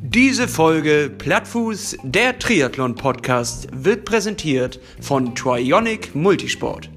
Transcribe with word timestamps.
Diese 0.00 0.48
Folge 0.48 1.10
Plattfuß, 1.18 1.98
der 2.02 2.38
Triathlon-Podcast, 2.38 3.68
wird 3.72 4.06
präsentiert 4.06 4.80
von 5.00 5.34
Trionic 5.34 6.14
Multisport. 6.14 6.88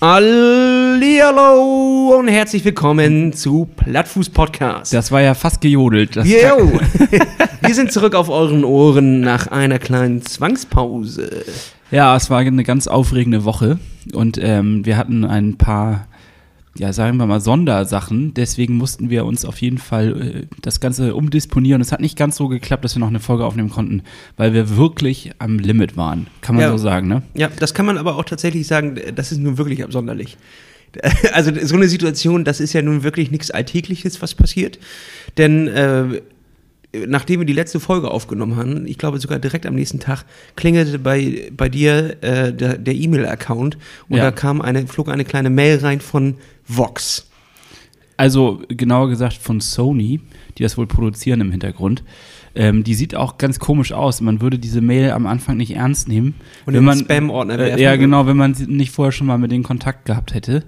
Hallihallo 0.00 2.16
und 2.18 2.28
herzlich 2.28 2.64
willkommen 2.64 3.32
zu 3.32 3.68
Plattfuß 3.76 4.30
Podcast. 4.30 4.94
Das 4.94 5.10
war 5.10 5.22
ja 5.22 5.34
fast 5.34 5.60
gejodelt. 5.60 6.14
Das 6.14 6.28
Yo. 6.28 6.78
Wir 7.60 7.74
sind 7.74 7.90
zurück 7.90 8.14
auf 8.14 8.28
euren 8.28 8.64
Ohren 8.64 9.20
nach 9.20 9.48
einer 9.48 9.80
kleinen 9.80 10.22
Zwangspause. 10.22 11.44
Ja, 11.90 12.16
es 12.16 12.30
war 12.30 12.38
eine 12.38 12.64
ganz 12.64 12.86
aufregende 12.88 13.44
Woche 13.44 13.78
und 14.12 14.38
ähm, 14.42 14.84
wir 14.84 14.96
hatten 14.96 15.24
ein 15.24 15.56
paar, 15.56 16.06
ja, 16.76 16.92
sagen 16.92 17.16
wir 17.18 17.26
mal, 17.26 17.40
Sondersachen. 17.40 18.34
Deswegen 18.34 18.76
mussten 18.76 19.08
wir 19.10 19.24
uns 19.24 19.44
auf 19.44 19.60
jeden 19.60 19.78
Fall 19.78 20.20
äh, 20.20 20.56
das 20.62 20.80
Ganze 20.80 21.14
umdisponieren. 21.14 21.80
Es 21.80 21.92
hat 21.92 22.00
nicht 22.00 22.16
ganz 22.18 22.36
so 22.36 22.48
geklappt, 22.48 22.84
dass 22.84 22.94
wir 22.96 23.00
noch 23.00 23.08
eine 23.08 23.20
Folge 23.20 23.44
aufnehmen 23.44 23.70
konnten, 23.70 24.02
weil 24.36 24.52
wir 24.52 24.76
wirklich 24.76 25.32
am 25.38 25.58
Limit 25.58 25.96
waren. 25.96 26.26
Kann 26.40 26.56
man 26.56 26.64
Ja. 26.64 26.70
so 26.70 26.78
sagen, 26.78 27.08
ne? 27.08 27.22
Ja, 27.34 27.48
das 27.58 27.72
kann 27.74 27.86
man 27.86 27.98
aber 27.98 28.16
auch 28.16 28.24
tatsächlich 28.24 28.66
sagen, 28.66 28.98
das 29.14 29.32
ist 29.32 29.38
nun 29.38 29.58
wirklich 29.58 29.82
absonderlich. 29.84 30.36
Also 31.32 31.50
so 31.62 31.74
eine 31.74 31.88
Situation, 31.88 32.44
das 32.44 32.58
ist 32.58 32.72
ja 32.72 32.80
nun 32.80 33.02
wirklich 33.02 33.30
nichts 33.30 33.50
Alltägliches, 33.50 34.22
was 34.22 34.34
passiert. 34.34 34.78
Denn 35.36 35.68
äh, 35.68 36.22
nachdem 37.06 37.40
wir 37.40 37.46
die 37.46 37.52
letzte 37.52 37.80
Folge 37.80 38.10
aufgenommen 38.10 38.56
haben, 38.56 38.86
ich 38.86 38.98
glaube 38.98 39.18
sogar 39.18 39.38
direkt 39.38 39.66
am 39.66 39.74
nächsten 39.74 40.00
Tag, 40.00 40.24
klingelte 40.56 40.98
bei, 40.98 41.50
bei 41.56 41.68
dir 41.68 42.16
äh, 42.22 42.52
der 42.52 42.78
der 42.78 42.94
E-Mail-Account 42.94 43.76
und 44.08 44.16
Ja. 44.16 44.24
da 44.24 44.30
kam 44.30 44.60
eine, 44.60 44.86
flog 44.86 45.08
eine 45.08 45.24
kleine 45.24 45.50
Mail 45.50 45.78
rein 45.78 46.00
von 46.00 46.36
Vox. 46.66 47.28
Also 48.16 48.62
genauer 48.68 49.10
gesagt 49.10 49.36
von 49.36 49.60
Sony, 49.60 50.20
die 50.56 50.62
das 50.62 50.78
wohl 50.78 50.86
produzieren 50.86 51.40
im 51.40 51.50
Hintergrund. 51.50 52.02
Ähm, 52.54 52.82
die 52.84 52.94
sieht 52.94 53.14
auch 53.14 53.36
ganz 53.36 53.58
komisch 53.58 53.92
aus. 53.92 54.22
Man 54.22 54.40
würde 54.40 54.58
diese 54.58 54.80
Mail 54.80 55.10
am 55.10 55.26
Anfang 55.26 55.58
nicht 55.58 55.76
ernst 55.76 56.08
nehmen. 56.08 56.34
Und 56.64 56.72
wenn 56.72 56.84
man, 56.84 56.98
Spam-Ordner 56.98 57.58
äh. 57.58 57.82
Ja, 57.82 57.96
genau, 57.96 58.26
wenn 58.26 58.38
man 58.38 58.54
sie 58.54 58.66
nicht 58.66 58.90
vorher 58.90 59.12
schon 59.12 59.26
mal 59.26 59.36
mit 59.36 59.52
denen 59.52 59.62
Kontakt 59.64 60.06
gehabt 60.06 60.32
hätte. 60.32 60.64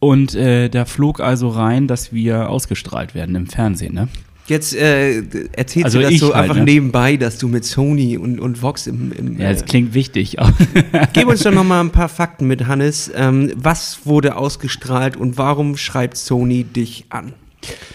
Und 0.00 0.34
äh, 0.34 0.68
da 0.68 0.84
flog 0.84 1.20
also 1.20 1.48
rein, 1.48 1.88
dass 1.88 2.12
wir 2.12 2.50
ausgestrahlt 2.50 3.14
werden 3.14 3.34
im 3.34 3.46
Fernsehen, 3.46 3.94
ne? 3.94 4.08
Jetzt 4.48 4.74
äh, 4.74 5.22
erzählst 5.52 5.84
Also 5.84 6.00
du 6.00 6.08
das 6.08 6.18
so 6.18 6.34
halt, 6.34 6.44
einfach 6.44 6.56
ne? 6.56 6.64
nebenbei, 6.64 7.18
dass 7.18 7.38
du 7.38 7.48
mit 7.48 7.64
Sony 7.64 8.16
und, 8.16 8.40
und 8.40 8.62
Vox 8.62 8.86
im, 8.86 9.12
im 9.12 9.38
Ja, 9.38 9.50
äh, 9.50 9.52
das 9.52 9.66
klingt 9.66 9.92
wichtig. 9.92 10.38
Gib 11.12 11.28
uns 11.28 11.42
doch 11.42 11.52
noch 11.52 11.64
mal 11.64 11.80
ein 11.80 11.90
paar 11.90 12.08
Fakten 12.08 12.46
mit, 12.46 12.66
Hannes. 12.66 13.10
Ähm, 13.14 13.52
was 13.56 14.06
wurde 14.06 14.36
ausgestrahlt 14.36 15.16
und 15.16 15.36
warum 15.36 15.76
schreibt 15.76 16.16
Sony 16.16 16.64
dich 16.64 17.04
an? 17.10 17.34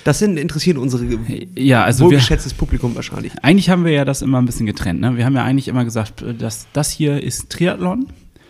Das 0.03 0.19
sind, 0.19 0.37
interessieren 0.37 0.77
unsere 0.77 1.05
ja, 1.55 1.83
also 1.83 2.01
wir, 2.01 2.11
wohlgeschätztes 2.11 2.53
Publikum 2.53 2.95
wahrscheinlich. 2.95 3.31
eigentlich 3.41 3.69
haben 3.69 3.85
wir 3.85 3.91
ja 3.91 4.05
das 4.05 4.21
immer 4.21 4.39
ein 4.39 4.45
bisschen 4.45 4.65
getrennt. 4.65 5.01
Ne? 5.01 5.17
Wir 5.17 5.25
haben 5.25 5.35
ja 5.35 5.43
eigentlich 5.43 5.67
immer 5.67 5.85
gesagt, 5.85 6.21
äh, 6.21 6.35
dass 6.35 6.67
das 6.73 6.91
hier 6.91 7.23
ist 7.23 7.49
Triathlon 7.49 8.07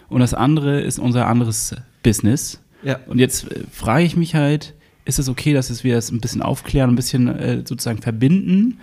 und 0.10 0.20
das 0.20 0.34
andere 0.34 0.82
ist 0.82 1.00
unser 1.00 1.28
anderes 1.28 1.76
Business. 2.02 2.60
Ja. 2.84 3.00
Und 3.08 3.20
jetzt 3.20 3.50
äh, 3.50 3.62
frage 3.72 4.04
ich 4.04 4.18
mich 4.18 4.36
halt, 4.36 4.74
ist 5.06 5.20
es 5.20 5.30
okay, 5.30 5.54
dass 5.54 5.70
es 5.70 5.84
wir 5.84 5.96
das 5.96 6.12
ein 6.12 6.22
bisschen 6.22 6.42
aufklären, 6.42 6.92
ein 6.92 6.96
bisschen 6.96 7.28
äh, 7.28 7.58
sozusagen 7.66 8.02
verbinden? 8.02 8.80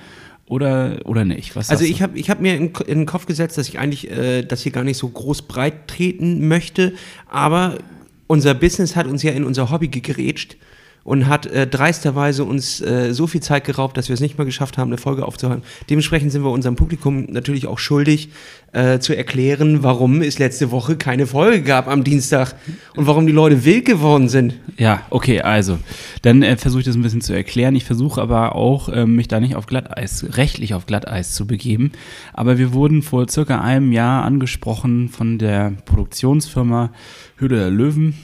Oder, 0.47 0.99
oder 1.05 1.25
nicht? 1.25 1.55
Was 1.55 1.71
Also 1.71 1.85
ich 1.85 2.03
habe 2.03 2.19
ich 2.19 2.29
hab 2.29 2.41
mir 2.41 2.57
in, 2.57 2.73
in 2.87 2.99
den 2.99 3.07
Kopf 3.07 3.27
gesetzt, 3.27 3.57
dass 3.57 3.69
ich 3.69 3.79
eigentlich 3.79 4.11
äh, 4.11 4.43
das 4.43 4.63
hier 4.63 4.73
gar 4.73 4.83
nicht 4.83 4.97
so 4.97 5.09
groß 5.09 5.43
breit 5.43 5.87
treten 5.87 6.49
möchte, 6.49 6.95
aber 7.29 7.79
unser 8.27 8.55
Business 8.55 8.97
hat 8.97 9.07
uns 9.07 9.23
ja 9.23 9.31
in 9.31 9.45
unser 9.45 9.71
Hobby 9.71 9.87
gegrätscht 9.89 10.57
und 11.05 11.29
hat 11.29 11.47
äh, 11.47 11.67
dreisterweise 11.67 12.45
uns 12.45 12.81
äh, 12.81 13.13
so 13.13 13.27
viel 13.27 13.41
Zeit 13.41 13.65
geraubt, 13.65 13.97
dass 13.97 14.09
wir 14.09 14.15
es 14.15 14.21
nicht 14.21 14.39
mehr 14.39 14.45
geschafft 14.45 14.79
haben, 14.79 14.89
eine 14.89 14.99
Folge 14.99 15.25
aufzuhören. 15.25 15.63
Dementsprechend 15.89 16.33
sind 16.33 16.43
wir 16.45 16.51
unserem 16.51 16.77
Publikum 16.77 17.27
natürlich 17.31 17.67
auch 17.67 17.79
schuldig, 17.79 18.31
äh, 18.73 19.01
zu 19.01 19.17
erklären, 19.17 19.83
warum 19.83 20.23
es 20.23 20.39
letzte 20.39 20.71
Woche 20.71 20.97
keine 20.97 21.27
Folge 21.27 21.63
gab 21.63 21.89
am 21.89 22.05
Dienstag 22.05 22.55
und 22.95 23.07
warum 23.07 23.27
die 23.27 23.33
Leute 23.33 23.65
wild 23.65 23.85
geworden 23.85 24.29
sind. 24.29 24.55
Ja, 24.77 25.03
okay, 25.11 25.41
also. 25.41 25.79
Dann 26.23 26.43
äh, 26.43 26.57
versuche 26.57 26.81
ich 26.81 26.87
das 26.87 26.95
ein 26.95 27.03
bisschen 27.03 27.21
zu 27.21 27.33
erklären. 27.33 27.75
Ich 27.75 27.85
versuche 27.85 28.21
aber 28.23 28.55
auch, 28.55 28.89
ähm, 28.93 29.17
mich 29.17 29.27
da 29.27 29.41
nicht 29.41 29.57
auf 29.57 29.67
Glatteis, 29.67 30.25
rechtlich 30.37 30.75
auf 30.75 30.87
Glatteis 30.87 31.33
zu 31.33 31.47
begeben. 31.47 31.93
Aber 32.33 32.59
wir 32.59 32.73
wurden 32.73 33.03
vor 33.03 33.29
circa 33.29 33.61
einem 33.61 33.91
Jahr 33.91 34.25
angesprochen 34.25 35.09
von 35.09 35.39
der 35.39 35.73
Produktionsfirma 35.87 36.93
Höhle 37.39 37.57
der 37.57 37.71
Löwen, 37.71 38.15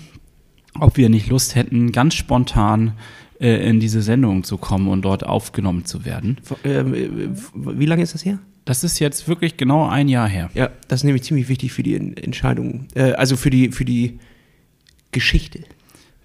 ob 0.81 0.97
wir 0.97 1.09
nicht 1.09 1.29
Lust 1.29 1.55
hätten, 1.55 1.93
ganz 1.93 2.15
spontan 2.15 2.93
äh, 3.41 3.69
in 3.69 3.81
diese 3.81 4.03
Sendung 4.03 4.45
zu 4.45 4.59
kommen 4.59 4.89
und 4.89 5.03
dort 5.03 5.25
aufgenommen 5.25 5.85
zu 5.85 6.05
werden. 6.05 6.39
Ähm, 6.65 6.95
äh, 6.95 7.09
wie 7.55 7.87
lange 7.87 8.03
ist 8.03 8.15
das 8.15 8.25
her? 8.25 8.39
Das 8.65 8.83
ist 8.83 8.99
jetzt 8.99 9.29
wirklich 9.29 9.57
genau 9.57 9.87
ein 9.89 10.09
Jahr 10.09 10.29
her. 10.29 10.51
Ja, 10.55 10.71
das 10.89 11.01
ist 11.01 11.05
nämlich 11.05 11.23
ziemlich 11.23 11.49
wichtig 11.49 11.73
für 11.73 11.83
die 11.83 11.95
En- 11.95 12.17
Entscheidung, 12.17 12.89
äh, 12.95 13.13
also 13.13 13.37
für 13.37 13.51
die, 13.51 13.71
für 13.71 13.85
die 13.85 14.19
Geschichte. 15.13 15.61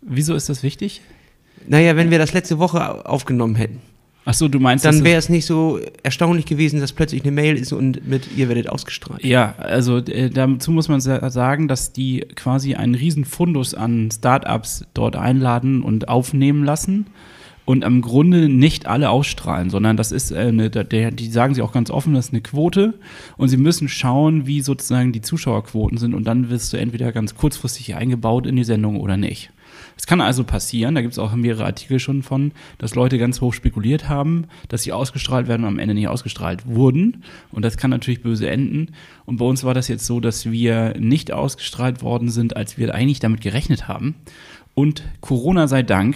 Wieso 0.02 0.34
ist 0.34 0.50
das 0.50 0.64
wichtig? 0.64 1.02
Naja, 1.68 1.96
wenn 1.96 2.10
wir 2.10 2.18
das 2.18 2.34
letzte 2.34 2.58
Woche 2.58 3.06
aufgenommen 3.06 3.56
hätten, 3.56 3.82
Ach 4.24 4.36
so, 4.36 4.48
du 4.48 4.60
meinst, 4.60 4.86
dann 4.86 5.04
wäre 5.04 5.18
es 5.18 5.30
nicht 5.30 5.46
so 5.48 5.80
erstaunlich 6.04 6.46
gewesen, 6.46 6.80
dass 6.80 6.94
plötzlich 6.94 7.24
eine 7.24 7.32
Mail 7.32 7.58
ist 7.58 7.74
und 7.74 8.08
mit 8.08 8.38
ihr 8.38 8.50
werdet 8.50 8.70
ausgestrahlt. 8.70 9.24
Ja, 9.24 9.56
also 9.58 9.98
äh, 9.98 10.30
dazu 10.30 10.72
muss 10.72 10.88
man 10.90 11.02
sa- 11.02 11.28
sagen, 11.32 11.68
dass 11.68 11.92
die 11.92 12.20
quasi 12.36 12.76
einen 12.76 12.94
riesen 12.94 13.26
Fundus 13.26 13.74
an 13.74 14.10
Startups 14.12 14.86
dort 14.94 15.16
einladen 15.16 15.82
und 15.82 16.08
aufnehmen 16.08 16.64
lassen 16.64 17.08
und 17.66 17.84
am 17.84 18.02
Grunde 18.02 18.48
nicht 18.48 18.86
alle 18.86 19.10
ausstrahlen, 19.10 19.72
sondern 19.72 19.98
das 19.98 20.12
ist 20.12 20.32
äh, 20.32 20.36
eine, 20.38 20.70
der, 20.70 21.10
die 21.10 21.32
sagen 21.32 21.56
sie 21.56 21.64
auch 21.64 21.72
ganz 21.72 21.90
offen, 21.90 22.14
das 22.14 22.28
ist 22.28 22.34
eine 22.34 22.42
Quote 22.42 22.94
und 23.38 23.50
sie 23.50 23.58
müssen 23.58 23.90
schauen, 23.90 24.46
wie 24.46 24.62
sozusagen 24.62 25.14
die 25.14 25.22
Zuschauerquoten 25.22 25.98
sind 25.98 26.14
und 26.14 26.26
dann 26.26 26.52
wirst 26.52 26.72
du 26.74 26.78
entweder 26.78 27.12
ganz 27.12 27.34
kurzfristig 27.34 27.96
eingebaut 27.96 28.46
in 28.46 28.56
die 28.56 28.64
Sendung 28.66 29.00
oder 29.00 29.18
nicht. 29.18 29.50
Es 30.02 30.08
kann 30.08 30.20
also 30.20 30.44
passieren, 30.44 30.96
da 30.96 31.02
gibt 31.02 31.12
es 31.12 31.20
auch 31.20 31.32
mehrere 31.36 31.66
Artikel 31.66 32.00
schon 32.00 32.24
von, 32.24 32.54
dass 32.80 32.96
Leute 32.96 33.20
ganz 33.20 33.40
hoch 33.40 33.54
spekuliert 33.54 34.10
haben, 34.10 34.46
dass 34.68 34.82
sie 34.82 34.94
ausgestrahlt 34.94 35.48
werden 35.48 35.62
und 35.62 35.68
am 35.68 35.78
Ende 35.78 35.94
nicht 35.94 36.08
ausgestrahlt 36.08 36.66
wurden. 36.66 37.24
Und 37.52 37.64
das 37.64 37.78
kann 37.78 37.92
natürlich 37.92 38.24
böse 38.24 38.50
enden. 38.50 38.96
Und 39.28 39.38
bei 39.38 39.46
uns 39.46 39.64
war 39.64 39.76
das 39.76 39.90
jetzt 39.90 40.08
so, 40.08 40.20
dass 40.20 40.50
wir 40.50 40.96
nicht 40.98 41.32
ausgestrahlt 41.32 42.02
worden 42.02 42.32
sind, 42.32 42.56
als 42.56 42.80
wir 42.80 42.96
eigentlich 42.96 43.20
damit 43.20 43.42
gerechnet 43.42 43.88
haben. 43.88 44.16
Und 44.74 45.04
Corona 45.20 45.68
sei 45.68 45.84
Dank, 45.84 46.16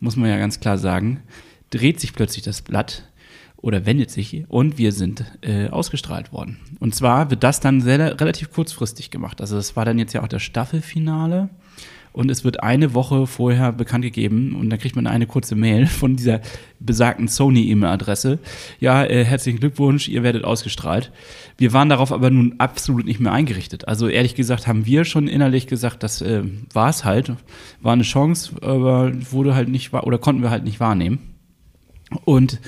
muss 0.00 0.16
man 0.16 0.28
ja 0.28 0.36
ganz 0.36 0.60
klar 0.60 0.76
sagen, 0.76 1.22
dreht 1.70 2.00
sich 2.00 2.12
plötzlich 2.12 2.44
das 2.44 2.60
Blatt 2.60 3.04
oder 3.56 3.86
wendet 3.86 4.10
sich 4.10 4.44
und 4.48 4.76
wir 4.76 4.92
sind 4.92 5.24
äh, 5.40 5.70
ausgestrahlt 5.70 6.30
worden. 6.34 6.58
Und 6.78 6.94
zwar 6.94 7.30
wird 7.30 7.42
das 7.42 7.60
dann 7.60 7.80
sehr, 7.80 8.20
relativ 8.20 8.52
kurzfristig 8.52 9.10
gemacht. 9.10 9.40
Also 9.40 9.56
das 9.56 9.76
war 9.76 9.86
dann 9.86 9.98
jetzt 9.98 10.12
ja 10.12 10.22
auch 10.22 10.28
das 10.28 10.42
Staffelfinale 10.42 11.48
und 12.14 12.30
es 12.30 12.44
wird 12.44 12.62
eine 12.62 12.94
Woche 12.94 13.26
vorher 13.26 13.72
bekannt 13.72 14.04
gegeben 14.04 14.54
und 14.54 14.70
dann 14.70 14.78
kriegt 14.78 14.96
man 14.96 15.06
eine 15.06 15.26
kurze 15.26 15.54
Mail 15.56 15.86
von 16.00 16.16
dieser 16.16 16.40
besagten 16.80 17.28
Sony-E-Mail-Adresse. 17.28 18.38
Ja, 18.80 19.04
äh, 19.04 19.24
herzlichen 19.24 19.58
Glückwunsch, 19.60 20.08
ihr 20.08 20.22
werdet 20.22 20.44
ausgestrahlt. 20.44 21.12
Wir 21.58 21.72
waren 21.72 21.88
darauf 21.88 22.12
aber 22.12 22.30
nun 22.30 22.54
absolut 22.58 23.04
nicht 23.04 23.20
mehr 23.20 23.32
eingerichtet. 23.32 23.86
Also 23.88 24.08
ehrlich 24.08 24.34
gesagt 24.36 24.66
haben 24.66 24.86
wir 24.86 25.04
schon 25.04 25.28
innerlich 25.28 25.66
gesagt, 25.66 26.02
das 26.02 26.22
äh, 26.22 26.42
war 26.72 26.88
es 26.88 27.04
halt, 27.04 27.34
war 27.82 27.92
eine 27.92 28.04
Chance, 28.04 28.52
aber 28.62 29.12
wurde 29.30 29.54
halt 29.54 29.68
nicht 29.68 29.92
oder 29.92 30.18
konnten 30.18 30.42
wir 30.42 30.50
halt 30.50 30.64
nicht 30.64 30.80
wahrnehmen. 30.80 31.18
Und 32.24 32.60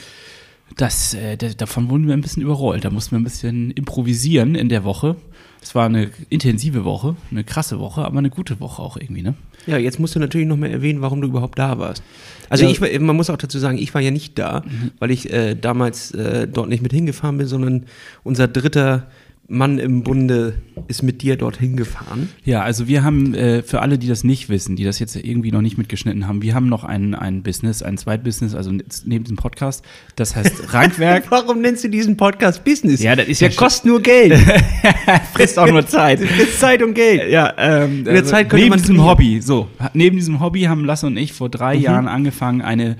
das, 0.76 1.14
äh, 1.14 1.36
da- 1.36 1.48
davon 1.56 1.88
wurden 1.88 2.06
wir 2.08 2.14
ein 2.14 2.20
bisschen 2.20 2.42
überrollt. 2.42 2.84
Da 2.84 2.90
mussten 2.90 3.12
wir 3.12 3.20
ein 3.20 3.24
bisschen 3.24 3.70
improvisieren 3.70 4.54
in 4.56 4.68
der 4.68 4.82
Woche. 4.84 5.16
Es 5.66 5.74
war 5.74 5.86
eine 5.86 6.10
intensive 6.28 6.84
Woche, 6.84 7.16
eine 7.32 7.42
krasse 7.42 7.80
Woche, 7.80 8.04
aber 8.04 8.18
eine 8.18 8.30
gute 8.30 8.60
Woche 8.60 8.80
auch 8.80 8.96
irgendwie, 8.96 9.22
ne? 9.22 9.34
Ja, 9.66 9.76
jetzt 9.78 9.98
musst 9.98 10.14
du 10.14 10.20
natürlich 10.20 10.46
noch 10.46 10.56
mal 10.56 10.70
erwähnen, 10.70 11.00
warum 11.02 11.20
du 11.20 11.26
überhaupt 11.26 11.58
da 11.58 11.76
warst. 11.80 12.04
Also 12.48 12.64
Ja. 12.66 12.70
ich, 12.70 13.00
man 13.00 13.16
muss 13.16 13.30
auch 13.30 13.36
dazu 13.36 13.58
sagen, 13.58 13.76
ich 13.76 13.92
war 13.92 14.00
ja 14.00 14.12
nicht 14.12 14.38
da, 14.38 14.62
weil 15.00 15.10
ich 15.10 15.32
äh, 15.32 15.56
damals 15.56 16.12
äh, 16.12 16.46
dort 16.46 16.68
nicht 16.68 16.84
mit 16.84 16.92
hingefahren 16.92 17.36
bin, 17.36 17.48
sondern 17.48 17.86
unser 18.22 18.46
dritter 18.46 19.08
Mann 19.48 19.78
im 19.78 20.02
Bunde 20.02 20.54
ist 20.88 21.02
mit 21.02 21.22
dir 21.22 21.36
dorthin 21.36 21.76
gefahren. 21.76 22.28
Ja, 22.44 22.62
also 22.62 22.88
wir 22.88 23.04
haben, 23.04 23.34
äh, 23.34 23.62
für 23.62 23.80
alle, 23.80 23.96
die 23.96 24.08
das 24.08 24.24
nicht 24.24 24.48
wissen, 24.48 24.76
die 24.76 24.84
das 24.84 24.98
jetzt 24.98 25.14
irgendwie 25.16 25.52
noch 25.52 25.60
nicht 25.60 25.78
mitgeschnitten 25.78 26.26
haben, 26.26 26.42
wir 26.42 26.54
haben 26.54 26.68
noch 26.68 26.82
ein, 26.84 27.14
ein 27.14 27.42
Business, 27.42 27.82
ein 27.82 27.96
Zweitbusiness, 27.96 28.54
also 28.54 28.72
neben 29.04 29.24
diesem 29.24 29.36
Podcast, 29.36 29.84
das 30.16 30.34
heißt 30.34 30.72
Rankwerk. 30.74 31.30
Warum 31.30 31.60
nennst 31.60 31.84
du 31.84 31.88
diesen 31.88 32.16
Podcast 32.16 32.64
Business? 32.64 33.02
Ja, 33.02 33.14
das 33.14 33.28
ist 33.28 33.40
Der 33.40 33.50
ja 33.50 33.56
kostet 33.56 33.86
nur 33.86 34.00
Geld. 34.02 34.36
frisst 35.34 35.58
auch 35.58 35.70
nur 35.70 35.86
Zeit. 35.86 36.20
Frisst 36.36 36.60
Zeit 36.60 36.82
und 36.82 36.94
Geld. 36.94 37.30
Ja, 37.30 37.54
ähm, 37.56 38.04
der 38.04 38.24
Zeit 38.24 38.48
könnte 38.48 38.64
neben 38.64 38.78
diesem. 38.78 39.04
Hobby, 39.04 39.40
so, 39.40 39.68
neben 39.94 40.16
diesem 40.16 40.40
Hobby 40.40 40.62
haben 40.62 40.84
Lasse 40.84 41.06
und 41.06 41.16
ich 41.16 41.32
vor 41.32 41.48
drei 41.48 41.74
Jahren 41.74 42.08
angefangen, 42.08 42.62
eine 42.62 42.96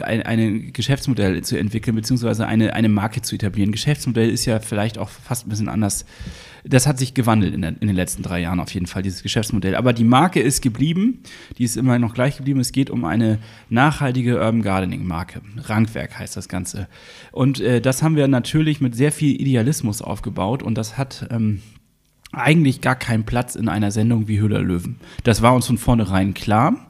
ein, 0.00 0.22
ein 0.22 0.72
Geschäftsmodell 0.72 1.42
zu 1.42 1.58
entwickeln, 1.58 1.96
beziehungsweise 1.96 2.46
eine, 2.46 2.74
eine 2.74 2.88
Marke 2.88 3.22
zu 3.22 3.34
etablieren. 3.34 3.72
Geschäftsmodell 3.72 4.30
ist 4.30 4.44
ja 4.44 4.60
vielleicht 4.60 4.98
auch 4.98 5.08
fast 5.08 5.46
ein 5.46 5.50
bisschen 5.50 5.68
anders 5.68 6.04
das 6.68 6.86
hat 6.86 6.98
sich 6.98 7.14
gewandelt 7.14 7.54
in, 7.54 7.62
der, 7.62 7.74
in, 7.80 7.86
den 7.86 7.96
letzten 7.96 8.22
drei 8.22 8.40
Jahren 8.40 8.60
auf 8.60 8.72
jeden 8.74 8.86
Fall, 8.86 9.02
dieses 9.02 9.22
Geschäftsmodell. 9.22 9.76
Aber 9.76 9.92
die 9.92 10.04
Marke 10.04 10.40
ist 10.40 10.62
geblieben, 10.62 11.22
die 11.58 11.64
ist 11.64 11.76
immer 11.76 11.98
noch 11.98 12.14
gleich 12.14 12.36
geblieben. 12.38 12.60
Es 12.60 12.72
geht 12.72 12.90
um 12.90 13.04
eine 13.04 13.38
nachhaltige 13.68 14.36
Urban 14.36 14.62
Gardening 14.62 15.06
Marke. 15.06 15.42
Rankwerk 15.56 16.18
heißt 16.18 16.36
das 16.36 16.48
Ganze. 16.48 16.88
Und 17.32 17.60
äh, 17.60 17.80
das 17.80 18.02
haben 18.02 18.16
wir 18.16 18.26
natürlich 18.28 18.80
mit 18.80 18.94
sehr 18.94 19.12
viel 19.12 19.40
Idealismus 19.40 20.02
aufgebaut 20.02 20.62
und 20.62 20.76
das 20.76 20.98
hat 20.98 21.28
ähm, 21.30 21.62
eigentlich 22.32 22.80
gar 22.80 22.96
keinen 22.96 23.24
Platz 23.24 23.54
in 23.54 23.68
einer 23.68 23.92
Sendung 23.92 24.28
wie 24.28 24.40
Höhler 24.40 24.60
Löwen. 24.60 24.96
Das 25.22 25.42
war 25.42 25.54
uns 25.54 25.66
von 25.66 25.78
vornherein 25.78 26.34
klar. 26.34 26.88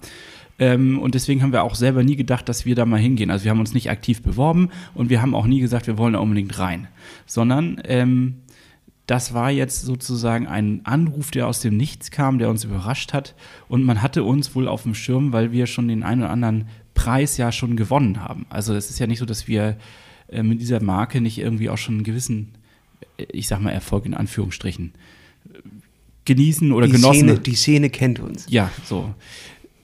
Ähm, 0.58 0.98
und 0.98 1.14
deswegen 1.14 1.42
haben 1.42 1.52
wir 1.52 1.62
auch 1.62 1.74
selber 1.74 2.02
nie 2.02 2.16
gedacht, 2.16 2.48
dass 2.48 2.64
wir 2.64 2.74
da 2.74 2.86
mal 2.86 3.00
hingehen. 3.00 3.30
Also 3.30 3.44
wir 3.44 3.50
haben 3.50 3.60
uns 3.60 3.74
nicht 3.74 3.90
aktiv 3.90 4.22
beworben 4.22 4.70
und 4.94 5.10
wir 5.10 5.20
haben 5.20 5.34
auch 5.34 5.46
nie 5.46 5.60
gesagt, 5.60 5.86
wir 5.86 5.98
wollen 5.98 6.14
da 6.14 6.18
unbedingt 6.20 6.58
rein. 6.58 6.88
Sondern 7.26 7.80
ähm, 7.84 8.36
das 9.06 9.34
war 9.34 9.50
jetzt 9.50 9.82
sozusagen 9.82 10.46
ein 10.46 10.80
Anruf, 10.84 11.30
der 11.30 11.46
aus 11.46 11.60
dem 11.60 11.76
Nichts 11.76 12.10
kam, 12.10 12.38
der 12.38 12.50
uns 12.50 12.64
überrascht 12.64 13.12
hat. 13.12 13.34
Und 13.68 13.84
man 13.84 14.02
hatte 14.02 14.24
uns 14.24 14.54
wohl 14.54 14.66
auf 14.66 14.82
dem 14.82 14.94
Schirm, 14.94 15.32
weil 15.32 15.52
wir 15.52 15.66
schon 15.66 15.88
den 15.88 16.02
einen 16.02 16.22
oder 16.22 16.30
anderen 16.30 16.66
Preis 16.94 17.36
ja 17.36 17.52
schon 17.52 17.76
gewonnen 17.76 18.22
haben. 18.22 18.46
Also 18.48 18.74
es 18.74 18.90
ist 18.90 18.98
ja 18.98 19.06
nicht 19.06 19.18
so, 19.18 19.26
dass 19.26 19.46
wir 19.46 19.76
äh, 20.28 20.42
mit 20.42 20.60
dieser 20.60 20.82
Marke 20.82 21.20
nicht 21.20 21.38
irgendwie 21.38 21.70
auch 21.70 21.78
schon 21.78 21.96
einen 21.96 22.04
gewissen, 22.04 22.52
äh, 23.16 23.26
ich 23.32 23.46
sag 23.46 23.60
mal, 23.60 23.70
Erfolg 23.70 24.06
in 24.06 24.14
Anführungsstrichen 24.14 24.92
äh, 25.52 25.58
genießen 26.24 26.72
oder 26.72 26.86
die 26.86 26.92
genossen. 26.92 27.28
Szene, 27.28 27.38
die 27.38 27.54
Szene 27.54 27.90
kennt 27.90 28.18
uns. 28.18 28.46
Ja, 28.48 28.72
so. 28.84 29.14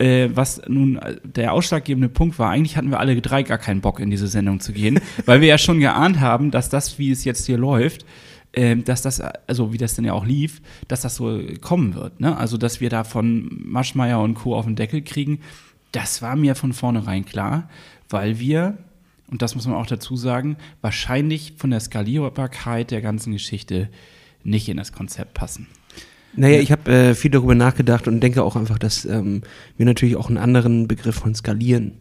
Äh, 0.02 0.34
was 0.34 0.60
nun 0.66 0.98
der 1.22 1.52
ausschlaggebende 1.52 2.08
Punkt 2.08 2.36
war, 2.40 2.50
eigentlich 2.50 2.76
hatten 2.76 2.90
wir 2.90 2.98
alle 2.98 3.20
drei 3.20 3.44
gar 3.44 3.58
keinen 3.58 3.80
Bock, 3.80 4.00
in 4.00 4.10
diese 4.10 4.26
Sendung 4.26 4.58
zu 4.58 4.72
gehen, 4.72 4.98
weil 5.26 5.40
wir 5.40 5.46
ja 5.46 5.58
schon 5.58 5.78
geahnt 5.78 6.18
haben, 6.18 6.50
dass 6.50 6.68
das, 6.68 6.98
wie 6.98 7.12
es 7.12 7.22
jetzt 7.22 7.46
hier 7.46 7.56
läuft, 7.56 8.04
äh, 8.50 8.74
dass 8.74 9.02
das, 9.02 9.20
also 9.20 9.72
wie 9.72 9.78
das 9.78 9.94
denn 9.94 10.04
ja 10.04 10.12
auch 10.12 10.26
lief, 10.26 10.60
dass 10.88 11.02
das 11.02 11.14
so 11.14 11.40
kommen 11.60 11.94
wird. 11.94 12.18
Ne? 12.18 12.36
Also, 12.36 12.56
dass 12.56 12.80
wir 12.80 12.90
da 12.90 13.04
von 13.04 13.48
Maschmeyer 13.64 14.20
und 14.20 14.34
Co. 14.34 14.56
auf 14.56 14.64
den 14.64 14.74
Deckel 14.74 15.02
kriegen, 15.02 15.38
das 15.92 16.20
war 16.20 16.34
mir 16.34 16.56
von 16.56 16.72
vornherein 16.72 17.24
klar, 17.24 17.68
weil 18.10 18.40
wir, 18.40 18.78
und 19.30 19.40
das 19.40 19.54
muss 19.54 19.68
man 19.68 19.76
auch 19.76 19.86
dazu 19.86 20.16
sagen, 20.16 20.56
wahrscheinlich 20.80 21.54
von 21.58 21.70
der 21.70 21.78
Skalierbarkeit 21.78 22.90
der 22.90 23.02
ganzen 23.02 23.32
Geschichte 23.32 23.88
nicht 24.42 24.68
in 24.68 24.78
das 24.78 24.92
Konzept 24.92 25.34
passen. 25.34 25.68
Naja, 26.34 26.60
ich 26.60 26.72
habe 26.72 26.90
äh, 26.90 27.14
viel 27.14 27.30
darüber 27.30 27.54
nachgedacht 27.54 28.08
und 28.08 28.20
denke 28.20 28.42
auch 28.42 28.56
einfach, 28.56 28.78
dass 28.78 29.04
ähm, 29.04 29.42
wir 29.76 29.86
natürlich 29.86 30.16
auch 30.16 30.28
einen 30.28 30.38
anderen 30.38 30.88
Begriff 30.88 31.16
von 31.16 31.34
Skalieren 31.34 31.98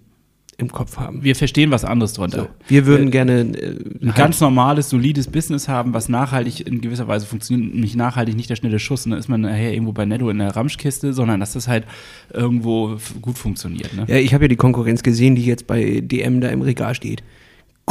im 0.58 0.72
Kopf 0.72 0.98
haben. 0.98 1.24
Wir 1.24 1.36
verstehen 1.36 1.72
was 1.72 1.84
anderes 1.84 2.14
drunter. 2.14 2.44
So, 2.44 2.48
wir 2.68 2.86
würden 2.86 3.08
äh, 3.08 3.12
gerne 3.12 3.40
äh, 3.42 3.76
ein 4.02 4.08
halt 4.08 4.16
ganz 4.16 4.40
normales, 4.40 4.90
solides 4.90 5.28
Business 5.28 5.68
haben, 5.68 5.94
was 5.94 6.08
nachhaltig 6.08 6.66
in 6.66 6.82
gewisser 6.82 7.08
Weise 7.08 7.26
funktioniert. 7.26 7.74
Nicht 7.74 7.96
nachhaltig, 7.96 8.36
nicht 8.36 8.50
der 8.50 8.56
schnelle 8.56 8.80
Schuss. 8.80 9.06
Und 9.06 9.12
dann 9.12 9.20
ist 9.20 9.28
man 9.28 9.42
nachher 9.42 9.74
irgendwo 9.74 9.92
bei 9.92 10.06
Netto 10.06 10.30
in 10.30 10.38
der 10.38 10.56
Ramschkiste, 10.56 11.14
sondern 11.14 11.40
dass 11.40 11.54
das 11.54 11.68
halt 11.68 11.86
irgendwo 12.32 12.98
gut 13.22 13.38
funktioniert. 13.38 13.94
Ne? 13.96 14.06
Ja, 14.08 14.18
ich 14.18 14.34
habe 14.34 14.46
ja 14.46 14.48
die 14.48 14.56
Konkurrenz 14.56 15.04
gesehen, 15.04 15.36
die 15.36 15.46
jetzt 15.46 15.68
bei 15.68 16.02
DM 16.02 16.42
da 16.42 16.50
im 16.50 16.62
Regal 16.62 16.96
steht 16.96 17.24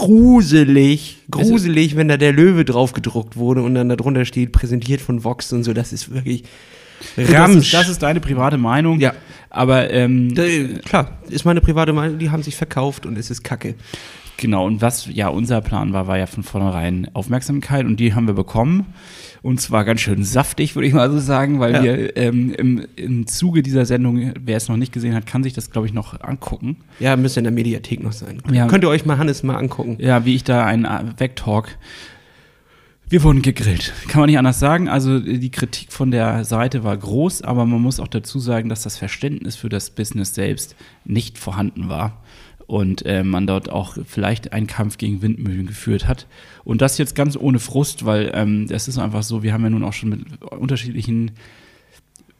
gruselig, 0.01 1.19
gruselig, 1.31 1.91
also, 1.91 1.97
wenn 1.99 2.09
da 2.09 2.17
der 2.17 2.33
Löwe 2.33 2.65
drauf 2.65 2.93
gedruckt 2.93 3.37
wurde 3.37 3.63
und 3.63 3.75
dann 3.75 3.89
darunter 3.89 4.25
steht, 4.25 4.53
präsentiert 4.53 5.01
von 5.01 5.25
Vox 5.25 5.53
und 5.53 5.65
so. 5.65 5.73
Das 5.73 5.93
ist 5.93 6.13
wirklich 6.13 6.45
Ramsch. 7.17 7.55
Das 7.55 7.65
ist, 7.65 7.75
das 7.75 7.89
ist 7.89 8.03
deine 8.03 8.21
private 8.21 8.59
Meinung. 8.59 9.01
Ja. 9.01 9.15
Aber 9.49 9.91
ähm, 9.91 10.35
da, 10.35 10.45
klar, 10.85 11.19
ist 11.29 11.45
meine 11.45 11.61
private 11.61 11.93
Meinung, 11.93 12.19
die 12.19 12.31
haben 12.31 12.43
sich 12.43 12.57
verkauft 12.57 13.07
und 13.07 13.19
es 13.19 13.31
ist 13.31 13.43
Kacke. 13.43 13.75
Genau, 14.37 14.65
und 14.65 14.81
was 14.81 15.07
ja 15.13 15.29
unser 15.29 15.61
Plan 15.61 15.93
war, 15.93 16.07
war 16.07 16.17
ja 16.17 16.27
von 16.27 16.43
vornherein 16.43 17.11
Aufmerksamkeit 17.13 17.85
und 17.85 17.99
die 17.99 18.15
haben 18.15 18.27
wir 18.27 18.35
bekommen. 18.35 18.87
Und 19.43 19.61
zwar 19.61 19.85
ganz 19.85 20.01
schön 20.01 20.23
saftig, 20.23 20.75
würde 20.75 20.87
ich 20.87 20.93
mal 20.93 21.11
so 21.11 21.19
sagen, 21.19 21.61
weil 21.61 21.75
ja. 21.75 21.83
wir 21.83 22.17
ähm, 22.17 22.53
im, 22.53 22.87
im 22.97 23.27
Zuge 23.27 23.63
dieser 23.63 23.87
Sendung, 23.87 24.35
wer 24.39 24.57
es 24.57 24.69
noch 24.69 24.77
nicht 24.77 24.93
gesehen 24.93 25.15
hat, 25.15 25.27
kann 25.27 25.43
sich 25.43 25.55
das, 25.55 25.71
glaube 25.71 25.87
ich, 25.87 25.95
noch 25.95 26.21
angucken. 26.21 26.77
Ja, 26.99 27.17
müsste 27.17 27.41
in 27.41 27.45
der 27.45 27.53
Mediathek 27.53 28.03
noch 28.03 28.13
sein. 28.13 28.43
Ja. 28.53 28.67
Könnt 28.67 28.85
ihr 28.85 28.91
euch 28.91 29.07
mal 29.07 29.17
Hannes 29.17 29.43
mal 29.43 29.57
angucken. 29.57 29.97
Ja, 29.99 30.25
wie 30.27 30.35
ich 30.35 30.45
da 30.45 30.67
einen 30.67 30.85
äh, 30.85 31.19
Wegtalk. 31.19 31.79
Wir 33.09 33.25
wurden 33.25 33.43
gegrillt, 33.43 33.93
kann 34.07 34.21
man 34.21 34.29
nicht 34.29 34.39
anders 34.39 34.61
sagen. 34.61 34.89
Also 34.89 35.19
die 35.19 35.51
Kritik 35.51 35.91
von 35.91 36.13
der 36.13 36.45
Seite 36.45 36.85
war 36.85 36.97
groß, 36.97 37.43
aber 37.43 37.67
man 37.67 37.83
muss 37.83 37.99
auch 37.99 38.07
dazu 38.07 38.39
sagen, 38.39 38.69
dass 38.69 38.85
das 38.85 38.99
Verständnis 38.99 39.57
für 39.57 39.69
das 39.69 39.91
Business 39.91 40.33
selbst 40.33 40.77
nicht 41.05 41.37
vorhanden 41.37 41.89
war 41.89 42.23
und 42.71 43.05
äh, 43.05 43.25
man 43.25 43.49
dort 43.49 43.69
auch 43.69 43.97
vielleicht 44.07 44.53
einen 44.53 44.69
Kampf 44.69 44.97
gegen 44.97 45.23
Windmühlen 45.23 45.67
geführt 45.67 46.07
hat. 46.07 46.29
Und 46.63 46.81
das 46.81 46.99
jetzt 46.99 47.17
ganz 47.17 47.37
ohne 47.37 47.59
Frust, 47.59 48.05
weil 48.05 48.31
ähm, 48.33 48.69
das 48.69 48.87
ist 48.87 48.97
einfach 48.97 49.25
so, 49.25 49.43
wir 49.43 49.53
haben 49.53 49.65
ja 49.65 49.71
nun 49.71 49.83
auch 49.83 49.93
schon 49.93 50.11
mit 50.11 50.21
unterschiedlichen 50.43 51.33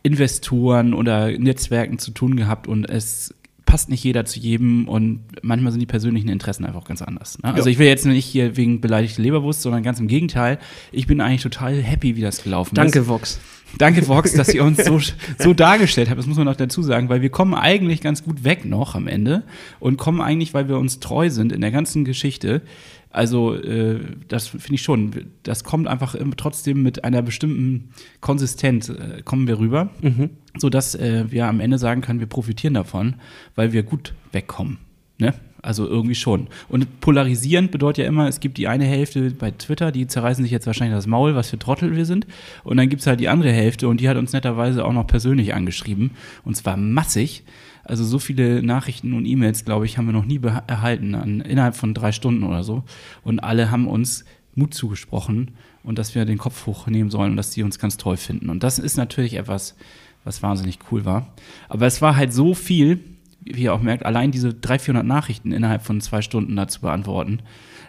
Investoren 0.05 0.95
oder 0.95 1.37
Netzwerken 1.37 1.99
zu 1.99 2.13
tun 2.13 2.37
gehabt 2.37 2.69
und 2.69 2.89
es 2.89 3.35
passt 3.67 3.89
nicht 3.89 4.05
jeder 4.05 4.25
zu 4.25 4.39
jedem 4.39 4.89
und 4.89 5.21
manchmal 5.43 5.73
sind 5.73 5.81
die 5.81 5.87
persönlichen 5.87 6.29
Interessen 6.29 6.65
einfach 6.65 6.85
ganz 6.85 7.03
anders. 7.03 7.39
Ne? 7.43 7.53
Also 7.53 7.69
ich 7.69 7.79
will 7.79 7.89
jetzt 7.89 8.07
nicht 8.07 8.25
hier 8.25 8.57
wegen 8.57 8.81
beleidigte 8.81 9.21
Leberwurst, 9.21 9.63
sondern 9.63 9.83
ganz 9.83 9.99
im 9.99 10.07
Gegenteil. 10.07 10.61
Ich 10.93 11.09
bin 11.09 11.21
eigentlich 11.21 11.43
total 11.43 11.75
happy, 11.75 12.15
wie 12.15 12.21
das 12.21 12.45
gelaufen 12.45 12.77
Danke, 12.77 12.89
ist. 12.89 12.95
Danke, 12.95 13.09
Vox. 13.09 13.41
Danke, 13.79 14.07
Vox, 14.09 14.33
dass 14.35 14.53
ihr 14.53 14.65
uns 14.65 14.85
so, 14.85 15.01
so 15.39 15.55
dargestellt 15.55 16.11
habt. 16.11 16.19
Das 16.19 16.27
muss 16.27 16.37
man 16.37 16.47
noch 16.47 16.57
dazu 16.57 16.83
sagen, 16.83 17.09
weil 17.09 17.23
wir 17.23 17.31
kommen 17.31 17.55
eigentlich 17.55 18.01
ganz 18.01 18.23
gut 18.25 18.45
weg 18.45 18.65
noch 18.65 18.95
am 18.95 19.07
Ende 19.07 19.43
und 19.79 19.97
kommen 19.97 20.21
eigentlich, 20.21 20.55
weil 20.55 20.69
wir 20.69 20.79
uns 20.79 21.01
treu 21.01 21.31
sind 21.31 21.53
in 21.53 21.61
der 21.61 21.71
ganzen 21.71 22.05
Geschichte. 22.05 22.63
Also, 23.11 23.55
äh, 23.55 24.01
das 24.29 24.49
finde 24.49 24.75
ich 24.75 24.83
schon. 24.83 25.11
Das 25.43 25.65
kommt 25.65 25.89
einfach 25.89 26.15
trotzdem 26.37 26.83
mit 26.83 27.05
einer 27.05 27.23
bestimmten 27.23 27.91
Konsistenz, 28.21 28.89
äh, 28.89 29.23
kommen 29.25 29.49
wir 29.49 29.59
rüber, 29.59 29.91
mhm. 30.01 30.31
sodass 30.57 30.95
äh, 30.95 31.25
wir 31.29 31.47
am 31.47 31.61
Ende 31.61 31.79
sagen 31.79 32.03
können, 32.03 32.21
wir 32.21 32.29
profitieren 32.29 32.75
davon, 32.75 33.17
weil 33.57 33.73
wir 33.73 33.83
gut 33.83 34.15
wegkommen. 34.33 34.79
Ne? 35.19 35.35
Also 35.63 35.87
irgendwie 35.87 36.15
schon. 36.15 36.49
Und 36.69 37.01
polarisierend 37.01 37.71
bedeutet 37.71 38.05
ja 38.05 38.09
immer, 38.09 38.29
es 38.29 38.41
gibt 38.41 38.57
die 38.57 38.69
eine 38.69 38.85
Hälfte 38.85 39.31
bei 39.31 39.51
Twitter, 39.51 39.93
die 39.93 40.07
zerreißen 40.07 40.43
sich 40.43 40.53
jetzt 40.53 40.67
wahrscheinlich 40.67 40.97
das 40.97 41.07
Maul, 41.07 41.35
was 41.35 41.51
für 41.51 41.59
Trottel 41.59 41.95
wir 41.95 42.07
sind. 42.07 42.27
Und 42.65 42.79
dann 42.79 42.89
gibt 42.89 43.01
es 43.01 43.07
halt 43.07 43.21
die 43.21 43.29
andere 43.29 43.53
Hälfte 43.53 43.89
und 43.89 44.01
die 44.01 44.09
hat 44.09 44.17
uns 44.17 44.33
netterweise 44.33 44.85
auch 44.85 44.93
noch 44.93 45.07
persönlich 45.07 45.55
angeschrieben. 45.55 46.13
Und 46.45 46.57
zwar 46.57 46.77
massig. 46.77 47.45
Also 47.85 48.05
so 48.05 48.19
viele 48.19 48.63
Nachrichten 48.63 49.13
und 49.15 49.27
E-Mails, 49.27 49.65
glaube 49.65 49.85
ich, 49.85 49.99
haben 49.99 50.07
wir 50.07 50.13
noch 50.13 50.25
nie 50.25 50.41
erhalten, 50.67 51.15
an, 51.15 51.41
innerhalb 51.41 51.77
von 51.77 51.93
drei 51.93 52.13
Stunden 52.13 52.45
oder 52.45 52.63
so. 52.63 52.85
Und 53.23 53.41
alle 53.41 53.71
haben 53.71 53.87
uns 53.87 54.25
Mut 54.55 54.75
zugesprochen 54.75 55.53
und 55.83 55.99
dass 55.99 56.15
wir 56.15 56.25
den 56.25 56.39
Kopf 56.39 56.67
hochnehmen 56.67 57.11
sollen 57.11 57.33
und 57.33 57.37
dass 57.37 57.51
die 57.51 57.63
uns 57.63 57.79
ganz 57.79 57.97
toll 57.97 58.17
finden. 58.17 58.51
Und 58.51 58.63
das 58.63 58.79
ist 58.79 58.97
natürlich 58.97 59.35
etwas, 59.35 59.77
was 60.25 60.43
wahnsinnig 60.43 60.79
cool 60.91 61.05
war. 61.05 61.33
Aber 61.69 61.87
es 61.87 62.03
war 62.03 62.17
halt 62.17 62.33
so 62.33 62.55
viel, 62.55 63.01
wie 63.45 63.63
ihr 63.63 63.75
auch 63.75 63.83
merkt, 63.83 64.05
allein 64.05 64.31
diese 64.31 64.55
300, 64.55 64.83
400 64.83 65.07
Nachrichten 65.07 65.53
innerhalb 65.53 65.83
von 65.83 66.01
zwei 66.01 66.23
Stunden 66.23 66.57
da 66.57 66.69
zu 66.69 66.81
beantworten 66.81 67.41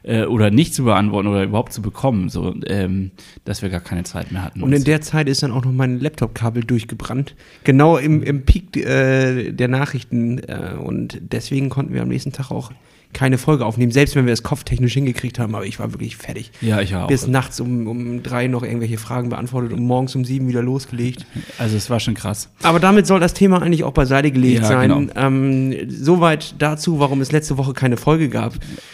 äh, 0.03 0.23
oder 0.23 0.51
nicht 0.51 0.73
zu 0.73 0.83
beantworten 0.83 1.27
oder 1.27 1.43
überhaupt 1.43 1.73
zu 1.73 1.81
bekommen, 1.81 2.29
so, 2.29 2.55
ähm, 2.65 3.11
dass 3.45 3.61
wir 3.61 3.69
gar 3.69 3.79
keine 3.81 4.03
Zeit 4.03 4.31
mehr 4.31 4.43
hatten. 4.43 4.63
Und 4.63 4.73
in 4.73 4.83
der 4.83 5.01
Zeit 5.01 5.27
ist 5.27 5.43
dann 5.43 5.51
auch 5.51 5.65
noch 5.65 5.71
mein 5.71 5.99
Laptop-Kabel 5.99 6.63
durchgebrannt, 6.63 7.35
genau 7.63 7.97
im, 7.97 8.23
im 8.23 8.45
Peak 8.45 8.77
äh, 8.77 9.51
der 9.51 9.67
Nachrichten 9.67 10.39
äh, 10.39 10.75
und 10.77 11.19
deswegen 11.21 11.69
konnten 11.69 11.93
wir 11.93 12.01
am 12.01 12.09
nächsten 12.09 12.31
Tag 12.31 12.51
auch 12.51 12.71
keine 13.13 13.37
Folge 13.37 13.65
aufnehmen, 13.65 13.91
selbst 13.91 14.15
wenn 14.15 14.25
wir 14.25 14.33
es 14.33 14.43
kopftechnisch 14.43 14.93
hingekriegt 14.93 15.39
haben, 15.39 15.55
aber 15.55 15.65
ich 15.65 15.79
war 15.79 15.93
wirklich 15.93 16.17
fertig. 16.17 16.51
Ja, 16.61 16.81
ich 16.81 16.95
auch. 16.95 17.07
Bis 17.07 17.27
nachts 17.27 17.59
um, 17.59 17.87
um 17.87 18.23
drei 18.23 18.47
noch 18.47 18.63
irgendwelche 18.63 18.97
Fragen 18.97 19.29
beantwortet 19.29 19.73
und 19.73 19.83
morgens 19.83 20.15
um 20.15 20.25
sieben 20.25 20.47
wieder 20.47 20.61
losgelegt. 20.61 21.25
Also 21.57 21.77
es 21.77 21.89
war 21.89 21.99
schon 21.99 22.13
krass. 22.13 22.49
Aber 22.63 22.79
damit 22.79 23.07
soll 23.07 23.19
das 23.19 23.33
Thema 23.33 23.61
eigentlich 23.61 23.83
auch 23.83 23.93
beiseite 23.93 24.31
gelegt 24.31 24.61
ja, 24.61 24.67
sein. 24.67 24.89
Genau. 24.89 25.11
Ähm, 25.15 25.75
soweit 25.89 26.55
dazu, 26.59 26.99
warum 26.99 27.21
es 27.21 27.31
letzte 27.31 27.57
Woche 27.57 27.73
keine 27.73 27.97
Folge 27.97 28.29
gab. 28.29 28.53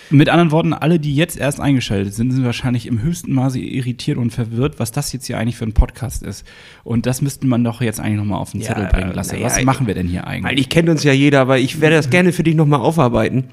Mit 0.09 0.29
anderen 0.29 0.51
Worten, 0.51 0.73
alle, 0.73 0.99
die 0.99 1.15
jetzt 1.15 1.37
erst 1.37 1.59
eingeschaltet 1.59 2.13
sind, 2.13 2.31
sind 2.31 2.45
wahrscheinlich 2.45 2.85
im 2.87 3.01
höchsten 3.01 3.33
Maße 3.33 3.59
irritiert 3.59 4.17
und 4.17 4.31
verwirrt, 4.31 4.79
was 4.79 4.91
das 4.91 5.11
jetzt 5.13 5.27
hier 5.27 5.37
eigentlich 5.37 5.57
für 5.57 5.65
ein 5.65 5.73
Podcast 5.73 6.23
ist. 6.23 6.45
Und 6.83 7.05
das 7.05 7.21
müsste 7.21 7.47
man 7.47 7.63
doch 7.63 7.81
jetzt 7.81 7.99
eigentlich 7.99 8.17
nochmal 8.17 8.39
auf 8.39 8.51
den 8.51 8.61
Zettel 8.61 8.83
ja, 8.83 8.89
bringen 8.89 9.13
lassen. 9.13 9.37
was 9.41 9.61
machen 9.63 9.87
wir 9.87 9.93
denn 9.93 10.07
hier 10.07 10.25
eigentlich? 10.25 10.51
Eigentlich 10.51 10.69
kennt 10.69 10.89
uns 10.89 11.03
ja 11.03 11.11
jeder, 11.11 11.41
aber 11.41 11.59
ich 11.59 11.81
werde 11.81 11.95
das 11.95 12.09
gerne 12.09 12.31
für 12.31 12.43
dich 12.43 12.55
nochmal 12.55 12.79
aufarbeiten. 12.79 13.45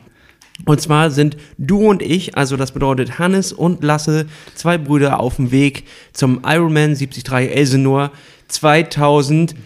Und 0.67 0.81
zwar 0.81 1.11
sind 1.11 1.37
du 1.59 1.89
und 1.89 2.03
ich, 2.03 2.37
also 2.37 2.57
das 2.57 2.73
bedeutet 2.73 3.19
Hannes 3.19 3.53
und 3.53 3.85
Lasse, 3.85 4.27
zwei 4.55 4.79
Brüder 4.79 5.21
auf 5.21 5.37
dem 5.37 5.51
Weg 5.51 5.85
zum 6.13 6.41
Ironman 6.45 6.95
73 6.95 7.25
Elsenor 7.29 8.11
2021. 8.49 9.57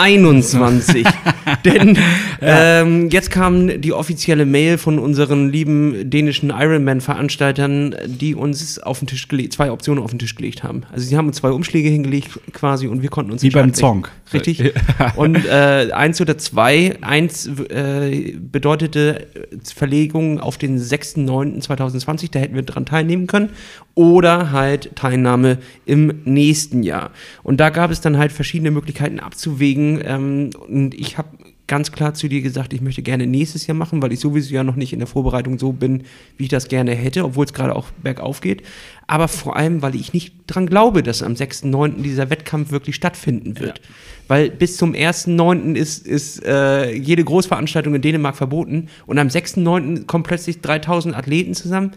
2021. 0.00 1.06
Denn 1.64 1.98
ähm, 2.40 3.10
jetzt 3.10 3.30
kam 3.30 3.80
die 3.80 3.92
offizielle 3.92 4.46
Mail 4.46 4.78
von 4.78 4.98
unseren 4.98 5.50
lieben 5.50 6.08
dänischen 6.08 6.50
Ironman-Veranstaltern, 6.50 7.94
die 8.06 8.34
uns 8.34 8.78
auf 8.78 9.00
den 9.00 9.08
Tisch 9.08 9.28
gelegt, 9.28 9.52
zwei 9.52 9.70
Optionen 9.70 10.02
auf 10.02 10.10
den 10.10 10.18
Tisch 10.18 10.34
gelegt 10.34 10.62
haben. 10.62 10.82
Also 10.92 11.06
sie 11.06 11.16
haben 11.16 11.26
uns 11.26 11.36
zwei 11.36 11.50
Umschläge 11.50 11.88
hingelegt 11.88 12.40
quasi 12.52 12.86
und 12.86 13.02
wir 13.02 13.10
konnten 13.10 13.32
uns 13.32 13.42
Wie 13.42 13.50
beim 13.50 13.74
Song. 13.74 14.06
Richtig. 14.32 14.72
Und 15.16 15.44
äh, 15.46 15.88
eins 15.92 16.20
oder 16.20 16.38
zwei. 16.38 16.96
Eins 17.00 17.46
äh, 17.46 18.34
bedeutete 18.38 19.26
Verlegung 19.74 20.40
auf 20.40 20.56
den 20.56 20.78
6.9.2020, 20.78 22.30
da 22.30 22.38
hätten 22.38 22.54
wir 22.54 22.62
dran 22.62 22.86
teilnehmen 22.86 23.26
können. 23.26 23.50
Oder 23.94 24.52
halt 24.52 24.94
Teilnahme 24.96 25.58
im 25.84 26.22
nächsten 26.24 26.82
Jahr. 26.82 27.10
Und 27.42 27.58
da 27.58 27.70
gab 27.70 27.90
es 27.90 28.00
dann 28.00 28.18
halt 28.18 28.32
verschiedene 28.32 28.70
Möglichkeiten 28.70 29.18
abzuwägen. 29.18 29.89
Ähm, 30.04 30.50
und 30.68 30.94
ich 30.94 31.18
habe 31.18 31.28
ganz 31.70 31.92
klar 31.92 32.14
zu 32.14 32.26
dir 32.26 32.42
gesagt, 32.42 32.72
ich 32.72 32.80
möchte 32.80 33.00
gerne 33.00 33.28
nächstes 33.28 33.68
Jahr 33.68 33.76
machen, 33.76 34.02
weil 34.02 34.12
ich 34.12 34.18
sowieso 34.18 34.52
ja 34.52 34.64
noch 34.64 34.74
nicht 34.74 34.92
in 34.92 34.98
der 34.98 35.06
Vorbereitung 35.06 35.56
so 35.56 35.70
bin, 35.70 36.02
wie 36.36 36.44
ich 36.44 36.48
das 36.48 36.66
gerne 36.66 36.96
hätte, 36.96 37.24
obwohl 37.24 37.44
es 37.44 37.52
gerade 37.52 37.76
auch 37.76 37.90
bergauf 38.02 38.40
geht. 38.40 38.64
Aber 39.06 39.28
vor 39.28 39.54
allem, 39.54 39.80
weil 39.80 39.94
ich 39.94 40.12
nicht 40.12 40.34
dran 40.48 40.66
glaube, 40.66 41.04
dass 41.04 41.22
am 41.22 41.34
6.9. 41.34 42.02
dieser 42.02 42.28
Wettkampf 42.28 42.72
wirklich 42.72 42.96
stattfinden 42.96 43.60
wird. 43.60 43.80
Weil 44.26 44.50
bis 44.50 44.76
zum 44.78 44.94
1.9. 44.94 45.76
ist, 45.76 46.06
ist 46.08 46.44
äh, 46.44 46.92
jede 46.92 47.22
Großveranstaltung 47.22 47.94
in 47.94 48.02
Dänemark 48.02 48.36
verboten 48.36 48.88
und 49.06 49.18
am 49.18 49.28
6.9. 49.28 50.06
kommen 50.06 50.24
plötzlich 50.24 50.60
3000 50.60 51.16
Athleten 51.16 51.54
zusammen. 51.54 51.92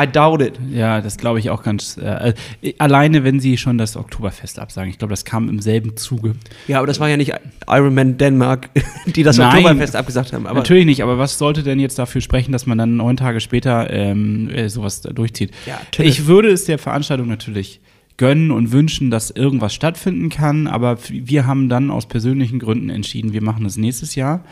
I 0.00 0.06
doubt 0.06 0.42
it. 0.42 0.58
Ja, 0.70 1.00
das 1.00 1.16
glaube 1.16 1.38
ich 1.38 1.50
auch 1.50 1.62
ganz. 1.62 1.96
Äh, 1.96 2.34
äh, 2.62 2.74
alleine, 2.78 3.24
wenn 3.24 3.40
sie 3.40 3.56
schon 3.56 3.78
das 3.78 3.96
Oktoberfest 3.96 4.58
absagen. 4.58 4.90
Ich 4.90 4.98
glaube, 4.98 5.12
das 5.12 5.24
kam 5.24 5.48
im 5.48 5.60
selben 5.60 5.96
Zuge. 5.96 6.34
Ja, 6.68 6.78
aber 6.78 6.86
das 6.86 7.00
war 7.00 7.08
ja 7.08 7.16
nicht 7.16 7.32
Ironman 7.66 8.18
Denmark, 8.18 8.70
die 9.06 9.22
das 9.22 9.38
Nein. 9.38 9.56
Oktoberfest 9.56 9.96
abgesagt 9.96 10.32
haben. 10.32 10.44
Natürlich 10.44 10.86
nicht, 10.86 11.02
aber 11.02 11.18
was 11.18 11.38
sollte 11.38 11.62
denn 11.62 11.80
jetzt 11.80 11.98
dafür 11.98 12.20
sprechen, 12.20 12.52
dass 12.52 12.66
man 12.66 12.78
dann 12.78 12.96
neun 12.96 13.16
Tage 13.16 13.40
später 13.40 13.90
ähm, 13.90 14.50
äh, 14.50 14.68
sowas 14.68 15.02
durchzieht? 15.02 15.52
Ja, 15.66 15.78
natürlich. 15.78 16.18
ich 16.18 16.26
würde 16.26 16.50
es 16.50 16.64
der 16.64 16.78
Veranstaltung 16.78 17.28
natürlich 17.28 17.80
gönnen 18.20 18.50
und 18.50 18.70
wünschen, 18.70 19.10
dass 19.10 19.30
irgendwas 19.30 19.72
stattfinden 19.72 20.28
kann, 20.28 20.66
aber 20.66 20.98
wir 21.08 21.46
haben 21.46 21.70
dann 21.70 21.90
aus 21.90 22.06
persönlichen 22.06 22.58
Gründen 22.58 22.90
entschieden, 22.90 23.32
wir 23.32 23.42
machen 23.42 23.64
es 23.64 23.78
nächstes 23.78 24.14
Jahr. 24.14 24.44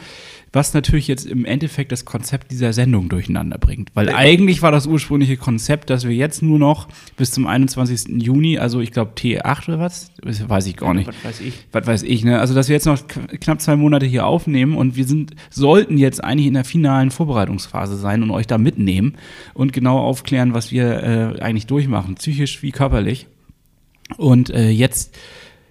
Was 0.52 0.75
natürlich 0.75 1.09
jetzt 1.09 1.26
im 1.26 1.45
Endeffekt 1.45 1.93
das 1.93 2.05
Konzept 2.05 2.50
dieser 2.50 2.73
Sendung 2.73 3.09
durcheinander 3.09 3.59
bringt. 3.59 3.90
Weil 3.95 4.11
eigentlich 4.11 4.62
war 4.62 4.73
das 4.73 4.87
ursprüngliche 4.87 5.37
Konzept, 5.37 5.90
dass 5.90 6.07
wir 6.07 6.14
jetzt 6.14 6.43
nur 6.43 6.59
noch 6.59 6.88
bis 7.17 7.33
zum 7.33 7.47
21. 7.47 8.23
Juni, 8.23 8.59
also 8.59 8.81
ich 8.81 8.93
glaube 8.93 9.12
T8 9.17 9.69
oder 9.69 9.78
was? 9.78 10.12
Das 10.23 10.49
weiß 10.49 10.67
ich 10.67 10.76
gar 10.76 10.95
nicht 10.95 11.09
was 11.09 11.25
weiß 11.25 11.40
ich. 11.40 11.67
was 11.73 11.87
weiß 11.87 12.02
ich, 12.02 12.25
ne? 12.25 12.38
Also, 12.40 12.55
dass 12.55 12.69
wir 12.69 12.75
jetzt 12.75 12.87
noch 12.87 12.99
knapp 13.07 13.61
zwei 13.61 13.76
Monate 13.76 14.07
hier 14.07 14.26
aufnehmen 14.26 14.76
und 14.76 14.97
wir 14.97 15.05
sind, 15.05 15.35
sollten 15.50 15.99
jetzt 15.99 16.23
eigentlich 16.23 16.47
in 16.47 16.55
der 16.55 16.64
finalen 16.64 17.11
Vorbereitungsphase 17.11 17.97
sein 17.97 18.23
und 18.23 18.31
euch 18.31 18.47
da 18.47 18.59
mitnehmen 18.59 19.14
und 19.55 19.73
genau 19.73 19.99
aufklären, 19.99 20.55
was 20.55 20.73
wir 20.73 21.02
äh, 21.02 21.40
eigentlich 21.40 21.67
durchmachen, 21.67 22.17
psychisch 22.17 22.62
wie 22.62 22.71
körperlich. 22.71 23.26
Und 24.17 24.50
äh, 24.50 24.71
jetzt, 24.71 25.17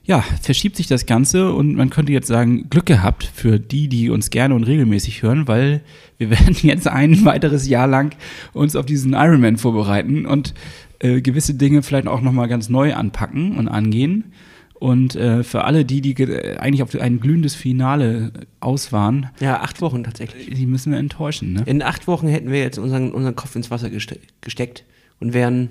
ja, 0.07 0.23
verschiebt 0.41 0.75
sich 0.77 0.87
das 0.87 1.05
Ganze 1.05 1.53
und 1.53 1.75
man 1.75 1.89
könnte 1.91 2.11
jetzt 2.13 2.27
sagen, 2.27 2.69
Glück 2.69 2.85
gehabt 2.87 3.29
für 3.35 3.59
die, 3.59 3.87
die 3.89 4.09
uns 4.09 4.29
gerne 4.31 4.55
und 4.55 4.63
regelmäßig 4.63 5.21
hören, 5.21 5.47
weil 5.47 5.81
wir 6.17 6.29
werden 6.31 6.55
jetzt 6.61 6.87
ein 6.87 7.23
weiteres 7.25 7.67
Jahr 7.67 7.87
lang 7.87 8.15
uns 8.53 8.75
auf 8.75 8.85
diesen 8.85 9.13
Ironman 9.13 9.57
vorbereiten 9.57 10.25
und 10.25 10.53
äh, 10.99 11.21
gewisse 11.21 11.53
Dinge 11.53 11.83
vielleicht 11.83 12.07
auch 12.07 12.21
nochmal 12.21 12.47
ganz 12.47 12.69
neu 12.69 12.93
anpacken 12.95 13.57
und 13.57 13.67
angehen. 13.67 14.31
Und 14.79 15.15
äh, 15.15 15.43
für 15.43 15.63
alle 15.63 15.85
die, 15.85 16.01
die 16.01 16.13
ge- 16.13 16.57
eigentlich 16.57 16.83
auf 16.83 16.93
ein 16.99 17.19
glühendes 17.19 17.55
Finale 17.55 18.31
aus 18.59 18.91
waren, 18.91 19.29
Ja, 19.39 19.59
acht 19.61 19.81
Wochen 19.81 20.03
tatsächlich. 20.03 20.51
die 20.53 20.65
müssen 20.67 20.91
wir 20.91 20.99
enttäuschen. 20.99 21.53
Ne? 21.53 21.63
In 21.65 21.81
acht 21.81 22.07
Wochen 22.07 22.27
hätten 22.27 22.51
wir 22.51 22.59
jetzt 22.59 22.77
unseren, 22.77 23.11
unseren 23.11 23.35
Kopf 23.35 23.55
ins 23.55 23.71
Wasser 23.71 23.89
geste 23.89 24.19
gesteckt 24.41 24.83
und 25.19 25.33
wären 25.33 25.69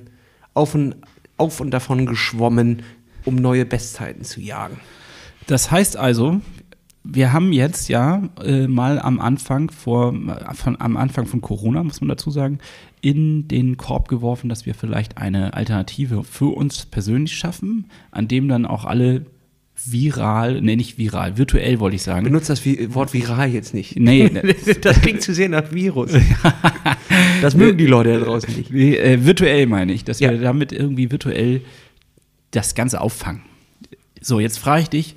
auf 0.55 0.75
und, 0.75 0.97
auf 1.37 1.61
und 1.61 1.71
davon 1.71 2.05
geschwommen, 2.07 2.83
um 3.27 3.37
neue 3.37 3.67
Bestzeiten 3.67 4.25
zu 4.25 4.41
jagen. 4.41 4.81
Das 5.47 5.71
heißt 5.71 5.97
also, 5.97 6.41
wir 7.05 7.33
haben 7.33 7.53
jetzt 7.53 7.89
ja 7.89 8.29
äh, 8.43 8.67
mal 8.67 8.99
am 8.99 9.21
Anfang 9.21 9.71
vor, 9.71 10.13
von, 10.55 10.81
am 10.81 10.97
Anfang 10.97 11.27
von 11.27 11.41
Corona, 11.41 11.83
muss 11.85 12.01
man 12.01 12.09
dazu 12.09 12.31
sagen, 12.31 12.59
in 13.01 13.47
den 13.47 13.77
Korb 13.77 14.09
geworfen, 14.09 14.49
dass 14.49 14.67
wir 14.67 14.75
vielleicht 14.75 15.19
eine 15.19 15.55
Alternative 15.55 16.25
für 16.25 16.57
uns 16.57 16.87
persönlich 16.87 17.37
schaffen, 17.37 17.87
an 18.11 18.27
dem 18.27 18.49
dann 18.49 18.67
auch 18.67 18.85
alle 18.85 19.27
viral, 19.85 20.63
nee, 20.63 20.75
nicht 20.75 20.97
viral, 20.99 21.37
virtuell 21.37 21.79
wollte 21.81 21.97
ich 21.97 22.03
sagen. 22.03 22.25
Benutzt 22.25 22.49
das 22.49 22.65
Wort 22.65 23.13
viral 23.13 23.51
jetzt 23.51 23.75
nicht. 23.75 23.95
Nee, 24.01 24.31
das 24.81 25.01
klingt 25.03 25.23
zu 25.23 25.35
sehr 25.35 25.49
nach 25.49 25.71
Virus. 25.73 26.13
Das 27.43 27.55
mögen 27.55 27.79
die 27.79 27.87
Leute 27.87 28.19
da 28.19 28.25
draußen 28.25 28.55
nicht. 28.55 28.73
Nee, 28.73 28.97
äh, 28.97 29.25
virtuell 29.25 29.67
meine 29.67 29.93
ich, 29.93 30.05
dass 30.05 30.21
Ja. 30.21 30.31
wir 30.31 30.41
damit 30.41 30.73
irgendwie 30.73 31.11
virtuell 31.11 31.61
das 32.57 32.75
Ganze 32.75 33.01
auffangen. 33.01 33.43
So, 34.21 34.41
jetzt 34.41 34.59
frage 34.59 34.83
ich 34.83 34.89
dich, 34.91 35.15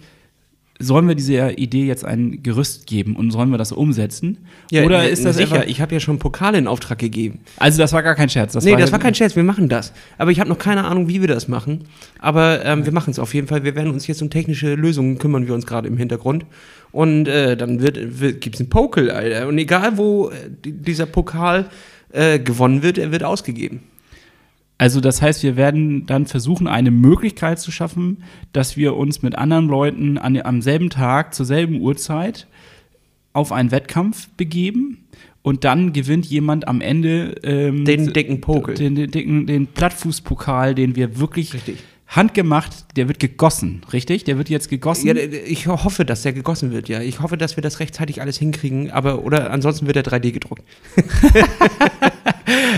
sollen 0.81 1.07
wir 1.09 1.15
dieser 1.15 1.57
Idee 1.57 1.85
jetzt 1.85 2.05
ein 2.05 2.41
Gerüst 2.41 2.87
geben 2.87 3.17
und 3.17 3.31
sollen 3.31 3.49
wir 3.49 3.57
das 3.57 3.73
umsetzen? 3.73 4.37
Oder 4.71 4.99
na- 4.99 5.03
ist 5.03 5.25
das 5.25 5.35
sicher? 5.35 5.67
Ich 5.67 5.81
habe 5.81 5.93
ja 5.93 5.99
schon 5.99 6.19
Pokale 6.19 6.57
in 6.57 6.67
Auftrag 6.67 6.99
gegeben. 6.99 7.39
Also 7.57 7.79
das 7.79 7.91
war 7.91 8.01
gar 8.01 8.15
kein 8.15 8.29
Scherz. 8.29 8.53
Das 8.53 8.63
nee, 8.63 8.71
das 8.77 8.89
ja- 8.89 8.91
war 8.93 8.99
kein 8.99 9.13
Scherz, 9.13 9.35
wir 9.35 9.43
machen 9.43 9.67
das. 9.67 9.91
Aber 10.17 10.31
ich 10.31 10.39
habe 10.39 10.49
noch 10.49 10.57
keine 10.57 10.85
Ahnung, 10.85 11.09
wie 11.09 11.19
wir 11.19 11.27
das 11.27 11.49
machen. 11.49 11.85
Aber 12.19 12.63
ähm, 12.63 12.85
wir 12.85 12.93
machen 12.93 13.11
es 13.11 13.19
auf 13.19 13.33
jeden 13.33 13.47
Fall. 13.47 13.65
Wir 13.65 13.75
werden 13.75 13.91
uns 13.91 14.07
jetzt 14.07 14.21
um 14.21 14.29
technische 14.29 14.75
Lösungen 14.75 15.17
kümmern 15.17 15.47
wir 15.47 15.53
uns 15.53 15.65
gerade 15.65 15.87
im 15.89 15.97
Hintergrund. 15.97 16.45
Und 16.93 17.27
äh, 17.27 17.57
dann 17.57 17.81
wird, 17.81 18.19
wird, 18.21 18.39
gibt 18.39 18.55
es 18.55 18.61
einen 18.61 18.69
Pokal, 18.69 19.11
Alter. 19.11 19.47
Und 19.49 19.57
egal, 19.57 19.97
wo 19.97 20.29
äh, 20.29 20.33
die- 20.63 20.71
dieser 20.71 21.07
Pokal 21.07 21.65
äh, 22.13 22.39
gewonnen 22.39 22.83
wird, 22.83 22.97
er 22.97 23.11
wird 23.11 23.23
ausgegeben. 23.23 23.81
Also 24.79 25.01
das 25.01 25.21
heißt, 25.21 25.43
wir 25.43 25.55
werden 25.57 26.05
dann 26.07 26.25
versuchen, 26.25 26.65
eine 26.67 26.89
Möglichkeit 26.89 27.59
zu 27.59 27.69
schaffen, 27.69 28.23
dass 28.53 28.77
wir 28.77 28.95
uns 28.95 29.21
mit 29.21 29.35
anderen 29.35 29.67
Leuten 29.67 30.17
an, 30.17 30.35
am 30.41 30.61
selben 30.61 30.89
Tag, 30.89 31.35
zur 31.35 31.45
selben 31.45 31.81
Uhrzeit 31.81 32.47
auf 33.33 33.51
einen 33.51 33.71
Wettkampf 33.71 34.29
begeben 34.37 35.03
und 35.41 35.65
dann 35.65 35.91
gewinnt 35.93 36.25
jemand 36.27 36.67
am 36.67 36.79
Ende 36.81 37.35
ähm, 37.43 37.83
Den 37.85 38.13
dicken 38.13 38.39
Pokal. 38.41 38.73
Den, 38.75 38.95
den, 38.95 39.11
dicken, 39.11 39.45
den 39.47 39.67
Plattfußpokal, 39.67 40.75
den 40.75 40.95
wir 40.95 41.19
wirklich 41.19 41.53
Richtig. 41.53 41.79
handgemacht, 42.07 42.97
der 42.97 43.07
wird 43.09 43.19
gegossen, 43.19 43.81
richtig? 43.91 44.23
Der 44.23 44.37
wird 44.37 44.49
jetzt 44.49 44.69
gegossen. 44.69 45.07
Ja, 45.07 45.15
ich 45.15 45.67
ho- 45.67 45.83
hoffe, 45.83 46.05
dass 46.05 46.21
der 46.23 46.31
gegossen 46.33 46.71
wird, 46.71 46.87
ja. 46.87 47.01
Ich 47.01 47.19
hoffe, 47.19 47.35
dass 47.37 47.57
wir 47.57 47.61
das 47.61 47.79
rechtzeitig 47.81 48.21
alles 48.21 48.37
hinkriegen, 48.37 48.91
aber 48.91 49.23
oder 49.25 49.51
ansonsten 49.51 49.87
wird 49.87 49.97
er 49.97 50.03
3D 50.03 50.31
gedruckt. 50.31 50.63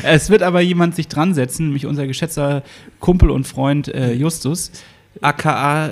es 0.04 0.30
wird 0.30 0.44
aber 0.44 0.62
jemand 0.62 0.96
sich 0.96 1.08
dran 1.08 1.34
setzen, 1.34 1.68
nämlich 1.68 1.86
unser 1.86 2.08
geschätzter 2.08 2.64
Kumpel 3.00 3.30
und 3.30 3.46
Freund 3.46 3.88
äh, 3.88 4.14
Justus. 4.14 4.72
AKA 5.22 5.92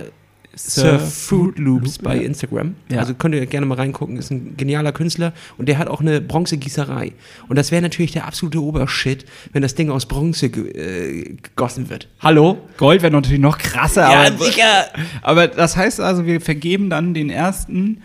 Sir 0.56 1.00
Fruit 1.00 1.58
Loops 1.58 2.00
bei 2.00 2.18
Instagram. 2.18 2.76
Ja. 2.90 3.00
Also 3.00 3.14
könnt 3.14 3.34
ihr 3.34 3.46
gerne 3.46 3.66
mal 3.66 3.76
reingucken. 3.76 4.18
Ist 4.18 4.30
ein 4.30 4.58
genialer 4.58 4.92
Künstler 4.92 5.32
und 5.58 5.70
der 5.70 5.78
hat 5.78 5.88
auch 5.88 6.02
eine 6.02 6.20
Bronzegießerei. 6.20 7.14
Und 7.48 7.56
das 7.56 7.72
wäre 7.72 7.82
natürlich 7.82 8.12
der 8.12 8.26
absolute 8.28 8.62
Obershit, 8.62 9.26
wenn 9.54 9.62
das 9.62 9.76
Ding 9.76 9.90
aus 9.90 10.06
Bronze 10.06 10.50
ge 10.50 10.70
äh, 10.72 11.38
gegossen 11.42 11.90
wird. 11.90 12.10
Hallo? 12.20 12.58
Gold 12.78 13.02
wäre 13.02 13.14
natürlich 13.14 13.40
noch 13.40 13.58
krasser. 13.58 14.10
Ja, 14.12 14.28
aber, 14.28 14.44
sicher. 14.44 14.88
aber 15.22 15.48
das 15.48 15.78
heißt 15.78 16.02
also, 16.02 16.26
wir 16.26 16.42
vergeben 16.42 16.90
dann 16.90 17.14
den 17.14 17.30
ersten 17.30 18.02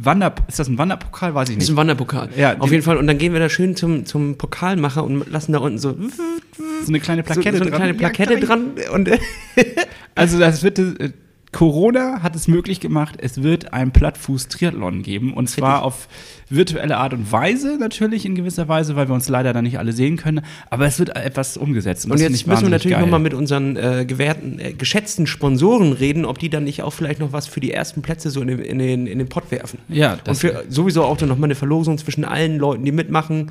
Wander... 0.00 0.34
Ist 0.46 0.58
das 0.58 0.68
ein 0.68 0.78
Wanderpokal? 0.78 1.34
Weiß 1.34 1.48
ich 1.48 1.56
Das 1.56 1.64
ist 1.64 1.68
nicht. 1.70 1.74
ein 1.74 1.78
Wanderpokal. 1.78 2.28
Ja, 2.36 2.56
auf 2.58 2.70
jeden 2.70 2.82
Fall. 2.82 2.96
Und 2.96 3.06
dann 3.06 3.18
gehen 3.18 3.32
wir 3.32 3.40
da 3.40 3.48
schön 3.48 3.74
zum, 3.76 4.06
zum 4.06 4.36
Pokalmacher 4.38 5.02
und 5.04 5.30
lassen 5.30 5.52
da 5.52 5.58
unten 5.58 5.78
so, 5.78 5.90
so, 5.92 6.64
So 6.84 6.88
eine 6.88 7.00
kleine 7.00 7.22
so 7.22 7.32
Plakette 7.32 7.56
eine 7.56 7.66
dran. 7.70 7.72
kleine 7.78 7.94
Plakette 7.94 8.34
Ja, 8.34 8.40
dran. 8.40 8.70
Und 8.92 9.08
äh, 9.08 9.18
Also 10.14 10.38
das 10.38 10.62
wird... 10.62 10.78
Corona 11.52 12.22
hat 12.22 12.36
es 12.36 12.46
möglich 12.46 12.78
gemacht, 12.80 13.16
es 13.18 13.42
wird 13.42 13.72
ein 13.72 13.90
Plattfuß-Triathlon 13.90 15.02
geben 15.02 15.32
und 15.32 15.48
zwar 15.48 15.82
auf 15.82 16.08
virtuelle 16.50 16.98
Art 16.98 17.14
und 17.14 17.32
Weise 17.32 17.78
natürlich 17.78 18.26
in 18.26 18.34
gewisser 18.34 18.68
Weise, 18.68 18.96
weil 18.96 19.08
wir 19.08 19.14
uns 19.14 19.28
leider 19.28 19.52
dann 19.52 19.64
nicht 19.64 19.78
alle 19.78 19.92
sehen 19.92 20.16
können, 20.16 20.42
aber 20.68 20.86
es 20.86 20.98
wird 20.98 21.16
etwas 21.16 21.56
umgesetzt. 21.56 22.04
Und 22.04 22.12
das 22.12 22.20
jetzt 22.20 22.46
müssen 22.46 22.62
wir 22.64 22.70
natürlich 22.70 22.98
nochmal 22.98 23.20
mit 23.20 23.34
unseren 23.34 23.76
äh, 23.76 24.04
gewährten, 24.06 24.58
äh, 24.58 24.72
geschätzten 24.72 25.26
Sponsoren 25.26 25.92
reden, 25.92 26.24
ob 26.24 26.38
die 26.38 26.50
dann 26.50 26.64
nicht 26.64 26.82
auch 26.82 26.92
vielleicht 26.92 27.20
noch 27.20 27.32
was 27.32 27.46
für 27.46 27.60
die 27.60 27.72
ersten 27.72 28.02
Plätze 28.02 28.30
so 28.30 28.42
in 28.42 28.48
den, 28.48 28.58
in 28.60 28.78
den, 28.78 29.06
in 29.06 29.18
den 29.18 29.28
Pott 29.28 29.50
werfen. 29.50 29.78
Ja, 29.88 30.14
Und 30.14 30.28
das 30.28 30.40
für 30.40 30.64
sowieso 30.68 31.04
auch 31.04 31.16
dann 31.16 31.28
nochmal 31.28 31.46
eine 31.46 31.54
Verlosung 31.54 31.96
zwischen 31.98 32.24
allen 32.24 32.58
Leuten, 32.58 32.84
die 32.84 32.92
mitmachen. 32.92 33.50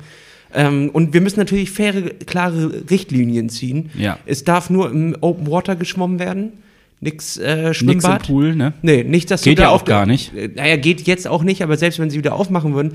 Ähm, 0.54 0.90
und 0.92 1.12
wir 1.12 1.20
müssen 1.20 1.38
natürlich 1.38 1.70
faire, 1.70 2.10
klare 2.26 2.88
Richtlinien 2.90 3.48
ziehen. 3.48 3.90
Ja. 3.98 4.18
Es 4.24 4.44
darf 4.44 4.70
nur 4.70 4.90
im 4.90 5.16
Open 5.20 5.50
Water 5.50 5.76
geschwommen 5.76 6.18
werden. 6.18 6.52
Nix 7.00 7.36
äh, 7.36 7.68
Nix 7.68 7.80
im 7.80 7.88
Schwimmbad. 7.88 8.26
Pool, 8.26 8.56
ne? 8.56 8.72
Nee, 8.82 9.04
nicht, 9.04 9.30
dass 9.30 9.42
Geht 9.42 9.58
du 9.58 9.62
da 9.62 9.68
ja 9.68 9.74
auch 9.74 9.84
gar 9.84 10.04
nicht. 10.06 10.34
Äh, 10.34 10.48
Naja, 10.54 10.76
geht 10.76 11.02
jetzt 11.06 11.28
auch 11.28 11.42
nicht, 11.44 11.62
aber 11.62 11.76
selbst 11.76 11.98
wenn 12.00 12.10
sie 12.10 12.18
wieder 12.18 12.34
aufmachen 12.34 12.74
würden, 12.74 12.94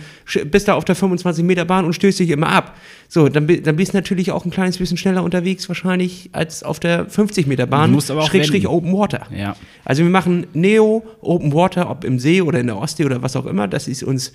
bist 0.52 0.68
du 0.68 0.74
auf 0.74 0.84
der 0.84 0.96
25 0.96 1.44
Meter 1.46 1.64
Bahn 1.66 1.86
und 1.86 1.94
stößt 1.94 2.20
dich 2.20 2.30
immer 2.30 2.50
ab. 2.50 2.76
So, 3.08 3.30
dann, 3.30 3.48
dann 3.48 3.76
bist 3.76 3.94
du 3.94 3.98
natürlich 3.98 4.32
auch 4.32 4.44
ein 4.46 4.52
kleines 4.52 4.78
bisschen 4.78 4.98
schneller 4.98 5.24
unterwegs 5.24 5.68
wahrscheinlich 5.70 6.30
als 6.34 6.64
auf 6.64 6.80
der 6.80 7.06
50 7.10 7.48
Meter 7.48 7.66
Bahn. 7.66 7.92
Du 7.92 7.96
musst 7.96 8.12
aber 8.12 8.22
auch 8.24 8.28
Schrägstrich 8.30 8.64
wenden. 8.64 8.76
Open 8.76 8.94
Water. 8.94 9.28
Ja. 9.36 9.56
Also 9.86 10.04
wir 10.04 10.10
machen 10.10 10.48
Neo, 10.54 11.04
Open 11.22 11.54
Water, 11.54 11.90
ob 11.90 12.04
im 12.04 12.20
See 12.20 12.42
oder 12.42 12.60
in 12.60 12.68
der 12.68 12.78
Ostsee 12.78 13.06
oder 13.06 13.22
was 13.22 13.36
auch 13.36 13.46
immer. 13.46 13.68
Das 13.68 13.88
ist 13.88 14.04
uns 14.04 14.34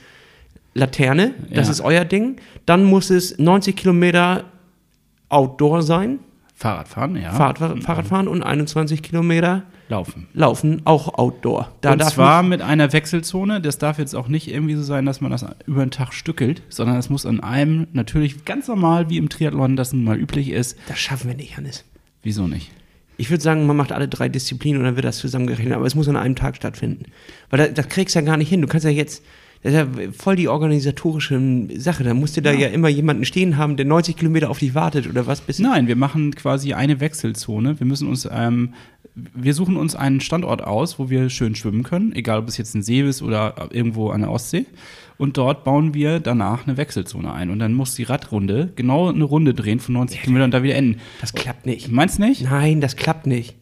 Laterne, 0.74 1.34
das 1.52 1.66
Ja. 1.66 1.72
ist 1.72 1.80
euer 1.80 2.04
Ding. 2.04 2.36
Dann 2.64 2.84
muss 2.84 3.10
es 3.10 3.36
90 3.38 3.74
Kilometer 3.76 4.44
Outdoor 5.28 5.82
sein, 5.82 6.20
Fahrradfahren, 6.58 7.14
ja. 7.14 7.32
Fahrrad, 7.32 7.84
Fahrradfahren 7.84 8.26
und 8.26 8.42
21 8.42 9.00
Kilometer 9.00 9.62
Laufen. 9.88 10.26
Laufen, 10.34 10.82
auch 10.86 11.14
Outdoor. 11.14 11.72
Da 11.82 11.92
und 11.92 12.02
zwar 12.02 12.42
mit 12.42 12.62
einer 12.62 12.92
Wechselzone. 12.92 13.60
Das 13.60 13.78
darf 13.78 14.00
jetzt 14.00 14.16
auch 14.16 14.26
nicht 14.26 14.50
irgendwie 14.52 14.74
so 14.74 14.82
sein, 14.82 15.06
dass 15.06 15.20
man 15.20 15.30
das 15.30 15.46
über 15.66 15.86
den 15.86 15.92
Tag 15.92 16.12
stückelt, 16.12 16.62
sondern 16.68 16.96
es 16.96 17.10
muss 17.10 17.26
an 17.26 17.38
einem 17.38 17.86
natürlich 17.92 18.44
ganz 18.44 18.66
normal 18.66 19.08
wie 19.08 19.18
im 19.18 19.28
Triathlon 19.28 19.76
das 19.76 19.92
nun 19.92 20.02
mal 20.02 20.18
üblich 20.18 20.50
ist. 20.50 20.76
das 20.88 20.98
schaffen 20.98 21.28
wir 21.28 21.36
nicht, 21.36 21.56
Hannes. 21.56 21.84
Wieso 22.24 22.48
nicht? 22.48 22.72
Ich 23.18 23.30
würde 23.30 23.42
sagen, 23.42 23.64
man 23.64 23.76
macht 23.76 23.92
alle 23.92 24.08
drei 24.08 24.28
Disziplinen 24.28 24.80
und 24.80 24.84
dann 24.84 24.96
wird 24.96 25.04
das 25.04 25.18
zusammengerechnet, 25.18 25.74
aber 25.74 25.86
es 25.86 25.94
muss 25.94 26.08
an 26.08 26.16
einem 26.16 26.34
Tag 26.34 26.56
stattfinden. 26.56 27.04
Weil 27.50 27.58
da, 27.58 27.68
das 27.68 27.88
kriegst 27.88 28.16
du 28.16 28.18
ja 28.18 28.26
gar 28.26 28.36
nicht 28.36 28.48
hin. 28.48 28.62
Du 28.62 28.66
kannst 28.66 28.84
ja 28.84 28.90
jetzt, 28.90 29.24
das 29.62 29.72
ist 29.72 29.78
ja 29.78 29.86
voll 30.16 30.36
die 30.36 30.48
organisatorische 30.48 31.40
Sache. 31.76 32.04
Da 32.04 32.14
musst 32.14 32.36
du 32.36 32.42
da 32.42 32.52
ja. 32.52 32.68
immer 32.68 32.88
jemanden 32.88 33.24
stehen 33.24 33.56
haben, 33.56 33.76
der 33.76 33.86
90 33.86 34.16
Kilometer 34.16 34.50
auf 34.50 34.58
dich 34.60 34.74
wartet 34.74 35.08
oder 35.08 35.26
was 35.26 35.40
bis 35.40 35.58
Nein, 35.58 35.88
wir 35.88 35.96
machen 35.96 36.34
quasi 36.34 36.74
eine 36.74 37.00
Wechselzone. 37.00 37.80
Wir 37.80 37.86
müssen 37.86 38.08
uns, 38.08 38.28
ähm, 38.30 38.74
wir 39.14 39.54
suchen 39.54 39.76
uns 39.76 39.96
einen 39.96 40.20
Standort 40.20 40.62
aus, 40.62 40.98
wo 40.98 41.10
wir 41.10 41.28
schön 41.28 41.56
schwimmen 41.56 41.82
können, 41.82 42.12
egal 42.14 42.38
ob 42.38 42.48
es 42.48 42.56
jetzt 42.56 42.74
ein 42.74 42.82
See 42.82 43.00
ist 43.00 43.20
oder 43.20 43.68
irgendwo 43.72 44.10
an 44.10 44.20
der 44.20 44.30
Ostsee. 44.30 44.66
Und 45.16 45.36
dort 45.36 45.64
bauen 45.64 45.92
wir 45.92 46.20
danach 46.20 46.66
eine 46.66 46.76
Wechselzone 46.76 47.32
ein. 47.32 47.50
Und 47.50 47.58
dann 47.58 47.74
muss 47.74 47.96
die 47.96 48.04
Radrunde 48.04 48.72
genau 48.76 49.08
eine 49.08 49.24
Runde 49.24 49.54
drehen 49.54 49.80
von 49.80 49.94
90 49.94 50.22
Kilometern 50.22 50.44
und 50.44 50.54
da 50.54 50.62
wieder 50.62 50.76
enden. 50.76 51.00
Das 51.20 51.34
klappt 51.34 51.66
nicht. 51.66 51.90
Meinst 51.90 52.20
nicht? 52.20 52.42
Nein, 52.42 52.80
das 52.80 52.94
klappt 52.94 53.26
nicht. 53.26 53.56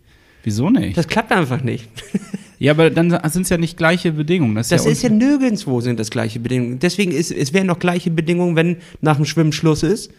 Wieso 0.45 0.69
nicht? 0.69 0.99
Das 0.99 1.09
klappt 1.09 1.33
einfach 1.33 1.63
nicht. 1.63 1.89
ja, 2.59 2.73
aber 2.73 2.91
dann 2.91 3.11
sind 3.29 3.43
es 3.43 3.49
ja 3.49 3.59
nicht 3.59 3.77
gleiche 3.77 4.13
Bedingungen. 4.13 4.55
Das, 4.55 4.69
Das 4.69 4.85
ja 4.85 4.91
ist 4.91 5.03
ja 5.03 5.09
nirgendwo 5.09 5.81
sind 5.81 6.01
das 6.01 6.11
gleiche 6.11 6.41
Bedingungen. 6.41 6.79
Deswegen 6.79 7.13
ist 7.13 7.31
es 7.31 7.53
wären 7.53 7.67
noch 7.67 7.79
gleiche 7.79 8.11
Bedingungen, 8.11 8.57
wenn 8.57 8.77
nach 9.01 9.17
dem 9.17 9.25
Schwimmen 9.25 9.53
Schluss 9.53 9.83
ist 9.83 10.11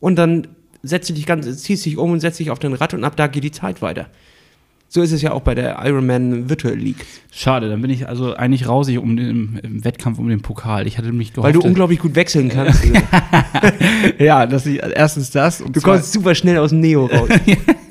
und 0.00 0.16
dann 0.16 0.48
setzt 0.82 1.08
du 1.08 1.14
dich 1.14 1.26
ganz, 1.26 1.62
ziehst 1.62 1.86
dich 1.86 1.96
um 1.96 2.10
und 2.10 2.20
setzt 2.20 2.38
dich 2.38 2.50
auf 2.50 2.58
dein 2.58 2.74
Rad 2.74 2.94
und 2.94 3.04
ab 3.04 3.16
da 3.16 3.26
geht 3.26 3.44
die 3.44 3.50
Zeit 3.50 3.82
weiter. 3.82 4.08
So 4.88 5.02
ist 5.02 5.10
es 5.10 5.22
ja 5.22 5.32
auch 5.32 5.40
bei 5.40 5.56
der 5.56 5.84
Ironman 5.84 6.48
Virtual 6.48 6.76
League. 6.76 7.04
Schade, 7.32 7.68
dann 7.68 7.82
bin 7.82 7.90
ich 7.90 8.06
also 8.06 8.34
eigentlich 8.34 8.68
rausig 8.68 8.98
um 8.98 9.16
den, 9.16 9.58
im 9.60 9.84
Wettkampf 9.84 10.20
um 10.20 10.28
den 10.28 10.40
Pokal. 10.40 10.86
Ich 10.86 10.98
hatte 10.98 11.10
mich 11.10 11.32
gehofft. 11.32 11.46
Weil 11.46 11.52
du 11.52 11.66
unglaublich 11.66 11.98
gut 11.98 12.14
wechseln 12.14 12.48
kannst. 12.48 12.84
ja, 14.20 14.46
dass 14.46 14.66
ich 14.66 14.80
erstens 14.80 15.32
das 15.32 15.60
und 15.60 15.74
Du 15.74 15.80
kommst 15.80 16.12
super 16.12 16.36
schnell 16.36 16.58
aus 16.58 16.70
dem 16.70 16.78
Neo 16.78 17.06
raus. 17.06 17.28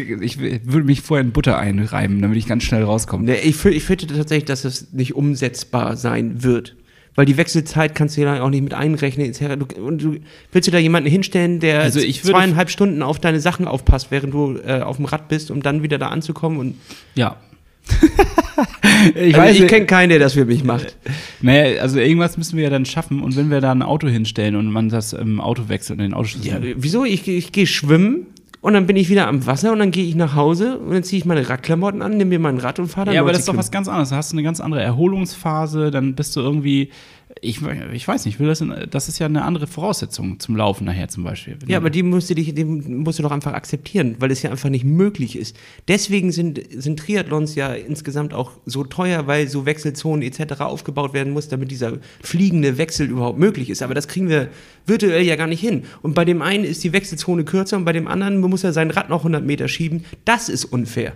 ich 0.00 0.38
würde 0.40 0.84
mich 0.84 1.00
vorher 1.02 1.24
in 1.24 1.32
Butter 1.32 1.58
einreiben, 1.58 2.20
damit 2.22 2.38
ich 2.38 2.46
ganz 2.46 2.62
schnell 2.64 2.82
rauskomme. 2.84 3.36
Ich, 3.40 3.56
fü- 3.56 3.70
ich 3.70 3.84
fürchte 3.84 4.06
tatsächlich, 4.06 4.44
dass 4.46 4.64
es 4.64 4.92
nicht 4.92 5.14
umsetzbar 5.14 5.96
sein 5.96 6.42
wird. 6.42 6.76
Weil 7.16 7.26
die 7.26 7.36
Wechselzeit 7.36 7.94
kannst 7.96 8.16
du 8.16 8.20
ja 8.22 8.40
auch 8.40 8.50
nicht 8.50 8.62
mit 8.62 8.72
einrechnen. 8.72 9.32
und 9.84 10.02
du, 10.02 10.16
willst 10.52 10.68
du 10.68 10.72
da 10.72 10.78
jemanden 10.78 11.10
hinstellen, 11.10 11.58
der 11.58 11.80
Also 11.80 12.00
zweieinhalb 12.00 12.70
Stunden 12.70 13.02
auf 13.02 13.18
deine 13.18 13.40
Sachen 13.40 13.66
aufpasst, 13.66 14.10
während 14.10 14.32
du 14.32 14.58
äh, 14.64 14.80
auf 14.80 14.96
dem 14.96 15.06
Rad 15.06 15.28
bist, 15.28 15.50
um 15.50 15.60
dann 15.62 15.82
wieder 15.82 15.98
da 15.98 16.08
anzukommen? 16.08 16.58
Und 16.58 16.74
Ja. 17.16 17.36
ich 19.14 19.36
also 19.36 19.62
ich 19.64 19.68
kenne 19.68 19.86
keinen, 19.86 20.10
der 20.10 20.18
das 20.18 20.34
für 20.34 20.44
mich 20.44 20.64
macht. 20.64 20.96
Naja, 21.40 21.80
also 21.80 21.98
irgendwas 21.98 22.36
müssen 22.36 22.56
wir 22.56 22.64
ja 22.64 22.70
dann 22.70 22.84
schaffen. 22.86 23.20
Und 23.20 23.36
wenn 23.36 23.50
wir 23.50 23.60
da 23.60 23.72
ein 23.72 23.82
Auto 23.82 24.06
hinstellen 24.08 24.54
und 24.56 24.70
man 24.70 24.88
das 24.88 25.12
im 25.12 25.40
Auto 25.40 25.68
wechselt 25.68 25.98
und 25.98 26.04
den 26.04 26.14
Autoschlüssel. 26.14 26.50
Ja, 26.68 26.74
wieso? 26.76 27.04
Ich, 27.04 27.26
ich 27.26 27.52
gehe 27.52 27.66
schwimmen 27.66 28.26
und 28.60 28.74
dann 28.74 28.86
bin 28.86 28.96
ich 28.96 29.08
wieder 29.08 29.26
am 29.26 29.46
Wasser 29.46 29.72
und 29.72 29.78
dann 29.78 29.90
gehe 29.90 30.04
ich 30.04 30.14
nach 30.14 30.34
Hause 30.34 30.78
und 30.78 30.92
dann 30.92 31.02
ziehe 31.02 31.18
ich 31.18 31.24
meine 31.24 31.48
Radklamotten 31.48 32.02
an, 32.02 32.16
nehme 32.16 32.30
mir 32.30 32.38
mein 32.38 32.58
Rad 32.58 32.78
und 32.78 32.88
fahre 32.88 33.06
dann 33.06 33.14
Ja, 33.14 33.22
aber 33.22 33.32
90 33.32 33.38
das 33.38 33.40
ist 33.40 33.48
doch 33.48 33.58
was 33.58 33.70
ganz 33.70 33.88
anderes. 33.88 34.10
Da 34.10 34.16
hast 34.16 34.32
du 34.32 34.36
eine 34.36 34.42
ganz 34.42 34.60
andere 34.60 34.82
Erholungsphase, 34.82 35.90
dann 35.90 36.14
bist 36.14 36.36
du 36.36 36.40
irgendwie, 36.40 36.90
ich, 37.40 37.60
ich 37.92 38.08
weiß 38.08 38.26
nicht, 38.26 38.40
will 38.40 38.48
das, 38.48 38.60
in, 38.60 38.74
das 38.90 39.08
ist 39.08 39.18
ja 39.18 39.26
eine 39.26 39.44
andere 39.44 39.66
Voraussetzung 39.66 40.40
zum 40.40 40.56
Laufen 40.56 40.84
nachher 40.84 41.08
zum 41.08 41.24
Beispiel. 41.24 41.56
Ja, 41.66 41.78
aber 41.78 41.90
die 41.90 42.02
musst, 42.02 42.28
du 42.28 42.34
dich, 42.34 42.54
die 42.54 42.64
musst 42.64 43.18
du 43.18 43.22
doch 43.22 43.30
einfach 43.30 43.52
akzeptieren, 43.52 44.16
weil 44.18 44.30
es 44.30 44.42
ja 44.42 44.50
einfach 44.50 44.68
nicht 44.68 44.84
möglich 44.84 45.36
ist. 45.36 45.56
Deswegen 45.88 46.32
sind, 46.32 46.60
sind 46.70 46.98
Triathlons 46.98 47.54
ja 47.54 47.72
insgesamt 47.72 48.34
auch 48.34 48.52
so 48.66 48.84
teuer, 48.84 49.26
weil 49.26 49.48
so 49.48 49.64
Wechselzonen 49.64 50.22
etc. 50.22 50.60
aufgebaut 50.60 51.12
werden 51.12 51.32
muss, 51.32 51.48
damit 51.48 51.70
dieser 51.70 51.98
fliegende 52.22 52.78
Wechsel 52.78 53.08
überhaupt 53.08 53.38
möglich 53.38 53.70
ist. 53.70 53.82
Aber 53.82 53.94
das 53.94 54.08
kriegen 54.08 54.28
wir 54.28 54.48
virtuell 54.86 55.22
ja 55.22 55.36
gar 55.36 55.46
nicht 55.46 55.60
hin. 55.60 55.84
Und 56.02 56.14
bei 56.14 56.24
dem 56.24 56.42
einen 56.42 56.64
ist 56.64 56.82
die 56.82 56.92
Wechselzone 56.92 57.44
kürzer 57.44 57.76
und 57.76 57.84
bei 57.84 57.92
dem 57.92 58.08
anderen 58.08 58.40
muss 58.40 58.64
er 58.64 58.72
sein 58.72 58.90
Rad 58.90 59.08
noch 59.08 59.20
100 59.20 59.44
Meter 59.44 59.68
schieben. 59.68 60.04
Das 60.24 60.48
ist 60.48 60.64
unfair. 60.64 61.12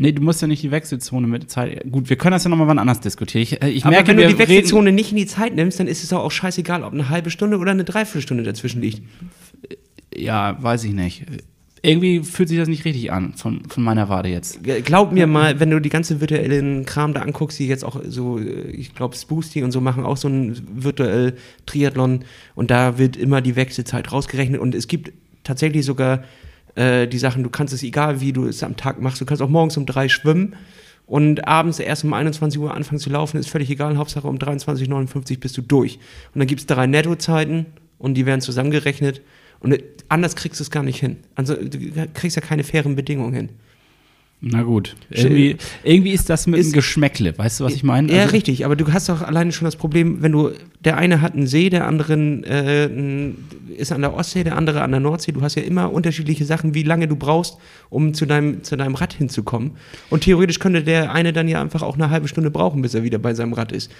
Nee, 0.00 0.12
du 0.12 0.22
musst 0.22 0.40
ja 0.40 0.46
nicht 0.46 0.62
die 0.62 0.70
Wechselzone 0.70 1.26
mit 1.26 1.50
Zeit. 1.50 1.82
Gut, 1.90 2.08
wir 2.08 2.16
können 2.16 2.30
das 2.30 2.44
ja 2.44 2.50
nochmal 2.50 2.68
wann 2.68 2.78
anders 2.78 3.00
diskutieren. 3.00 3.42
Ich, 3.42 3.60
äh, 3.60 3.68
ich 3.68 3.84
Aber 3.84 3.90
merke, 3.90 4.08
wenn 4.08 4.16
du 4.16 4.28
die 4.28 4.38
Wechselzone 4.38 4.92
nicht 4.92 5.10
in 5.10 5.16
die 5.16 5.26
Zeit 5.26 5.56
nimmst, 5.56 5.80
dann 5.80 5.88
ist 5.88 6.04
es 6.04 6.12
auch 6.12 6.30
scheißegal, 6.30 6.84
ob 6.84 6.92
eine 6.92 7.08
halbe 7.08 7.30
Stunde 7.30 7.58
oder 7.58 7.72
eine 7.72 7.82
Dreiviertelstunde 7.82 8.44
dazwischen 8.44 8.80
liegt. 8.80 9.02
Ja, 10.14 10.56
weiß 10.62 10.84
ich 10.84 10.92
nicht. 10.92 11.24
Irgendwie 11.82 12.20
fühlt 12.20 12.48
sich 12.48 12.58
das 12.58 12.68
nicht 12.68 12.84
richtig 12.84 13.10
an, 13.10 13.34
von, 13.34 13.64
von 13.68 13.82
meiner 13.82 14.08
Warte 14.08 14.28
jetzt. 14.28 14.60
Glaub 14.62 15.10
mir 15.10 15.26
mal, 15.26 15.58
wenn 15.58 15.70
du 15.70 15.80
die 15.80 15.88
ganze 15.88 16.20
virtuellen 16.20 16.84
Kram 16.86 17.12
da 17.12 17.22
anguckst, 17.22 17.58
die 17.58 17.66
jetzt 17.66 17.84
auch 17.84 18.00
so, 18.06 18.38
äh, 18.38 18.70
ich 18.70 18.94
glaube, 18.94 19.16
Spoosty 19.16 19.64
und 19.64 19.72
so 19.72 19.80
machen 19.80 20.04
auch 20.04 20.16
so 20.16 20.28
einen 20.28 20.60
virtuell 20.76 21.34
Triathlon 21.66 22.24
und 22.54 22.70
da 22.70 22.98
wird 22.98 23.16
immer 23.16 23.40
die 23.40 23.56
Wechselzeit 23.56 24.12
rausgerechnet 24.12 24.60
und 24.60 24.76
es 24.76 24.86
gibt 24.86 25.12
tatsächlich 25.42 25.84
sogar 25.84 26.22
äh, 26.78 27.08
die 27.08 27.18
Sachen, 27.18 27.42
du 27.42 27.50
kannst 27.50 27.74
es 27.74 27.82
egal, 27.82 28.20
wie 28.20 28.32
du 28.32 28.46
es 28.46 28.62
am 28.62 28.76
Tag 28.76 29.00
machst, 29.00 29.20
du 29.20 29.26
kannst 29.26 29.42
auch 29.42 29.48
morgens 29.48 29.76
um 29.76 29.84
drei 29.84 30.08
schwimmen 30.08 30.54
und 31.06 31.46
abends 31.48 31.80
erst 31.80 32.04
um 32.04 32.12
21 32.12 32.60
Uhr 32.60 32.72
anfangen 32.72 33.00
zu 33.00 33.10
laufen, 33.10 33.38
ist 33.38 33.48
völlig 33.48 33.68
egal, 33.68 33.96
Hauptsache 33.96 34.28
um 34.28 34.36
23.59 34.36 35.32
Uhr 35.32 35.40
bist 35.40 35.56
du 35.56 35.62
durch. 35.62 35.96
Und 36.34 36.38
dann 36.38 36.46
gibt 36.46 36.60
es 36.60 36.66
drei 36.66 36.86
Nettozeiten 36.86 37.66
und 37.98 38.14
die 38.14 38.26
werden 38.26 38.40
zusammengerechnet 38.40 39.22
und 39.60 39.76
anders 40.08 40.36
kriegst 40.36 40.60
du 40.60 40.62
es 40.62 40.70
gar 40.70 40.84
nicht 40.84 41.00
hin. 41.00 41.16
Also 41.34 41.54
du 41.56 42.08
kriegst 42.14 42.36
ja 42.36 42.42
keine 42.42 42.62
fairen 42.62 42.94
Bedingungen 42.94 43.34
hin. 43.34 43.48
Na 44.40 44.62
gut. 44.62 44.94
Irgendwie, 45.10 45.56
irgendwie 45.82 46.12
ist 46.12 46.30
das 46.30 46.46
mit 46.46 46.60
Ist- 46.60 46.66
einem 46.66 46.74
Geschmäckle. 46.74 47.36
Weißt 47.36 47.58
du, 47.58 47.64
was 47.64 47.74
ich 47.74 47.82
meine? 47.82 48.12
Ja, 48.12 48.20
Also- 48.22 48.32
richtig, 48.34 48.64
aber 48.64 48.76
du 48.76 48.92
hast 48.92 49.08
doch 49.08 49.22
alleine 49.22 49.50
schon 49.50 49.64
das 49.64 49.74
Problem, 49.74 50.22
wenn 50.22 50.30
du, 50.30 50.50
der 50.84 50.96
eine 50.96 51.20
hat 51.20 51.34
einen 51.34 51.48
See, 51.48 51.70
der 51.70 51.86
andere 51.88 52.14
äh, 52.14 53.32
ist 53.76 53.90
an 53.90 54.00
der 54.00 54.14
Ostsee, 54.14 54.44
der 54.44 54.56
andere 54.56 54.82
an 54.82 54.92
der 54.92 55.00
Nordsee. 55.00 55.32
Du 55.32 55.42
hast 55.42 55.56
ja 55.56 55.62
immer 55.62 55.92
unterschiedliche 55.92 56.44
Sachen, 56.44 56.72
wie 56.74 56.84
lange 56.84 57.08
du 57.08 57.16
brauchst, 57.16 57.56
um 57.90 58.14
zu 58.14 58.26
deinem, 58.26 58.62
zu 58.62 58.76
deinem 58.76 58.94
Rad 58.94 59.12
hinzukommen. 59.12 59.72
Und 60.08 60.22
theoretisch 60.22 60.60
könnte 60.60 60.84
der 60.84 61.12
eine 61.12 61.32
dann 61.32 61.48
ja 61.48 61.60
einfach 61.60 61.82
auch 61.82 61.96
eine 61.96 62.10
halbe 62.10 62.28
Stunde 62.28 62.52
brauchen, 62.52 62.80
bis 62.80 62.94
er 62.94 63.02
wieder 63.02 63.18
bei 63.18 63.34
seinem 63.34 63.54
Rad 63.54 63.72
ist. 63.72 63.90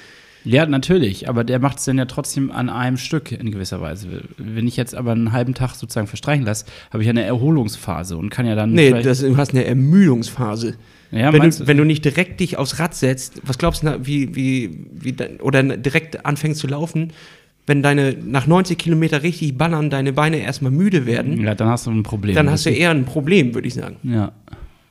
Ja, 0.45 0.65
natürlich, 0.67 1.29
aber 1.29 1.45
der 1.45 1.59
macht 1.59 1.79
es 1.79 1.85
dann 1.85 1.99
ja 1.99 2.05
trotzdem 2.07 2.51
an 2.51 2.69
einem 2.71 2.97
Stück 2.97 3.33
in 3.33 3.51
gewisser 3.51 3.81
Weise. 3.81 4.23
Wenn 4.39 4.67
ich 4.67 4.77
jetzt 4.77 4.95
aber 4.95 5.13
einen 5.13 5.33
halben 5.33 5.55
Tag 5.55 5.75
sozusagen 5.75 6.07
verstreichen 6.07 6.45
lasse, 6.45 6.65
habe 6.93 7.03
ich 7.03 7.07
ja 7.07 7.11
eine 7.11 7.25
Erholungsphase 7.25 8.17
und 8.17 8.31
kann 8.31 8.47
ja 8.47 8.55
dann. 8.55 8.73
Nee, 8.73 8.91
das, 9.03 9.21
du 9.21 9.37
hast 9.37 9.51
eine 9.53 9.65
Ermüdungsphase. 9.65 10.77
ja, 11.11 11.33
wenn, 11.33 11.43
du, 11.51 11.67
wenn 11.67 11.77
du 11.77 11.85
nicht 11.85 12.05
direkt 12.05 12.41
dich 12.41 12.57
aufs 12.57 12.79
Rad 12.79 12.95
setzt, 12.95 13.41
was 13.45 13.59
glaubst 13.59 13.83
du, 13.83 13.99
wie, 14.07 14.35
wie, 14.35 14.87
wie, 14.93 15.13
de- 15.13 15.41
oder 15.41 15.63
direkt 15.63 16.25
anfängst 16.25 16.61
zu 16.61 16.67
laufen, 16.67 17.13
wenn 17.67 17.83
deine 17.83 18.17
nach 18.25 18.47
90 18.47 18.79
Kilometer 18.79 19.23
richtig 19.23 19.59
ballern, 19.59 19.91
deine 19.91 20.13
Beine 20.15 20.39
erstmal 20.39 20.73
müde 20.73 21.05
werden, 21.05 21.41
ja, 21.43 21.55
dann 21.55 21.69
hast 21.69 21.87
du 21.87 21.91
ein 21.91 22.03
Problem. 22.03 22.35
dann 22.35 22.49
hast 22.51 22.65
du 22.65 22.71
eher 22.71 22.91
ein 22.91 23.05
Problem, 23.05 23.55
würde 23.55 23.69
ich 23.69 23.75
sagen. 23.75 23.97
Ja. 24.05 24.33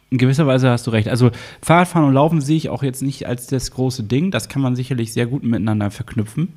In 0.10 0.18
gewisser 0.18 0.48
Weise 0.48 0.70
hast 0.70 0.88
du 0.88 0.92
recht. 0.92 1.10
Also 1.10 1.32
Fahrradfahren 1.62 2.08
und 2.08 2.14
Laufen 2.14 2.40
sehe 2.42 2.56
ich 2.58 2.70
auch 2.70 2.82
jetzt 2.84 3.02
nicht 3.02 3.28
als 3.28 3.48
das 3.48 3.72
große 3.72 4.04
Ding. 4.04 4.32
Das 4.32 4.48
kann 4.48 4.62
man 4.62 4.76
sicherlich 4.76 5.12
sehr 5.12 5.26
gut 5.26 5.44
miteinander 5.44 5.92
verknüpfen. 5.92 6.54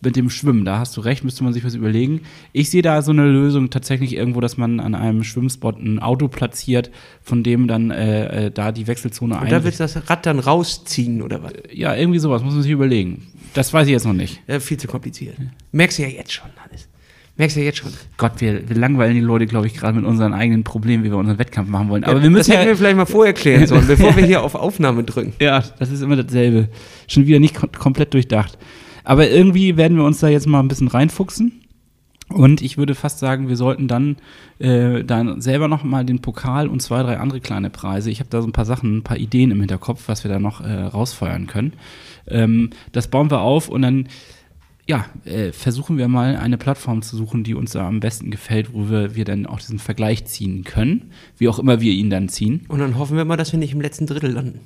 Mit 0.00 0.16
dem 0.16 0.28
Schwimmen, 0.28 0.66
da 0.66 0.78
hast 0.80 0.96
du 0.98 1.00
recht, 1.00 1.24
müsste 1.24 1.44
man 1.44 1.54
sich 1.54 1.64
was 1.64 1.74
überlegen. 1.74 2.20
Ich 2.52 2.68
sehe 2.68 2.82
da 2.82 3.00
so 3.00 3.10
eine 3.10 3.24
Lösung 3.24 3.70
tatsächlich 3.70 4.14
irgendwo, 4.14 4.40
dass 4.40 4.58
man 4.58 4.78
an 4.78 4.94
einem 4.94 5.24
Schwimmspot 5.24 5.78
ein 5.78 5.98
Auto 5.98 6.28
platziert, 6.28 6.90
von 7.22 7.42
dem 7.42 7.68
dann 7.68 7.90
äh, 7.90 8.46
äh, 8.46 8.50
da 8.50 8.70
die 8.70 8.86
Wechselzone 8.86 9.38
Und 9.40 9.50
da 9.50 9.56
ein. 9.56 9.64
willst 9.64 9.80
du 9.80 9.84
das 9.84 10.10
Rad 10.10 10.26
dann 10.26 10.40
rausziehen 10.40 11.22
oder 11.22 11.42
was? 11.42 11.54
Ja, 11.72 11.94
irgendwie 11.96 12.18
sowas, 12.18 12.42
muss 12.42 12.52
man 12.52 12.62
sich 12.62 12.72
überlegen. 12.72 13.26
Das 13.54 13.72
weiß 13.72 13.86
ich 13.86 13.92
jetzt 13.92 14.04
noch 14.04 14.12
nicht. 14.12 14.42
Ja, 14.46 14.60
viel 14.60 14.76
zu 14.76 14.86
kompliziert. 14.88 15.36
Merkst 15.72 15.98
du 15.98 16.02
ja 16.02 16.08
jetzt 16.08 16.32
schon, 16.32 16.50
Hannes. 16.62 16.86
Merkst 17.36 17.56
du 17.56 17.60
ja 17.60 17.66
jetzt 17.66 17.78
schon. 17.78 17.90
Gott, 18.16 18.32
wir, 18.38 18.68
wir 18.68 18.76
langweilen 18.76 19.14
die 19.14 19.20
Leute, 19.20 19.46
glaube 19.46 19.66
ich, 19.66 19.74
gerade 19.74 19.96
mit 19.96 20.04
unseren 20.04 20.32
eigenen 20.32 20.62
Problemen, 20.62 21.02
wie 21.02 21.10
wir 21.10 21.16
unseren 21.16 21.38
Wettkampf 21.38 21.68
machen 21.68 21.88
wollen. 21.88 22.04
Aber 22.04 22.22
wir 22.22 22.30
müssen 22.30 22.50
das 22.50 22.58
hätten 22.58 22.68
ja, 22.68 22.72
wir 22.72 22.76
vielleicht 22.76 22.96
mal 22.96 23.06
vorher 23.06 23.32
klären 23.32 23.66
sollen, 23.66 23.86
bevor 23.88 24.14
wir 24.16 24.24
hier 24.24 24.42
auf 24.42 24.54
Aufnahme 24.54 25.02
drücken. 25.02 25.32
Ja, 25.40 25.64
das 25.80 25.90
ist 25.90 26.00
immer 26.00 26.14
dasselbe. 26.14 26.68
Schon 27.08 27.26
wieder 27.26 27.40
nicht 27.40 27.56
kom 27.56 27.72
komplett 27.72 28.14
durchdacht. 28.14 28.56
Aber 29.02 29.28
irgendwie 29.28 29.76
werden 29.76 29.96
wir 29.96 30.04
uns 30.04 30.20
da 30.20 30.28
jetzt 30.28 30.46
mal 30.46 30.60
ein 30.60 30.68
bisschen 30.68 30.88
reinfuchsen 30.88 31.60
Und 32.28 32.62
ich 32.62 32.78
würde 32.78 32.94
fast 32.94 33.18
sagen, 33.18 33.48
wir 33.48 33.56
sollten 33.56 33.88
dann, 33.88 34.16
äh, 34.60 35.02
dann 35.02 35.40
selber 35.40 35.66
noch 35.66 35.82
mal 35.82 36.04
den 36.04 36.20
Pokal 36.20 36.68
und 36.68 36.80
zwei, 36.80 37.02
drei 37.02 37.18
andere 37.18 37.40
kleine 37.40 37.68
Preise. 37.68 38.10
Ich 38.10 38.20
habe 38.20 38.30
da 38.30 38.40
so 38.40 38.48
ein 38.48 38.52
paar 38.52 38.64
Sachen, 38.64 38.98
ein 38.98 39.02
paar 39.02 39.18
Ideen 39.18 39.50
im 39.50 39.58
Hinterkopf, 39.58 40.04
was 40.06 40.22
wir 40.22 40.30
da 40.30 40.38
noch 40.38 40.60
äh, 40.60 40.84
rausfeuern 40.84 41.48
können. 41.48 41.72
Ähm, 42.28 42.70
das 42.92 43.08
bauen 43.08 43.30
wir 43.30 43.40
auf 43.40 43.68
und 43.68 43.82
dann 43.82 44.08
ja, 44.86 45.06
äh, 45.24 45.52
versuchen 45.52 45.96
wir 45.98 46.08
mal 46.08 46.36
eine 46.36 46.58
Plattform 46.58 47.00
zu 47.02 47.16
suchen, 47.16 47.42
die 47.44 47.54
uns 47.54 47.72
da 47.72 47.86
am 47.86 48.00
besten 48.00 48.30
gefällt, 48.30 48.74
wo 48.74 48.90
wir, 48.90 49.14
wir 49.16 49.24
dann 49.24 49.46
auch 49.46 49.58
diesen 49.58 49.78
Vergleich 49.78 50.26
ziehen 50.26 50.64
können, 50.64 51.10
wie 51.38 51.48
auch 51.48 51.58
immer 51.58 51.80
wir 51.80 51.92
ihn 51.92 52.10
dann 52.10 52.28
ziehen. 52.28 52.62
Und 52.68 52.80
dann 52.80 52.98
hoffen 52.98 53.16
wir 53.16 53.24
mal, 53.24 53.36
dass 53.36 53.52
wir 53.52 53.58
nicht 53.58 53.72
im 53.72 53.80
letzten 53.80 54.06
Drittel 54.06 54.30
landen. 54.32 54.60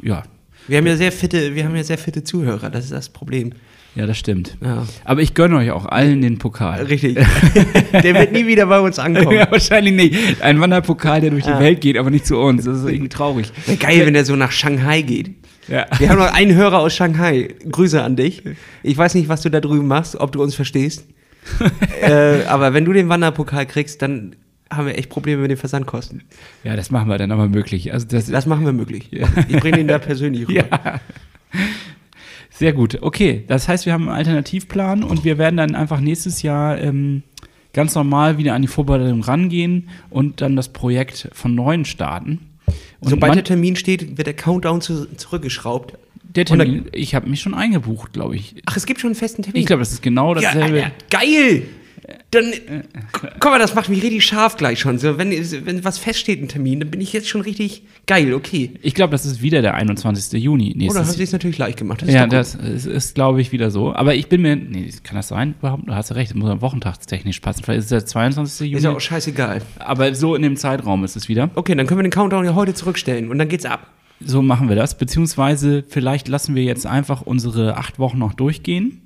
Ja, 0.00 0.22
Wir 0.68 0.78
haben 0.78 0.86
ja 0.86 0.96
sehr 0.96 1.10
fitte, 1.12 1.54
wir 1.54 1.64
haben 1.64 1.74
ja 1.74 1.82
sehr 1.84 1.98
fitte 1.98 2.22
Zuhörer, 2.22 2.70
das 2.70 2.84
ist 2.84 2.92
das 2.92 3.08
Problem. 3.08 3.52
ja, 3.96 4.06
das 4.06 4.18
stimmt. 4.18 4.56
Ja. 4.62 4.86
Aber 5.04 5.20
ich 5.22 5.34
gönne 5.34 5.56
euch 5.56 5.70
auch 5.72 5.86
allen 5.86 6.20
den 6.22 6.38
Pokal. 6.38 6.82
Richtig. 6.84 7.14
Der 7.92 8.14
wird 8.14 8.32
nie 8.32 8.46
wieder 8.46 8.66
bei 8.66 8.78
uns 8.78 8.98
ankommen. 8.98 9.36
Ja, 9.36 9.50
wahrscheinlich 9.50 9.94
nicht. 9.94 10.42
Ein 10.42 10.60
Wanderpokal, 10.60 11.20
der 11.22 11.30
durch 11.30 11.44
die 11.44 11.50
Ja. 11.50 11.58
Welt 11.60 11.80
geht, 11.80 11.96
aber 11.96 12.10
nicht 12.10 12.26
zu 12.26 12.36
uns. 12.38 12.64
Das 12.66 12.78
ist 12.78 12.84
irgendwie 12.88 13.08
traurig. 13.08 13.50
Wäre 13.64 13.78
geil, 13.78 14.06
wenn 14.06 14.14
der 14.14 14.24
so 14.26 14.36
nach 14.36 14.52
Shanghai 14.52 15.00
geht. 15.02 15.30
Ja. 15.68 15.86
Wir 15.98 16.10
haben 16.10 16.18
noch 16.18 16.32
einen 16.32 16.54
Hörer 16.54 16.78
aus 16.78 16.94
Shanghai. 16.94 17.54
Grüße 17.70 18.02
an 18.02 18.16
dich. 18.16 18.42
Ich 18.82 18.96
weiß 18.96 19.14
nicht, 19.14 19.28
was 19.28 19.42
du 19.42 19.50
da 19.50 19.60
drüben 19.60 19.86
machst, 19.86 20.16
ob 20.16 20.32
du 20.32 20.42
uns 20.42 20.54
verstehst. 20.54 21.06
äh, 22.02 22.44
aber 22.44 22.74
wenn 22.74 22.84
du 22.84 22.92
den 22.92 23.08
Wanderpokal 23.08 23.66
kriegst, 23.66 24.02
dann 24.02 24.36
haben 24.70 24.86
wir 24.86 24.98
echt 24.98 25.10
Probleme 25.10 25.42
mit 25.42 25.50
den 25.50 25.56
Versandkosten. 25.56 26.24
ja, 26.64 26.74
das 26.74 26.90
machen 26.90 27.08
wir 27.08 27.18
dann 27.18 27.30
aber 27.30 27.48
möglich. 27.48 27.92
Also 27.92 28.06
das, 28.08 28.26
Das 28.26 28.46
machen 28.46 28.64
wir 28.64 28.72
möglich. 28.72 29.10
Ich 29.48 29.60
bringe 29.60 29.76
den 29.76 29.88
da 29.88 29.98
persönlich 29.98 30.48
rüber. 30.48 30.68
ja. 30.84 31.00
Sehr 32.50 32.72
gut. 32.72 32.98
Okay, 33.02 33.44
das 33.46 33.68
heißt, 33.68 33.86
wir 33.86 33.92
haben 33.92 34.08
einen 34.08 34.16
Alternativplan 34.16 35.04
und 35.04 35.24
wir 35.24 35.38
werden 35.38 35.56
dann 35.56 35.74
einfach 35.74 36.00
nächstes 36.00 36.42
Jahr 36.42 36.78
ähm, 36.78 37.22
ganz 37.72 37.94
normal 37.94 38.38
wieder 38.38 38.54
an 38.54 38.62
die 38.62 38.68
Vorbereitung 38.68 39.22
rangehen 39.22 39.88
und 40.10 40.40
dann 40.40 40.56
das 40.56 40.70
Projekt 40.70 41.28
von 41.32 41.54
neuem 41.54 41.84
starten. 41.84 42.55
Und 43.00 43.10
Sobald 43.10 43.30
man- 43.30 43.36
der 43.36 43.44
Termin 43.44 43.76
steht, 43.76 44.16
wird 44.16 44.26
der 44.26 44.34
Countdown 44.34 44.80
zu, 44.80 45.06
zurückgeschraubt. 45.16 45.94
der 46.22 46.44
Termin, 46.44 46.86
ich 46.92 47.14
habe 47.14 47.28
mich 47.28 47.40
schon 47.40 47.54
eingebucht, 47.54 48.12
glaube 48.12 48.36
ich. 48.36 48.56
Ach, 48.66 48.76
es 48.76 48.84
gibt 48.86 49.00
schon 49.00 49.08
einen 49.08 49.14
festen 49.14 49.42
Termin. 49.42 49.60
Ich 49.60 49.66
glaube, 49.66 49.80
das 49.80 49.92
ist 49.92 50.02
genau 50.02 50.34
ja, 50.34 50.40
dasselbe. 50.42 50.84
Alter, 50.84 50.92
geil! 51.10 51.62
Dann, 52.30 52.52
guck 53.12 53.44
mal, 53.44 53.58
das 53.58 53.74
macht 53.74 53.88
mich 53.88 54.00
richtig 54.02 54.24
scharf 54.24 54.56
gleich 54.56 54.78
schon. 54.78 54.98
So, 54.98 55.18
wenn, 55.18 55.30
wenn 55.30 55.84
was 55.84 55.98
feststeht, 55.98 56.40
ein 56.40 56.46
Termin, 56.46 56.78
dann 56.78 56.90
bin 56.90 57.00
ich 57.00 57.12
jetzt 57.12 57.28
schon 57.28 57.40
richtig 57.40 57.82
geil, 58.06 58.32
okay. 58.32 58.70
Ich 58.82 58.94
glaube, 58.94 59.10
das 59.10 59.26
ist 59.26 59.42
wieder 59.42 59.60
der 59.60 59.74
21. 59.74 60.40
Juni 60.40 60.70
Oder 60.70 60.78
nächstes 60.78 61.08
haben 61.08 61.16
sie 61.16 61.22
es 61.24 61.32
natürlich 61.32 61.58
leicht 61.58 61.78
gemacht. 61.78 62.02
Das 62.02 62.10
Ja, 62.10 62.28
das 62.28 62.54
ist, 62.54 62.86
ist 62.86 63.14
glaube 63.16 63.40
ich, 63.40 63.50
wieder 63.50 63.72
so. 63.72 63.92
Aber 63.92 64.14
ich 64.14 64.28
bin 64.28 64.42
mir. 64.42 64.54
Nee, 64.54 64.90
kann 65.02 65.16
das 65.16 65.28
sein? 65.28 65.56
Überhaupt? 65.58 65.88
Du 65.88 65.94
hast 65.94 66.10
ja 66.10 66.16
recht, 66.16 66.30
es 66.30 66.36
muss 66.36 66.48
ja 66.48 66.60
wochentagstechnisch 66.60 67.40
passen. 67.40 67.64
Vielleicht 67.64 67.78
ist 67.80 67.84
es 67.86 67.90
der 67.90 68.06
22. 68.06 68.60
Juni. 68.60 68.76
ist 68.76 68.84
ja 68.84 68.90
auch 68.92 69.00
scheißegal. 69.00 69.62
aber 69.78 70.14
so 70.14 70.36
in 70.36 70.42
dem 70.42 70.56
Zeitraum 70.56 71.02
ist 71.02 71.16
es 71.16 71.28
wieder. 71.28 71.50
Okay, 71.56 71.74
dann 71.74 71.86
können 71.88 71.98
wir 71.98 72.04
den 72.04 72.12
Countdown 72.12 72.44
ja 72.44 72.54
heute 72.54 72.74
zurückstellen 72.74 73.30
und 73.30 73.38
dann 73.38 73.48
geht's 73.48 73.64
ab. 73.64 73.90
So 74.20 74.42
machen 74.42 74.68
wir 74.68 74.76
das. 74.76 74.96
Beziehungsweise 74.96 75.84
vielleicht 75.88 76.28
lassen 76.28 76.54
wir 76.54 76.62
jetzt 76.62 76.86
einfach 76.86 77.22
unsere 77.22 77.76
acht 77.76 77.98
Wochen 77.98 78.18
noch 78.18 78.32
durchgehen, 78.32 79.02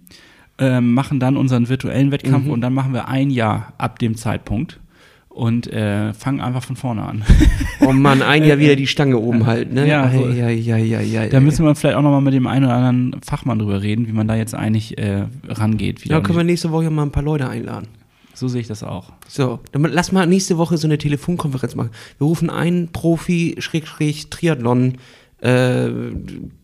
ähm, 0.61 0.95
machen 0.95 1.19
dann 1.19 1.37
unseren 1.37 1.69
virtuellen 1.69 2.13
Wettkampf 2.13 2.45
Mhm. 2.45 2.51
und 2.53 2.61
dann 2.61 2.75
machen 2.75 2.93
wir 2.93 3.09
ein 3.09 3.31
Jahr 3.31 3.73
ab 3.79 3.99
dem 3.99 4.15
Zeitpunkt 4.17 4.79
und 5.29 5.73
äh, 5.73 6.13
fangen 6.13 6.41
einfach 6.41 6.63
von 6.63 6.77
vorne 6.77 7.03
an. 7.03 7.23
Oh 7.81 7.93
Mann, 7.93 8.21
ein 8.35 8.45
Jahr 8.45 8.59
wieder 8.59 8.77
die 8.77 8.87
Stange 8.87 9.17
oben 9.19 9.47
halten, 9.47 9.75
ne? 9.75 9.89
Ja, 9.89 10.11
so- 10.11 10.29
ja, 10.29 10.49
ja, 10.51 10.77
ja, 10.77 11.01
ja. 11.01 11.27
Da 11.29 11.41
müssen 11.41 11.65
wir 11.65 11.75
vielleicht 11.75 11.97
auch 11.97 12.03
nochmal 12.03 12.21
mit 12.21 12.35
dem 12.35 12.47
einen 12.47 12.67
oder 12.67 12.75
anderen 12.75 13.21
Fachmann 13.23 13.59
drüber 13.59 13.81
reden, 13.83 14.07
wie 14.07 14.13
man 14.13 14.29
da 14.29 14.35
jetzt 14.37 14.55
eigentlich 14.55 14.99
äh, 14.99 15.25
rangeht. 15.49 16.05
Ja, 16.05 16.21
können 16.21 16.37
wir 16.39 16.45
nächste 16.45 16.71
Woche 16.73 16.91
mal 16.91 17.03
ein 17.05 17.13
paar 17.13 17.23
Leute 17.23 17.49
einladen. 17.49 17.87
so 18.35 18.49
sehe 18.49 18.61
ich 18.61 18.67
das 18.69 18.83
auch. 18.83 19.13
So, 19.29 19.61
dann 19.73 19.83
lass 19.85 20.13
mal 20.13 20.27
nächste 20.27 20.59
Woche 20.59 20.77
so 20.79 20.87
eine 20.89 20.99
Telefonkonferenz 20.99 21.75
machen. 21.75 21.91
Wir 22.19 22.27
rufen 22.27 22.51
einen 22.51 22.89
Profi, 22.89 23.55
Schrägstrich, 23.61 24.31
Triathlon, 24.31 24.95
äh, 25.41 25.89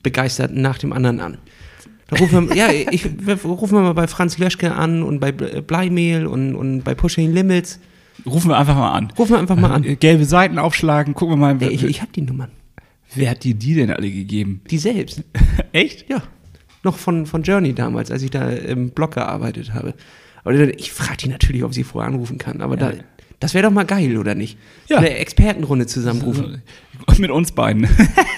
Begeisterten 0.02 0.60
nach 0.60 0.78
dem 0.78 0.92
anderen 0.92 1.20
an. 1.20 1.38
Da 2.08 2.16
rufen 2.16 2.48
wir, 2.48 2.56
ja, 2.56 2.68
ich, 2.70 3.08
wir 3.26 3.34
rufen 3.42 3.76
wir 3.78 3.82
mal 3.82 3.92
bei 3.94 4.06
Franz 4.06 4.38
Löschke 4.38 4.72
an 4.72 5.02
und 5.02 5.18
bei 5.18 5.30
Ble- 5.30 5.60
Bleimehl 5.60 6.26
und, 6.26 6.54
und 6.54 6.82
bei 6.82 6.94
Pushing 6.94 7.32
Limits. 7.32 7.80
Rufen 8.24 8.50
wir 8.50 8.56
einfach 8.58 8.76
mal 8.76 8.92
an. 8.92 9.12
Rufen 9.18 9.32
wir 9.32 9.38
einfach 9.38 9.56
mal 9.56 9.72
an. 9.72 9.82
Äh, 9.84 9.96
Gelbe 9.96 10.24
Seiten 10.24 10.58
aufschlagen, 10.58 11.14
gucken 11.14 11.34
wir 11.34 11.54
mal, 11.54 11.60
Ey, 11.62 11.68
ich, 11.70 11.82
ich 11.84 12.02
hab 12.02 12.12
die 12.12 12.22
Nummern. 12.22 12.50
wer 13.14 13.30
hat 13.30 13.42
dir 13.44 13.54
die 13.54 13.74
denn 13.74 13.90
alle 13.90 14.10
gegeben? 14.10 14.60
Die 14.70 14.78
selbst. 14.78 15.22
Echt? 15.72 16.08
Ja. 16.08 16.22
Noch 16.84 16.96
von, 16.96 17.26
von 17.26 17.42
Journey 17.42 17.72
damals, 17.74 18.10
als 18.12 18.22
ich 18.22 18.30
da 18.30 18.48
im 18.50 18.90
Blog 18.90 19.14
gearbeitet 19.14 19.74
habe. 19.74 19.94
Aber 20.44 20.54
ich 20.78 20.92
frage 20.92 21.16
die 21.16 21.28
natürlich, 21.28 21.64
ob 21.64 21.74
sie 21.74 21.82
vorher 21.82 22.08
anrufen 22.12 22.38
kann. 22.38 22.60
Aber 22.62 22.76
da, 22.76 22.92
das 23.40 23.52
wäre 23.54 23.64
doch 23.66 23.72
mal 23.72 23.84
geil, 23.84 24.16
oder 24.16 24.36
nicht? 24.36 24.56
Ja. 24.88 24.98
Eine 24.98 25.10
Expertenrunde 25.18 25.86
zusammenrufen. 25.86 26.62
Mit 27.18 27.32
uns 27.32 27.50
beiden. 27.50 27.88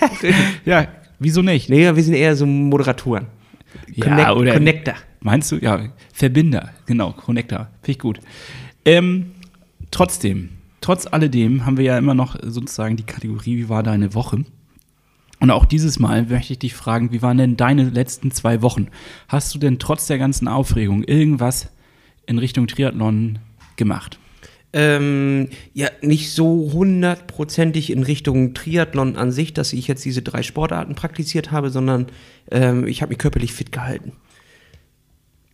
ja, 0.65 0.89
wieso 1.19 1.43
nicht? 1.43 1.69
Nee, 1.69 1.95
wir 1.95 2.03
sind 2.03 2.15
eher 2.15 2.35
so 2.37 2.47
Moderatoren. 2.47 3.27
Ja, 3.95 4.33
oder- 4.35 4.55
Connector. 4.55 4.95
Meinst 5.21 5.51
du? 5.51 5.57
Ja, 5.57 5.89
Verbinder, 6.13 6.71
genau, 6.87 7.13
Connector. 7.13 7.69
Finde 7.83 7.91
ich 7.91 7.99
gut. 7.99 8.21
Ähm, 8.85 9.33
trotzdem, 9.91 10.51
trotz 10.81 11.07
alledem 11.07 11.67
haben 11.67 11.77
wir 11.77 11.85
ja 11.85 11.99
immer 11.99 12.15
noch 12.15 12.37
sozusagen 12.43 12.97
die 12.97 13.03
Kategorie, 13.05 13.57
wie 13.57 13.69
war 13.69 13.83
deine 13.83 14.15
Woche? 14.15 14.45
Und 15.41 15.51
auch 15.51 15.65
dieses 15.67 15.99
Mal 15.99 16.25
möchte 16.27 16.53
ich 16.53 16.59
dich 16.59 16.75
fragen, 16.75 17.13
wie 17.13 17.23
waren 17.23 17.39
denn 17.39 17.57
deine 17.57 17.85
letzten 17.91 18.31
zwei 18.31 18.61
Wochen? 18.63 18.89
Hast 19.29 19.55
du 19.55 19.59
denn 19.59 19.79
trotz 19.79 20.07
der 20.07 20.19
ganzen 20.19 20.49
Aufregung 20.49 21.05
irgendwas 21.05 21.69
in 22.27 22.39
Richtung 22.39 22.67
Triathlon 22.67 23.39
gemacht? 23.77 24.19
Ähm, 24.81 25.49
ja, 25.75 25.88
nicht 26.03 26.31
so 26.31 26.71
hundertprozentig 26.73 27.91
in 27.91 28.05
Richtung 28.05 28.55
Triathlon 28.55 29.17
an 29.17 29.33
sich, 29.33 29.53
dass 29.53 29.73
ich 29.73 29.88
jetzt 29.88 30.05
diese 30.05 30.23
drei 30.23 30.45
Sportarten 30.45 30.95
praktiziert 30.95 31.51
habe, 31.51 31.71
sondern 31.71 32.07
ähm, 32.53 32.87
ich 32.87 33.03
habe 33.03 33.09
mich 33.11 33.19
körperlich 33.19 33.53
fit 33.53 33.73
gehalten. 33.73 34.12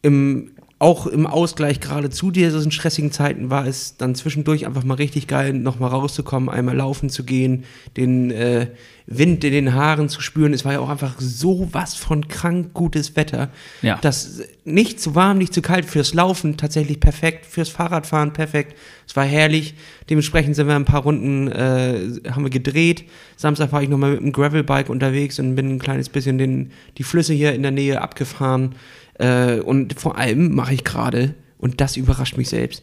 Im, 0.02 0.50
auch 0.84 1.06
im 1.06 1.26
Ausgleich 1.26 1.80
gerade 1.80 2.10
zu 2.10 2.30
diesen 2.30 2.70
stressigen 2.70 3.10
Zeiten 3.10 3.48
war 3.48 3.66
es 3.66 3.96
dann 3.96 4.14
zwischendurch 4.14 4.66
einfach 4.66 4.84
mal 4.84 4.96
richtig 4.96 5.26
geil, 5.26 5.54
nochmal 5.54 5.88
rauszukommen, 5.88 6.50
einmal 6.50 6.76
laufen 6.76 7.08
zu 7.08 7.24
gehen, 7.24 7.64
den 7.96 8.30
äh, 8.30 8.66
Wind 9.06 9.44
in 9.44 9.52
den 9.52 9.72
Haaren 9.72 10.10
zu 10.10 10.20
spüren. 10.20 10.52
Es 10.52 10.66
war 10.66 10.74
ja 10.74 10.80
auch 10.80 10.90
einfach 10.90 11.14
so 11.18 11.70
was 11.72 11.94
von 11.94 12.28
krank 12.28 12.74
gutes 12.74 13.16
Wetter. 13.16 13.48
Ja. 13.80 13.98
Das 14.02 14.42
nicht 14.66 15.00
zu 15.00 15.14
warm, 15.14 15.38
nicht 15.38 15.54
zu 15.54 15.62
kalt 15.62 15.86
fürs 15.86 16.12
Laufen, 16.12 16.58
tatsächlich 16.58 17.00
perfekt, 17.00 17.46
fürs 17.46 17.70
Fahrradfahren 17.70 18.34
perfekt. 18.34 18.76
Es 19.06 19.16
war 19.16 19.24
herrlich. 19.24 19.74
Dementsprechend 20.10 20.54
sind 20.54 20.68
wir 20.68 20.76
ein 20.76 20.84
paar 20.84 21.02
Runden, 21.02 21.48
äh, 21.48 22.30
haben 22.30 22.44
wir 22.44 22.50
gedreht. 22.50 23.04
Samstag 23.36 23.72
war 23.72 23.82
ich 23.82 23.88
nochmal 23.88 24.12
mit 24.12 24.20
dem 24.20 24.32
Gravelbike 24.32 24.90
unterwegs 24.90 25.38
und 25.38 25.54
bin 25.54 25.76
ein 25.76 25.78
kleines 25.78 26.10
bisschen 26.10 26.36
den, 26.36 26.72
die 26.98 27.04
Flüsse 27.04 27.32
hier 27.32 27.54
in 27.54 27.62
der 27.62 27.70
Nähe 27.70 28.02
abgefahren. 28.02 28.74
Äh, 29.18 29.60
und 29.60 29.98
vor 29.98 30.16
allem 30.18 30.54
mache 30.54 30.74
ich 30.74 30.84
gerade, 30.84 31.34
und 31.58 31.80
das 31.80 31.96
überrascht 31.96 32.36
mich 32.36 32.48
selbst, 32.48 32.82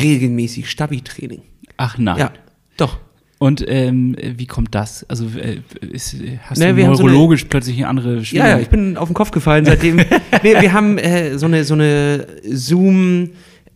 regelmäßig 0.00 0.70
Stabi-Training. 0.70 1.42
Ach 1.76 1.98
nein. 1.98 2.18
Ja, 2.18 2.32
doch. 2.76 2.98
Und 3.38 3.64
ähm, 3.66 4.14
wie 4.36 4.46
kommt 4.46 4.72
das? 4.74 5.04
Also 5.10 5.26
äh, 5.36 5.58
ist, 5.80 6.14
hast 6.44 6.58
Ne, 6.58 6.68
du 6.70 6.76
wir 6.76 6.86
haben 6.86 6.94
so 6.94 7.02
eine- 7.02 7.10
neurologisch 7.12 7.44
plötzlich 7.46 7.76
eine 7.78 7.88
andere 7.88 8.24
Stimmung? 8.24 8.46
Ja, 8.46 8.52
ja, 8.54 8.60
ich 8.60 8.68
bin 8.68 8.96
auf 8.96 9.08
den 9.08 9.14
Kopf 9.14 9.32
gefallen 9.32 9.64
seitdem. 9.64 9.96
nee, 10.44 10.60
wir 10.60 10.72
haben 10.72 10.96
äh, 10.98 11.36
so 11.38 11.46
eine, 11.46 11.64
so 11.64 11.74
eine 11.74 12.24
Zoom, 12.48 13.30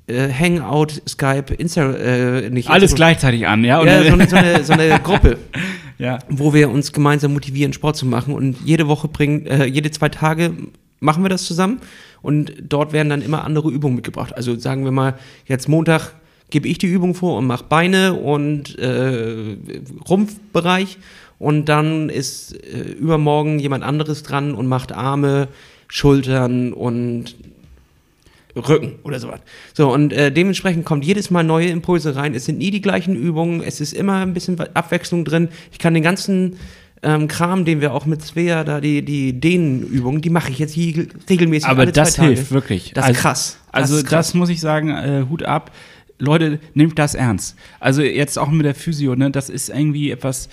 äh, 0.07 0.29
Hangout, 0.33 1.03
Skype, 1.09 1.53
Insta, 1.55 1.93
äh, 1.95 2.49
nicht 2.51 2.71
Alles 2.71 2.93
Insta- 2.93 2.97
gleichzeitig 2.97 3.49
an, 3.49 3.65
ja? 3.65 3.85
Ja, 3.85 4.05
so 4.05 4.13
eine, 4.13 4.29
so, 4.29 4.37
eine, 4.37 4.63
so 4.65 4.73
eine 4.75 5.01
Gruppe, 5.03 5.37
ja. 5.99 6.21
wo 6.29 6.55
wir 6.55 6.71
uns 6.71 6.93
gemeinsam 6.93 7.33
motivieren, 7.33 7.73
Sport 7.73 7.97
zu 7.97 8.07
machen. 8.07 8.35
Und 8.35 8.59
jede 8.65 8.87
Woche 8.87 9.09
bringen, 9.09 9.47
äh, 9.47 9.65
jede 9.67 9.91
zwei 9.91 10.11
Tage 10.11 10.53
machen 11.01 11.23
wir 11.23 11.29
das 11.29 11.45
zusammen. 11.45 11.81
Und 12.23 12.53
dort 12.61 12.93
werden 12.93 13.11
dann 13.11 13.23
immer 13.23 13.45
andere 13.45 13.71
Übungen 13.71 13.97
mitgebracht. 13.97 14.35
Also 14.37 14.59
sagen 14.59 14.85
wir 14.85 14.93
mal, 14.93 15.15
jetzt 15.47 15.69
Montag 15.69 16.13
gebe 16.51 16.69
ich 16.69 16.79
die 16.79 16.87
Übung 16.87 17.15
vor 17.15 17.39
und 17.39 17.47
mache 17.47 17.65
Beine 17.69 18.15
und 18.15 18.79
äh, 18.79 19.57
Rumpfbereich. 20.09 20.99
Und 21.39 21.67
dann 21.67 22.09
ist 22.09 22.53
äh, 22.53 22.93
übermorgen 22.93 23.59
jemand 23.59 23.85
anderes 23.85 24.23
dran 24.23 24.55
und 24.55 24.67
macht 24.67 24.93
Arme, 24.93 25.49
Schultern 25.89 26.73
und 26.73 27.37
Rücken 28.57 28.95
oder 29.03 29.21
sowas. 29.21 29.41
So, 29.75 29.93
und 29.93 30.13
äh, 30.13 30.33
dementsprechend 30.33 30.85
kommt 30.87 31.05
jedes 31.05 31.31
Mal 31.31 31.45
neue 31.45 31.69
Impulse 31.69 32.17
rein. 32.17 32.35
Es 32.35 32.47
sind 32.47 32.59
nie 32.59 32.71
die 32.71 32.81
gleichen 32.81 33.15
Übungen, 33.15 33.63
es 33.63 33.81
ist 33.81 33.93
immer 33.93 34.15
ein 34.15 34.33
bisschen 34.33 34.59
Abwechslung 34.59 35.25
drin. 35.25 35.49
Ich 35.73 35.79
kann 35.79 35.95
den 35.95 36.03
ganzen 36.03 36.57
ähm, 37.07 37.29
Kram, 37.29 37.65
den 37.65 37.81
wir 37.81 37.95
auch 37.95 38.05
mit 38.05 38.21
Svea, 38.23 38.65
da 38.65 38.81
die, 38.81 39.05
die 39.05 39.39
Dehnenübungen, 39.39 40.21
die 40.21 40.31
mache 40.31 40.51
ich 40.51 40.59
jetzt 40.59 40.73
hier 40.73 41.07
regelmäßig 41.31 41.69
Aber 41.69 41.87
das 41.87 42.17
hilft 42.17 42.51
wirklich. 42.51 42.93
Das 42.95 43.09
ist 43.11 43.17
krass. 43.19 43.59
Das 43.67 43.75
Also 43.75 43.97
ist 43.97 44.05
das, 44.05 44.11
krass. 44.11 44.35
muss 44.35 44.49
ich 44.49 44.61
sagen, 44.61 44.91
äh, 44.91 45.25
Hut 45.31 45.45
ab. 45.45 45.71
Leute, 46.19 46.59
nehmt 46.75 46.99
das 46.99 47.15
ernst. 47.15 47.57
Also 47.79 48.03
jetzt 48.03 48.39
auch 48.39 48.51
mit 48.51 48.67
der 48.67 48.75
Physio, 48.75 49.15
ne, 49.15 49.31
das 49.31 49.51
ist 49.51 49.69
irgendwie 49.69 50.11
etwas, 50.11 50.49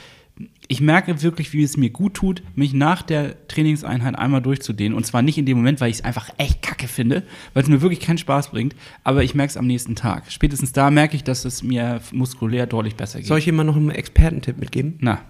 ich 0.68 0.80
merke 0.82 1.24
wirklich, 1.24 1.54
wie 1.54 1.64
es 1.64 1.76
mir 1.78 1.90
gut 1.90 2.16
tut, 2.16 2.44
mich 2.56 2.74
nach 2.74 3.02
der 3.02 3.48
Trainingseinheit 3.48 4.16
einmal 4.16 4.42
durchzudehnen. 4.42 4.96
Und 4.96 5.06
zwar 5.06 5.22
nicht 5.22 5.38
in 5.38 5.46
dem 5.46 5.58
Moment, 5.58 5.82
weil 5.82 5.90
ich 5.90 5.98
es 5.98 6.04
einfach 6.04 6.30
echt 6.38 6.62
kacke 6.62 6.88
finde, 6.88 7.24
weil 7.54 7.64
es 7.64 7.70
mir 7.70 7.82
wirklich 7.82 8.00
keinen 8.02 8.18
Spaß 8.18 8.50
bringt, 8.50 8.76
aber 9.04 9.24
ich 9.24 9.34
merke 9.34 9.52
es 9.52 9.58
am 9.58 9.66
nächsten 9.66 9.96
Tag. 9.96 10.32
Spätestens 10.32 10.72
da 10.72 10.92
merke 10.92 11.16
ich, 11.16 11.24
dass 11.24 11.46
es 11.46 11.64
mir 11.64 12.02
muskulär 12.12 12.68
deutlich 12.68 12.96
besser 12.96 13.20
geht. 13.20 13.28
Soll 13.28 13.40
ich 13.40 13.52
mal 13.52 13.64
noch 13.64 13.78
einen 13.78 13.90
Expertentipp 13.90 14.60
mitgeben? 14.60 14.96
Na, 15.00 15.22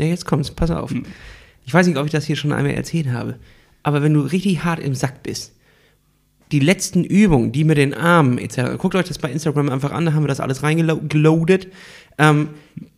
Ja, 0.00 0.06
jetzt 0.06 0.24
kommt's, 0.24 0.50
pass 0.50 0.70
auf. 0.70 0.90
Hm. 0.90 1.04
Ich 1.66 1.74
weiß 1.74 1.86
nicht, 1.86 1.98
ob 1.98 2.06
ich 2.06 2.12
das 2.12 2.24
hier 2.24 2.36
schon 2.36 2.52
einmal 2.52 2.72
erzählt 2.72 3.08
habe, 3.08 3.38
aber 3.82 4.02
wenn 4.02 4.14
du 4.14 4.20
richtig 4.20 4.64
hart 4.64 4.80
im 4.80 4.94
Sack 4.94 5.22
bist, 5.22 5.52
die 6.52 6.58
letzten 6.58 7.04
Übungen, 7.04 7.52
die 7.52 7.64
mit 7.64 7.78
den 7.78 7.94
Armen 7.94 8.38
etc., 8.38 8.76
guckt 8.78 8.94
euch 8.94 9.06
das 9.06 9.18
bei 9.18 9.30
Instagram 9.30 9.68
einfach 9.68 9.92
an, 9.92 10.06
da 10.06 10.12
haben 10.14 10.24
wir 10.24 10.28
das 10.28 10.40
alles 10.40 10.62
reingeloadet, 10.62 11.68
ähm, 12.18 12.48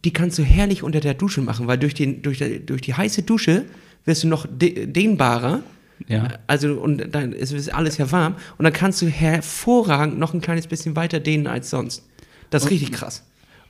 die 0.05 0.13
kannst 0.13 0.39
du 0.39 0.43
herrlich 0.43 0.83
unter 0.83 1.01
der 1.01 1.15
Dusche 1.15 1.43
machen, 1.43 1.67
weil 1.67 1.79
durch, 1.79 1.95
den, 1.95 2.23
durch, 2.23 2.39
der, 2.39 2.61
durch 2.61 2.81
die 2.81 2.95
heiße 2.95 3.23
Dusche 3.23 3.65
wirst 4.05 4.25
du 4.25 4.29
noch 4.29 4.47
de 4.49 4.87
dehnbarer. 4.87 5.63
Ja. 6.09 6.29
Also, 6.47 6.75
und 6.75 7.15
dann 7.15 7.33
ist 7.33 7.53
ist 7.53 7.73
alles 7.73 7.99
ja 7.99 8.11
warm. 8.11 8.37
Und 8.59 8.65
dann 8.65 8.73
kannst 8.73 9.01
du 9.03 9.07
hervorragend 9.07 10.19
noch 10.19 10.35
ein 10.35 10.41
kleines 10.41 10.67
bisschen 10.67 10.97
weiter 10.97 11.21
dehnen 11.21 11.47
als 11.47 11.71
sonst. 11.71 12.05
Das 12.51 12.65
ist 12.65 12.71
richtig 12.71 12.93
krass. 12.93 13.25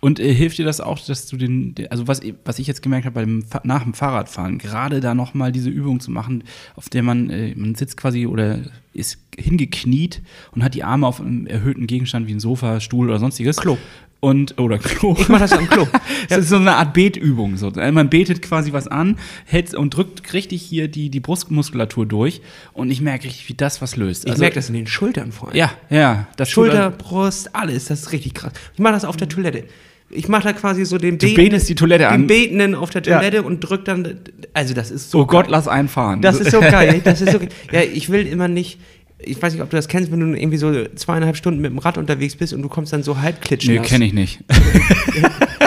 Und 0.04 0.18
äh, 0.18 0.34
hilft 0.34 0.58
dir 0.58 0.64
das 0.64 0.80
auch, 0.80 0.98
dass 0.98 1.28
du 1.28 1.36
den, 1.36 1.76
den- 1.76 1.88
also 1.92 2.08
was, 2.08 2.20
was 2.44 2.58
ich 2.58 2.66
jetzt 2.66 2.82
gemerkt 2.82 3.06
habe 3.06 3.20
beim 3.20 3.44
nach 3.62 3.84
dem 3.84 3.94
Fahrradfahren, 3.94 4.58
gerade 4.58 4.98
da 4.98 5.14
nochmal 5.14 5.52
diese 5.52 5.70
Übung 5.70 6.00
zu 6.00 6.10
machen, 6.10 6.42
auf 6.74 6.88
der 6.88 7.04
man, 7.04 7.30
äh, 7.30 7.54
man 7.54 7.76
sitzt 7.76 7.96
quasi 7.96 8.26
oder 8.26 8.58
ist 8.92 9.18
hingekniet 9.38 10.20
und 10.50 10.64
hat 10.64 10.74
die 10.74 10.82
Arme 10.82 11.06
auf 11.06 11.20
einem 11.20 11.46
erhöhten 11.46 11.86
Gegenstand 11.86 12.26
wie 12.26 12.32
ein 12.34 12.40
Sofa, 12.40 12.80
Stuhl 12.80 13.08
oder 13.10 13.20
sonstiges. 13.20 13.56
Klo. 13.58 13.78
Und, 14.18 14.58
oder 14.60 14.78
Klo. 14.78 15.16
Ich 15.18 15.28
mach 15.28 15.38
das 15.40 15.52
am 15.52 15.68
Klo. 15.68 15.86
Das 16.28 16.38
ist 16.38 16.48
so 16.50 16.56
eine 16.56 16.74
Art 16.76 16.94
Betübung. 16.94 17.56
So. 17.56 17.68
Also 17.68 17.92
Man 17.92 18.08
betet 18.10 18.42
quasi 18.42 18.72
was 18.72 18.86
an, 18.88 19.18
hält 19.46 19.72
und 19.74 19.96
drückt 19.96 20.32
richtig 20.32 20.62
hier 20.62 20.86
die, 20.88 21.10
die 21.10 21.20
Brustmuskulatur 21.20 22.06
durch 22.06 22.40
und 22.72 22.90
ich 22.90 23.00
merke 23.00 23.24
richtig, 23.26 23.48
wie 23.48 23.54
das 23.54 23.80
was 23.82 23.96
löst. 23.96 24.28
Ich 24.28 24.36
merke 24.38 24.54
das 24.56 24.68
in 24.68 24.74
den 24.74 24.86
Schultern 24.88 25.30
vor 25.32 25.48
allem. 25.48 25.56
Ja, 25.56 25.72
ja. 25.90 26.26
Das 26.36 26.50
Schulter, 26.50 26.90
Brust, 26.90 27.54
alles. 27.54 27.86
Das 27.86 28.00
ist 28.02 28.12
richtig 28.12 28.34
krass. 28.34 28.52
Ich 28.74 28.80
mache 28.80 28.94
das 28.94 29.04
auf 29.04 29.16
der 29.16 29.28
Toilette. 29.28 29.64
Ich 30.14 30.28
mache 30.28 30.44
da 30.44 30.52
quasi 30.52 30.84
so 30.84 30.98
den 30.98 31.18
Toilette 31.18 32.08
den. 32.08 32.26
Betenden 32.26 32.74
auf 32.74 32.90
der 32.90 33.02
Toilette 33.02 33.42
und 33.42 33.60
drück 33.60 33.84
dann. 33.84 34.20
Also, 34.52 34.74
das 34.74 34.90
ist 34.90 35.10
so. 35.10 35.20
Oh 35.20 35.26
Gott, 35.26 35.44
geil. 35.46 35.52
lass 35.52 35.68
einfahren. 35.68 36.20
Das 36.20 36.38
ist 36.38 36.50
so 36.50 36.60
geil. 36.60 37.00
Das 37.02 37.20
ist 37.20 37.32
so 37.32 37.38
geil. 37.38 37.48
Ja, 37.72 37.80
ich 37.80 38.10
will 38.10 38.26
immer 38.26 38.46
nicht. 38.48 38.78
Ich 39.24 39.40
weiß 39.40 39.52
nicht, 39.52 39.62
ob 39.62 39.70
du 39.70 39.76
das 39.76 39.86
kennst, 39.88 40.10
wenn 40.10 40.18
du 40.20 40.36
irgendwie 40.38 40.56
so 40.58 40.84
zweieinhalb 40.96 41.36
Stunden 41.36 41.60
mit 41.60 41.70
dem 41.70 41.78
Rad 41.78 41.96
unterwegs 41.96 42.34
bist 42.36 42.52
und 42.52 42.60
du 42.60 42.68
kommst 42.68 42.92
dann 42.92 43.02
so 43.04 43.20
halb 43.20 43.40
klitschen. 43.40 43.74
Nee, 43.74 43.80
kenne 43.80 44.04
ich 44.04 44.12
nicht. 44.12 44.40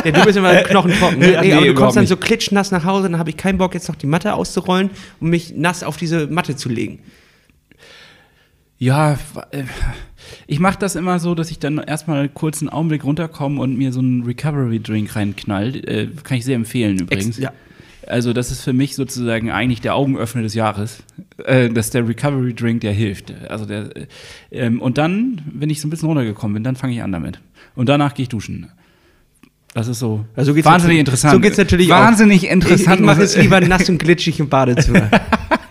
Ja, 0.03 0.11
du 0.11 0.23
bist 0.23 0.37
immer 0.37 0.53
knochentrocken. 0.57 1.17
Ne? 1.17 1.31
Ja, 1.33 1.41
Nee, 1.41 1.47
nee, 1.47 1.53
aber 1.55 1.65
du 1.65 1.73
kommst 1.73 1.95
dann 1.97 2.03
nicht. 2.03 2.09
so 2.09 2.17
klitschnass 2.17 2.69
nach 2.69 2.83
Hause, 2.85 3.09
dann 3.09 3.17
habe 3.17 3.31
ich 3.31 3.37
keinen 3.37 3.57
Bock, 3.57 3.73
jetzt 3.73 3.87
noch 3.87 3.95
die 3.95 4.05
Matte 4.05 4.35
auszurollen 4.35 4.91
und 5.19 5.29
mich 5.31 5.55
nass 5.55 5.81
auf 5.81 5.97
diese 5.97 6.27
Matte 6.27 6.55
zu 6.55 6.69
legen. 6.69 6.99
Ja, 8.77 9.13
äh, 9.51 9.63
ich 10.47 10.59
mache 10.59 10.77
das 10.79 10.95
immer 10.95 11.19
so, 11.19 11.35
dass 11.35 11.51
ich 11.51 11.59
dann 11.59 11.77
erstmal 11.77 12.29
kurz 12.29 12.61
einen 12.61 12.69
Augenblick 12.69 13.03
runterkomme 13.03 13.61
und 13.61 13.77
mir 13.77 13.91
so 13.91 13.99
einen 13.99 14.23
Recovery-Drink 14.23 15.15
reinknall. 15.15 15.75
Äh, 15.75 16.07
kann 16.23 16.37
ich 16.37 16.45
sehr 16.45 16.55
empfehlen 16.55 16.99
übrigens. 16.99 17.37
ja. 17.37 17.51
Also 18.07 18.33
das 18.33 18.51
ist 18.51 18.61
für 18.61 18.71
mich 18.73 18.95
sozusagen 18.95 19.49
eigentlich 19.49 19.81
der 19.81 19.95
Augenöffner 19.95 20.43
des 20.43 20.53
Jahres. 20.53 21.01
Äh, 21.43 21.69
das 21.69 21.87
ist 21.87 21.95
der 21.95 22.07
Recovery-Drink, 22.07 22.81
der 22.81 22.91
hilft. 22.93 23.33
Also 23.49 23.65
der, 23.65 23.95
äh, 23.97 24.05
ähm, 24.51 24.79
und 24.79 24.99
dann, 24.99 25.41
wenn 25.51 25.71
ich 25.71 25.81
so 25.81 25.87
ein 25.87 25.89
bisschen 25.89 26.07
runtergekommen 26.07 26.53
bin, 26.53 26.63
dann 26.63 26.75
fange 26.75 26.93
ich 26.93 27.01
an 27.01 27.11
damit. 27.11 27.39
Und 27.75 27.89
danach 27.89 28.13
gehe 28.13 28.23
ich 28.23 28.29
duschen. 28.29 28.69
Das 29.73 29.87
ist 29.87 29.99
so 29.99 30.23
Also 30.35 30.53
geht's 30.53 30.65
wahnsinnig 30.67 30.99
natürlich- 30.99 30.99
interessant. 30.99 31.33
So 31.33 31.39
geht's 31.41 31.57
natürlich 31.57 31.91
auch. 31.91 31.97
Wahnsinnig 31.99 32.47
interessant. 32.47 32.95
Ich, 32.95 32.99
ich 33.01 33.05
mache 33.05 33.23
es 33.23 33.35
lieber 33.37 33.59
nass 33.59 33.89
und 33.89 33.97
glitschig 33.97 34.39
im 34.39 34.49
Badezimmer. 34.49 35.09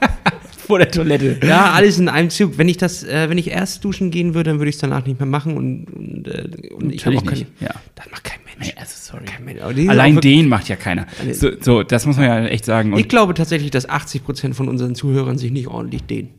vor 0.66 0.78
der 0.78 0.90
Toilette. 0.90 1.38
ja, 1.46 1.72
alles 1.72 1.98
in 1.98 2.08
einem 2.08 2.30
Zug. 2.30 2.58
Wenn 2.58 2.68
ich 2.68 2.76
das, 2.76 3.04
äh, 3.04 3.28
wenn 3.28 3.38
ich 3.38 3.50
erst 3.50 3.84
duschen 3.84 4.10
gehen 4.10 4.34
würde, 4.34 4.50
dann 4.50 4.58
würde 4.58 4.68
ich 4.70 4.76
es 4.76 4.80
danach 4.80 5.04
nicht 5.06 5.18
mehr 5.20 5.26
machen 5.28 5.56
und, 5.56 5.86
und, 5.86 6.28
äh, 6.28 6.72
und 6.74 6.92
ich 6.92 7.04
habe 7.06 7.16
auch 7.16 7.24
keine. 7.24 7.40
nicht, 7.40 7.46
ja. 7.60 7.70
Das 7.94 8.10
macht 8.10 8.24
kein 8.24 8.38
Mensch. 8.44 8.72
Nee, 8.72 8.80
also 8.80 8.92
sorry. 8.96 9.24
Kein 9.24 9.44
Mensch. 9.44 9.88
Allein 9.88 10.20
den 10.20 10.48
macht 10.48 10.68
ja 10.68 10.76
keiner. 10.76 11.06
So, 11.32 11.50
so, 11.60 11.82
das 11.82 12.06
muss 12.06 12.16
man 12.16 12.26
ja 12.26 12.46
echt 12.46 12.64
sagen. 12.64 12.92
Und 12.92 12.98
Ich 12.98 13.08
glaube 13.08 13.34
tatsächlich, 13.34 13.70
dass 13.70 13.88
80% 13.88 14.54
von 14.54 14.68
unseren 14.68 14.94
Zuhörern 14.94 15.38
sich 15.38 15.50
nicht 15.50 15.68
ordentlich 15.68 16.04
dehnen. 16.04 16.30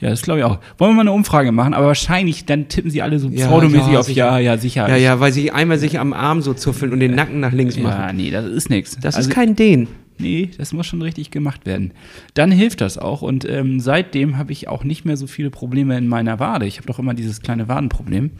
Ja, 0.00 0.10
das 0.10 0.22
glaube 0.22 0.40
ich 0.40 0.44
auch. 0.44 0.58
Wollen 0.76 0.90
wir 0.90 0.94
mal 0.96 1.00
eine 1.02 1.12
Umfrage 1.12 1.52
machen, 1.52 1.72
aber 1.72 1.86
wahrscheinlich, 1.86 2.44
dann 2.44 2.68
tippen 2.68 2.90
sie 2.90 3.00
alle 3.00 3.18
so 3.18 3.28
Ja, 3.28 3.46
pseudomäßig 3.46 3.92
ja, 3.92 4.00
auf 4.00 4.06
sicher. 4.06 4.26
Ja, 4.26 4.38
ja, 4.38 4.58
sicher. 4.58 4.88
Ja, 4.88 4.96
ja, 4.96 5.20
weil 5.20 5.32
sie 5.32 5.50
einmal 5.52 5.78
sich 5.78 5.98
am 5.98 6.12
Arm 6.12 6.42
so 6.42 6.52
zuffeln 6.52 6.92
und 6.92 7.00
den 7.00 7.14
Nacken 7.14 7.40
nach 7.40 7.52
links 7.52 7.78
machen. 7.78 8.00
Ja, 8.00 8.12
nee, 8.12 8.30
das 8.30 8.44
ist 8.44 8.70
nichts. 8.70 8.98
Das 9.00 9.16
ist 9.16 9.30
kein 9.30 9.56
Dehnen. 9.56 9.88
Nee, 10.18 10.50
das 10.56 10.72
muss 10.72 10.86
schon 10.86 11.02
richtig 11.02 11.30
gemacht 11.30 11.66
werden. 11.66 11.92
Dann 12.34 12.50
hilft 12.52 12.80
das 12.80 12.98
auch 12.98 13.22
und 13.22 13.44
ähm, 13.48 13.80
seitdem 13.80 14.38
habe 14.38 14.52
ich 14.52 14.68
auch 14.68 14.84
nicht 14.84 15.04
mehr 15.04 15.16
so 15.16 15.26
viele 15.26 15.50
Probleme 15.50 15.98
in 15.98 16.06
meiner 16.06 16.38
Wade. 16.38 16.66
Ich 16.66 16.76
habe 16.76 16.86
doch 16.86 16.98
immer 16.98 17.14
dieses 17.14 17.40
kleine 17.40 17.68
Wadenproblem. 17.68 18.30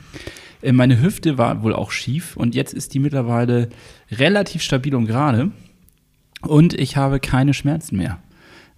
Äh, 0.63 0.73
meine 0.73 1.01
Hüfte 1.01 1.37
war 1.37 1.63
wohl 1.63 1.75
auch 1.75 1.91
schief 1.91 2.37
und 2.37 2.55
jetzt 2.55 2.75
ist 2.75 2.95
die 2.95 3.01
mittlerweile 3.01 3.69
relativ 4.11 4.63
stabil 4.63 4.95
und 4.95 5.07
gerade 5.07 5.51
und 6.43 6.75
ich 6.75 6.97
habe 6.97 7.21
keine 7.21 7.55
Schmerzen 7.55 7.97
mehr. 7.97 8.19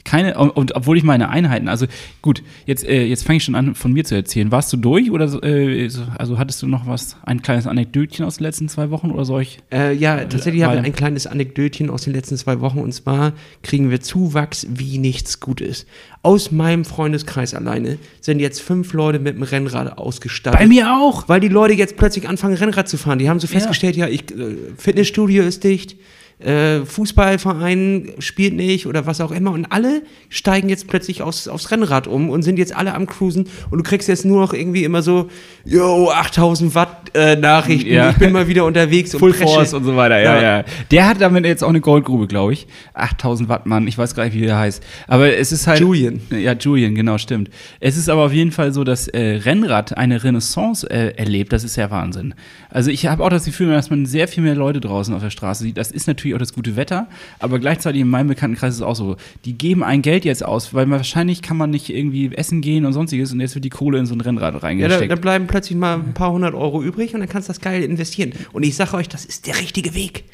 Keine, 0.06 0.38
und, 0.38 0.76
obwohl 0.76 0.96
ich 0.96 1.02
meine 1.02 1.30
Einheiten, 1.30 1.66
also 1.66 1.86
gut, 2.22 2.44
jetzt, 2.64 2.86
äh, 2.86 3.04
jetzt 3.04 3.26
fange 3.26 3.38
ich 3.38 3.44
schon 3.44 3.56
an, 3.56 3.74
von 3.74 3.92
mir 3.92 4.04
zu 4.04 4.14
erzählen. 4.14 4.52
Warst 4.52 4.72
du 4.72 4.76
durch 4.76 5.10
oder 5.10 5.24
äh, 5.42 5.88
so, 5.88 6.02
also 6.16 6.38
hattest 6.38 6.62
du 6.62 6.68
noch 6.68 6.86
was, 6.86 7.16
ein 7.24 7.42
kleines 7.42 7.66
Anekdötchen 7.66 8.24
aus 8.24 8.36
den 8.36 8.44
letzten 8.44 8.68
zwei 8.68 8.90
Wochen 8.90 9.10
oder 9.10 9.24
soll 9.24 9.42
ich? 9.42 9.58
Äh, 9.72 9.94
ja, 9.94 10.18
tatsächlich 10.24 10.62
habe 10.62 10.76
ich 10.76 10.84
ein 10.84 10.92
kleines 10.92 11.26
Anekdötchen 11.26 11.90
aus 11.90 12.02
den 12.02 12.12
letzten 12.12 12.36
zwei 12.36 12.60
Wochen 12.60 12.78
und 12.78 12.92
zwar 12.92 13.32
kriegen 13.64 13.90
wir 13.90 14.00
Zuwachs 14.00 14.68
wie 14.70 14.98
nichts 14.98 15.40
Gutes. 15.40 15.86
Aus 16.22 16.52
meinem 16.52 16.84
Freundeskreis 16.84 17.52
alleine 17.54 17.98
sind 18.20 18.38
jetzt 18.38 18.62
fünf 18.62 18.92
Leute 18.92 19.18
mit 19.18 19.34
dem 19.34 19.42
Rennrad 19.42 19.98
ausgestattet. 19.98 20.60
Bei 20.60 20.68
mir 20.68 20.88
auch! 20.92 21.28
Weil 21.28 21.40
die 21.40 21.48
Leute 21.48 21.74
jetzt 21.74 21.96
plötzlich 21.96 22.28
anfangen, 22.28 22.54
Rennrad 22.54 22.88
zu 22.88 22.96
fahren. 22.96 23.18
Die 23.18 23.28
haben 23.28 23.40
so 23.40 23.48
festgestellt, 23.48 23.96
ja, 23.96 24.06
ich, 24.06 24.30
äh, 24.30 24.56
Fitnessstudio 24.76 25.42
ist 25.42 25.64
dicht, 25.64 25.96
äh, 26.38 26.84
Fußballverein 26.84 28.12
spielt 28.18 28.54
nicht 28.54 28.86
oder 28.86 29.06
was 29.06 29.20
auch 29.20 29.30
immer. 29.30 29.52
Und 29.52 29.66
alle 29.72 30.02
steigen 30.28 30.68
jetzt 30.68 30.86
plötzlich 30.86 31.22
aus, 31.22 31.48
aufs 31.48 31.70
Rennrad 31.70 32.06
um 32.06 32.28
und 32.30 32.42
sind 32.42 32.58
jetzt 32.58 32.74
alle 32.76 32.94
am 32.94 33.06
Cruisen. 33.06 33.48
Und 33.70 33.78
du 33.78 33.82
kriegst 33.82 34.08
jetzt 34.08 34.24
nur 34.24 34.40
noch 34.40 34.52
irgendwie 34.52 34.84
immer 34.84 35.02
so, 35.02 35.28
yo, 35.64 36.10
8000 36.10 36.74
Watt 36.74 37.10
äh, 37.14 37.36
Nachrichten, 37.36 37.90
Ja. 37.92 38.10
ich 38.10 38.16
bin 38.16 38.32
mal 38.32 38.48
wieder 38.48 38.64
unterwegs. 38.64 39.12
Full 39.14 39.32
presche. 39.32 39.44
Force 39.44 39.72
und 39.74 39.84
so 39.84 39.96
weiter, 39.96 40.20
ja, 40.20 40.36
Ja. 40.36 40.58
ja. 40.58 40.64
Der 40.90 41.08
hat 41.08 41.20
damit 41.20 41.44
jetzt 41.46 41.64
auch 41.64 41.68
eine 41.70 41.80
Goldgrube, 41.80 42.26
glaube 42.26 42.52
ich. 42.52 42.66
8000 42.94 43.48
Watt 43.48 43.66
Mann, 43.66 43.86
ich 43.86 43.96
weiß 43.96 44.14
gar 44.14 44.24
nicht, 44.24 44.34
wie 44.34 44.42
der 44.42 44.58
heißt. 44.58 44.82
Aber 45.08 45.34
es 45.34 45.52
ist 45.52 45.66
halt. 45.66 45.80
Julian. 45.80 46.20
Ja, 46.30 46.52
Julian, 46.52 46.94
genau, 46.94 47.16
stimmt. 47.18 47.50
Es 47.80 47.96
ist 47.96 48.08
aber 48.08 48.24
auf 48.26 48.32
jeden 48.32 48.52
Fall 48.52 48.72
so, 48.72 48.84
dass 48.84 49.08
äh, 49.08 49.40
Rennrad 49.44 49.96
eine 49.96 50.22
Renaissance 50.22 50.88
äh, 50.90 51.14
erlebt. 51.16 51.52
Das 51.52 51.64
ist 51.64 51.76
ja 51.76 51.90
Wahnsinn. 51.90 52.34
Also 52.70 52.90
ich 52.90 53.06
habe 53.06 53.24
auch 53.24 53.30
das 53.30 53.44
Gefühl, 53.46 53.72
dass 53.72 53.88
man 53.90 54.04
sehr 54.06 54.28
viel 54.28 54.42
mehr 54.42 54.54
Leute 54.54 54.80
draußen 54.80 55.14
auf 55.14 55.22
der 55.22 55.30
Straße 55.30 55.62
sieht. 55.64 55.78
Das 55.78 55.90
ist 55.90 56.06
natürlich 56.06 56.25
auch 56.34 56.38
das 56.38 56.52
gute 56.52 56.76
Wetter, 56.76 57.06
aber 57.38 57.58
gleichzeitig 57.58 58.00
in 58.00 58.08
meinem 58.08 58.28
Bekanntenkreis 58.28 58.74
ist 58.74 58.80
es 58.80 58.82
auch 58.82 58.96
so. 58.96 59.16
Die 59.44 59.52
geben 59.56 59.82
ein 59.84 60.02
Geld 60.02 60.24
jetzt 60.24 60.44
aus, 60.44 60.74
weil 60.74 60.88
wahrscheinlich 60.90 61.42
kann 61.42 61.56
man 61.56 61.70
nicht 61.70 61.90
irgendwie 61.90 62.30
essen 62.34 62.60
gehen 62.60 62.84
und 62.84 62.92
sonstiges 62.92 63.32
und 63.32 63.40
jetzt 63.40 63.54
wird 63.54 63.64
die 63.64 63.70
Kohle 63.70 63.98
in 63.98 64.06
so 64.06 64.14
ein 64.14 64.20
Rennrad 64.20 64.54
Ja, 64.54 64.60
da, 64.60 64.66
reingesteckt. 64.66 65.10
da 65.12 65.16
bleiben 65.16 65.46
plötzlich 65.46 65.76
mal 65.78 65.94
ein 65.94 66.14
paar 66.14 66.32
hundert 66.32 66.54
Euro 66.54 66.82
übrig 66.82 67.14
und 67.14 67.20
dann 67.20 67.28
kannst 67.28 67.48
du 67.48 67.52
das 67.52 67.60
geil 67.60 67.82
investieren. 67.82 68.32
Und 68.52 68.64
ich 68.64 68.74
sage 68.76 68.94
euch, 68.96 69.08
das 69.08 69.24
ist 69.24 69.46
der 69.46 69.58
richtige 69.60 69.94
Weg. 69.94 70.24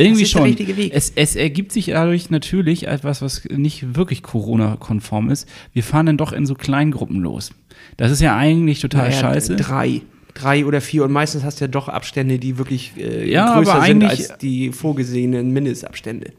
Irgendwie 0.00 0.22
das 0.22 0.28
ist 0.28 0.34
der 0.34 0.38
schon. 0.38 0.46
richtige 0.48 0.76
Weg. 0.76 0.92
Es, 0.94 1.12
es 1.16 1.34
ergibt 1.34 1.72
sich 1.72 1.86
dadurch 1.86 2.30
natürlich 2.30 2.86
etwas, 2.86 3.20
was 3.20 3.42
nicht 3.50 3.96
wirklich 3.96 4.22
Corona-konform 4.22 5.28
ist. 5.30 5.48
Wir 5.72 5.82
fahren 5.82 6.06
dann 6.06 6.16
doch 6.16 6.32
in 6.32 6.46
so 6.46 6.54
Kleingruppen 6.54 7.20
los. 7.20 7.50
Das 7.96 8.12
ist 8.12 8.20
ja 8.20 8.36
eigentlich 8.36 8.78
total 8.80 9.08
Naja, 9.08 9.20
scheiße. 9.20 9.56
Drei. 9.56 10.02
Drei 10.34 10.64
oder 10.66 10.80
vier. 10.80 11.04
Und 11.04 11.12
meistens 11.12 11.42
hast 11.44 11.60
du 11.60 11.64
ja 11.64 11.68
doch 11.68 11.88
Abstände, 11.88 12.38
die 12.38 12.58
wirklich 12.58 12.92
äh, 12.96 13.28
Ja, 13.30 13.54
größer 13.56 13.82
sind 13.82 14.04
als 14.04 14.38
die 14.38 14.70
vorgesehenen 14.72 15.52
Mindestabstände. 15.52 16.32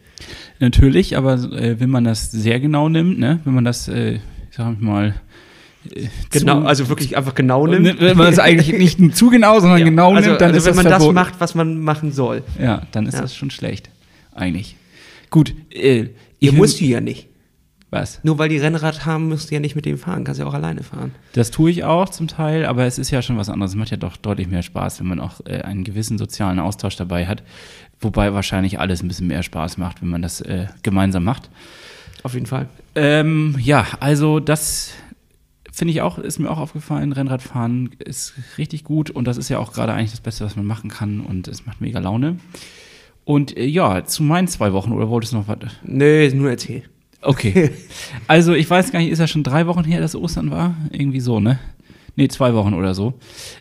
Natürlich, 0.59 1.17
aber 1.17 1.33
äh, 1.35 1.79
wenn 1.79 1.89
man 1.89 2.03
das 2.03 2.31
sehr 2.31 2.59
genau 2.59 2.89
nimmt, 2.89 3.19
ne, 3.19 3.39
wenn 3.45 3.53
man 3.53 3.65
das, 3.65 3.87
äh, 3.87 4.15
ich 4.15 4.19
sag 4.57 4.79
mal, 4.81 5.15
äh, 5.95 6.07
Genau, 6.31 6.61
also 6.63 6.89
wirklich 6.89 7.15
einfach 7.17 7.33
genau 7.35 7.65
nimmt. 7.65 7.99
wenn 8.01 8.17
man 8.17 8.27
das 8.27 8.39
eigentlich 8.39 8.77
nicht 8.77 8.99
zu 9.15 9.29
genau, 9.29 9.59
sondern 9.59 9.79
Ja, 9.79 9.85
genau 9.85 10.13
also, 10.13 10.29
nimmt, 10.29 10.41
dann 10.41 10.49
also 10.53 10.57
ist 10.59 10.65
wenn 10.65 10.75
man 10.75 10.85
das 10.85 10.95
verboten. 10.97 11.15
macht, 11.15 11.33
was 11.39 11.55
man 11.55 11.79
machen 11.79 12.11
soll. 12.11 12.43
Ja, 12.61 12.83
dann 12.91 13.05
ist 13.05 13.15
Ja. 13.15 13.21
das 13.21 13.35
schon 13.35 13.49
schlecht, 13.49 13.89
eigentlich. 14.35 14.75
Gut, 15.29 15.53
äh, 15.71 16.07
Ihr 16.41 16.51
ich 16.51 16.53
musst 16.53 16.79
die 16.79 16.89
ja 16.89 16.99
nicht. 17.01 17.28
Was? 17.89 18.19
Nur 18.23 18.37
weil 18.37 18.49
die 18.49 18.57
Rennrad 18.57 19.05
haben, 19.05 19.29
musst 19.29 19.49
du 19.49 19.55
ja 19.55 19.59
nicht 19.59 19.75
mit 19.75 19.85
dem 19.85 19.97
fahren. 19.97 20.23
Kannst 20.23 20.39
ja 20.39 20.45
auch 20.45 20.53
alleine 20.53 20.83
fahren. 20.83 21.13
Das 21.33 21.51
tue 21.51 21.71
ich 21.71 21.83
auch 21.83 22.09
zum 22.09 22.27
Teil, 22.27 22.65
aber 22.65 22.85
es 22.85 22.99
ist 22.99 23.09
ja 23.09 23.21
schon 23.21 23.37
was 23.37 23.49
anderes. 23.49 23.71
Es 23.71 23.77
macht 23.77 23.91
ja 23.91 23.97
doch 23.97 24.17
deutlich 24.17 24.47
mehr 24.47 24.63
Spaß, 24.63 24.99
wenn 24.99 25.07
man 25.07 25.19
auch 25.19 25.41
äh, 25.45 25.61
einen 25.61 25.83
gewissen 25.83 26.17
sozialen 26.17 26.59
Austausch 26.59 26.95
dabei 26.95 27.25
hat. 27.25 27.43
Wobei 27.99 28.33
wahrscheinlich 28.33 28.79
alles 28.79 29.03
ein 29.03 29.07
bisschen 29.07 29.27
mehr 29.27 29.43
Spaß 29.43 29.77
macht, 29.77 30.01
wenn 30.01 30.09
man 30.09 30.21
das 30.21 30.41
äh, 30.41 30.67
gemeinsam 30.83 31.23
macht. 31.23 31.49
Auf 32.23 32.33
jeden 32.33 32.45
Fall. 32.45 32.67
Ähm, 32.95 33.55
ja, 33.59 33.85
also 33.99 34.39
das 34.39 34.93
finde 35.71 35.93
ich 35.93 36.01
auch, 36.01 36.19
ist 36.19 36.39
mir 36.39 36.49
auch 36.49 36.59
aufgefallen. 36.59 37.13
Rennradfahren 37.13 37.91
ist 37.99 38.33
richtig 38.57 38.83
gut 38.83 39.09
und 39.09 39.25
das 39.25 39.37
ist 39.37 39.49
ja 39.49 39.59
auch 39.59 39.73
gerade 39.73 39.93
eigentlich 39.93 40.11
das 40.11 40.21
Beste, 40.21 40.45
was 40.45 40.55
man 40.55 40.65
machen 40.65 40.89
kann 40.89 41.21
und 41.21 41.47
es 41.47 41.65
macht 41.65 41.81
mega 41.81 41.99
Laune. 41.99 42.37
Und 43.25 43.55
äh, 43.57 43.65
ja, 43.65 44.03
zu 44.05 44.23
meinen 44.23 44.47
zwei 44.47 44.73
Wochen, 44.73 44.91
oder 44.91 45.09
wolltest 45.09 45.33
du 45.33 45.37
noch 45.37 45.47
was? 45.47 45.57
Nö, 45.83 46.29
nur 46.33 46.49
erzähl. 46.49 46.83
Okay. 47.21 47.71
Also, 48.27 48.53
ich 48.53 48.69
weiß 48.69 48.91
gar 48.91 48.99
nicht, 48.99 49.09
ist 49.09 49.19
ja 49.19 49.27
schon 49.27 49.43
drei 49.43 49.65
Wochen 49.65 49.83
her, 49.83 50.01
dass 50.01 50.15
Ostern 50.15 50.51
war? 50.51 50.75
Irgendwie 50.91 51.19
so, 51.19 51.39
ne? 51.39 51.57
Nee, 52.15 52.27
zwei 52.27 52.53
Wochen 52.53 52.73
oder 52.73 52.93
so. 52.93 53.13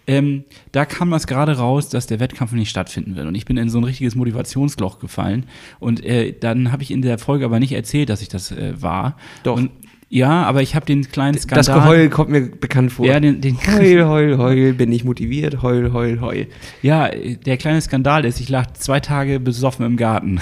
Ähm, 0.07 0.45
da 0.73 0.85
kam 0.85 1.11
das 1.11 1.27
gerade 1.27 1.57
raus, 1.57 1.89
dass 1.89 2.07
der 2.07 2.21
Wettkampf 2.21 2.53
nicht 2.53 2.71
stattfinden 2.71 3.17
wird. 3.17 3.27
Und 3.27 3.35
ich 3.35 3.45
bin 3.45 3.57
in 3.57 3.71
so 3.71 3.79
ein 3.79 3.85
richtiges 3.85 4.15
Motivationsloch 4.15 4.99
gefallen. 4.99 5.47
Und 5.79 6.05
äh, 6.05 6.35
dann 6.39 6.73
habe 6.73 6.83
ich 6.83 6.91
in 6.91 7.01
der 7.01 7.19
Folge 7.19 7.45
aber 7.45 7.61
nicht 7.61 7.73
erzählt, 7.73 8.11
dass 8.11 8.21
ich 8.21 8.29
das 8.29 8.51
äh, 8.51 8.75
war. 8.83 9.17
Doch. 9.43 9.57
Und, 9.57 9.71
ja, 10.11 10.45
aber 10.45 10.63
ich 10.63 10.75
habe 10.75 10.87
den 10.87 11.11
kleinen 11.11 11.37
Skandal. 11.37 11.59
Das 11.59 11.67
Geheul 11.67 12.09
kommt 12.09 12.31
mir 12.31 12.41
bekannt 12.41 12.93
vor. 12.93 13.05
Ja, 13.05 13.21
den, 13.21 13.43
den, 13.43 13.59
Heul, 13.67 14.07
heul, 14.07 14.39
heul, 14.39 14.73
bin 14.73 14.91
ich 14.91 15.05
motiviert, 15.05 15.61
heul, 15.63 15.93
heul, 15.93 16.21
heul. 16.23 16.47
Ja, 16.81 17.09
der 17.09 17.59
kleine 17.59 17.81
Skandal 17.83 18.25
ist, 18.25 18.41
ich 18.41 18.49
lag 18.49 18.73
zwei 18.73 19.01
Tage 19.01 19.39
besoffen 19.39 19.85
im 19.85 19.99
Garten. 19.99 20.41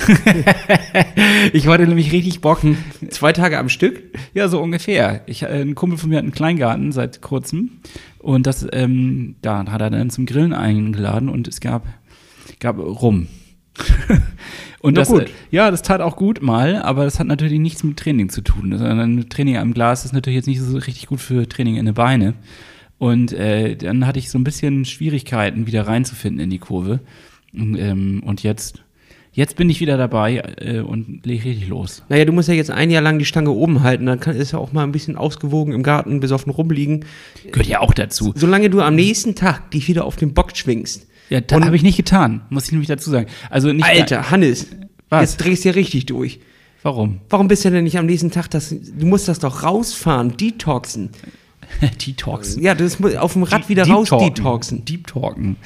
ich 1.53 1.67
hatte 1.67 1.87
nämlich 1.87 2.13
richtig 2.13 2.41
Bock. 2.41 2.61
Zwei 3.11 3.33
Tage 3.33 3.59
am 3.59 3.69
Stück? 3.69 4.03
Ja, 4.35 4.47
so 4.47 4.63
ungefähr. 4.63 5.23
Ich, 5.27 5.43
äh, 5.43 5.63
ein 5.63 5.75
Kumpel 5.75 5.99
von 5.99 6.11
mir 6.11 6.19
hat 6.19 6.25
einen 6.25 6.33
Kleingarten 6.33 6.93
seit 6.93 7.21
kurzem 7.21 7.81
und 8.19 8.47
das, 8.47 8.67
ähm, 8.73 9.35
da 9.43 9.65
hat 9.67 9.81
er 9.81 9.91
dann 9.91 10.11
zum 10.11 10.27
Grillen 10.27 10.53
eingeladen 10.53 11.29
und 11.29 11.49
es 11.49 11.61
gab, 11.61 11.87
gab 12.61 12.79
Rum. 12.79 13.27
Und 14.87 14.97
das, 14.97 15.09
gut. 15.09 15.31
ja, 15.51 15.71
das 15.71 15.83
tat 15.83 16.01
auch 16.01 16.17
gut 16.17 16.43
mal, 16.43 16.81
aber 16.83 17.05
das 17.05 17.19
hat 17.19 17.27
natürlich 17.27 17.59
nichts 17.59 17.83
mit 17.83 17.97
Training 17.97 18.29
zu 18.29 18.41
tun. 18.41 18.77
Sondern 18.79 19.29
Training 19.29 19.57
am 19.57 19.75
Glas 19.75 20.05
ist 20.05 20.13
natürlich 20.13 20.37
jetzt 20.37 20.47
nicht 20.47 20.61
so 20.61 20.77
richtig 20.77 21.07
gut 21.07 21.21
für 21.21 21.49
Training 21.49 21.77
in 21.77 21.87
den 21.87 21.95
Beine. 21.95 22.35
Und 22.99 23.33
äh, 23.33 23.77
dann 23.77 24.07
hatte 24.07 24.19
ich 24.19 24.31
so 24.31 24.39
ein 24.39 24.45
bisschen 24.45 24.85
Schwierigkeiten, 24.85 25.67
wieder 25.67 25.87
reinzufinden 25.87 26.41
in 26.41 26.51
die 26.51 26.59
Kurve. 26.59 27.01
Und, 27.53 27.77
ähm, 27.77 28.23
und 28.25 28.43
jetzt, 28.43 28.83
jetzt 29.33 29.57
bin 29.57 29.69
ich 29.69 29.81
wieder 29.81 29.97
dabei 29.97 30.55
äh, 30.59 30.79
und 30.79 31.27
lege 31.27 31.47
richtig 31.47 31.69
los. 31.69 32.05
Naja, 32.09 32.25
du 32.25 32.33
musst 32.33 32.49
ja 32.49 32.55
jetzt 32.55 32.71
ein 32.71 32.91
Jahr 32.91 33.03
lang 33.03 33.19
die 33.19 33.25
Stange 33.25 33.51
oben 33.51 33.83
halten, 33.83 34.07
dann 34.07 34.21
kann, 34.21 34.37
ist 34.37 34.53
ja 34.53 34.59
auch 34.59 34.73
mal 34.73 34.85
ein 34.85 34.93
bisschen 34.93 35.17
ausgewogen 35.17 35.75
im 35.75 35.83
Garten 35.83 36.21
besoffen 36.21 36.53
rumliegen. 36.53 37.05
Gehört 37.51 37.69
ja 37.69 37.81
auch 37.81 37.93
dazu. 37.93 38.33
Solange 38.37 38.71
du 38.71 38.81
am 38.81 38.95
nächsten 38.95 39.35
Tag 39.35 39.71
dich 39.73 39.89
wieder 39.89 40.05
auf 40.05 40.17
den 40.17 40.33
Bock 40.33 40.57
schwingst. 40.57 41.07
Ja, 41.29 41.41
das 41.41 41.63
habe 41.63 41.77
ich 41.77 41.83
nicht 41.83 41.97
getan, 41.97 42.43
muss 42.51 42.67
ich 42.67 42.73
nämlich 42.73 42.89
dazu 42.89 43.11
sagen. 43.11 43.27
Also 43.51 43.73
nicht 43.73 43.85
Alter, 43.85 44.31
Hannes, 44.31 44.69
Was? 45.09 45.23
jetzt 45.23 45.37
drehst 45.39 45.65
du 45.65 45.71
ja 45.71 45.75
richtig 45.75 46.07
durch. 46.07 46.41
Warum? 46.83 47.21
Warum 47.31 47.49
bist 47.49 47.65
du 47.65 47.71
denn 47.71 47.85
nicht 47.85 47.99
am 47.99 48.07
nächsten 48.07 48.31
Tag 48.31 48.49
das, 48.49 48.71
du 48.71 49.07
musst 49.07 49.27
das 49.27 49.41
doch 49.41 49.65
rausfahren, 49.65 50.37
detoxen. 50.37 51.11
Detox. 52.07 52.57
Ja, 52.61 52.75
das 52.75 52.99
muss 52.99 53.15
auf 53.17 53.35
dem 53.35 53.43
Rad 53.43 53.69
wieder 53.69 53.85
Deep 53.85 53.95
raus 53.95 54.09
Talken. 54.09 54.35
detoxen. 54.35 54.85
Deep 54.85 55.07
Talken. 55.07 55.57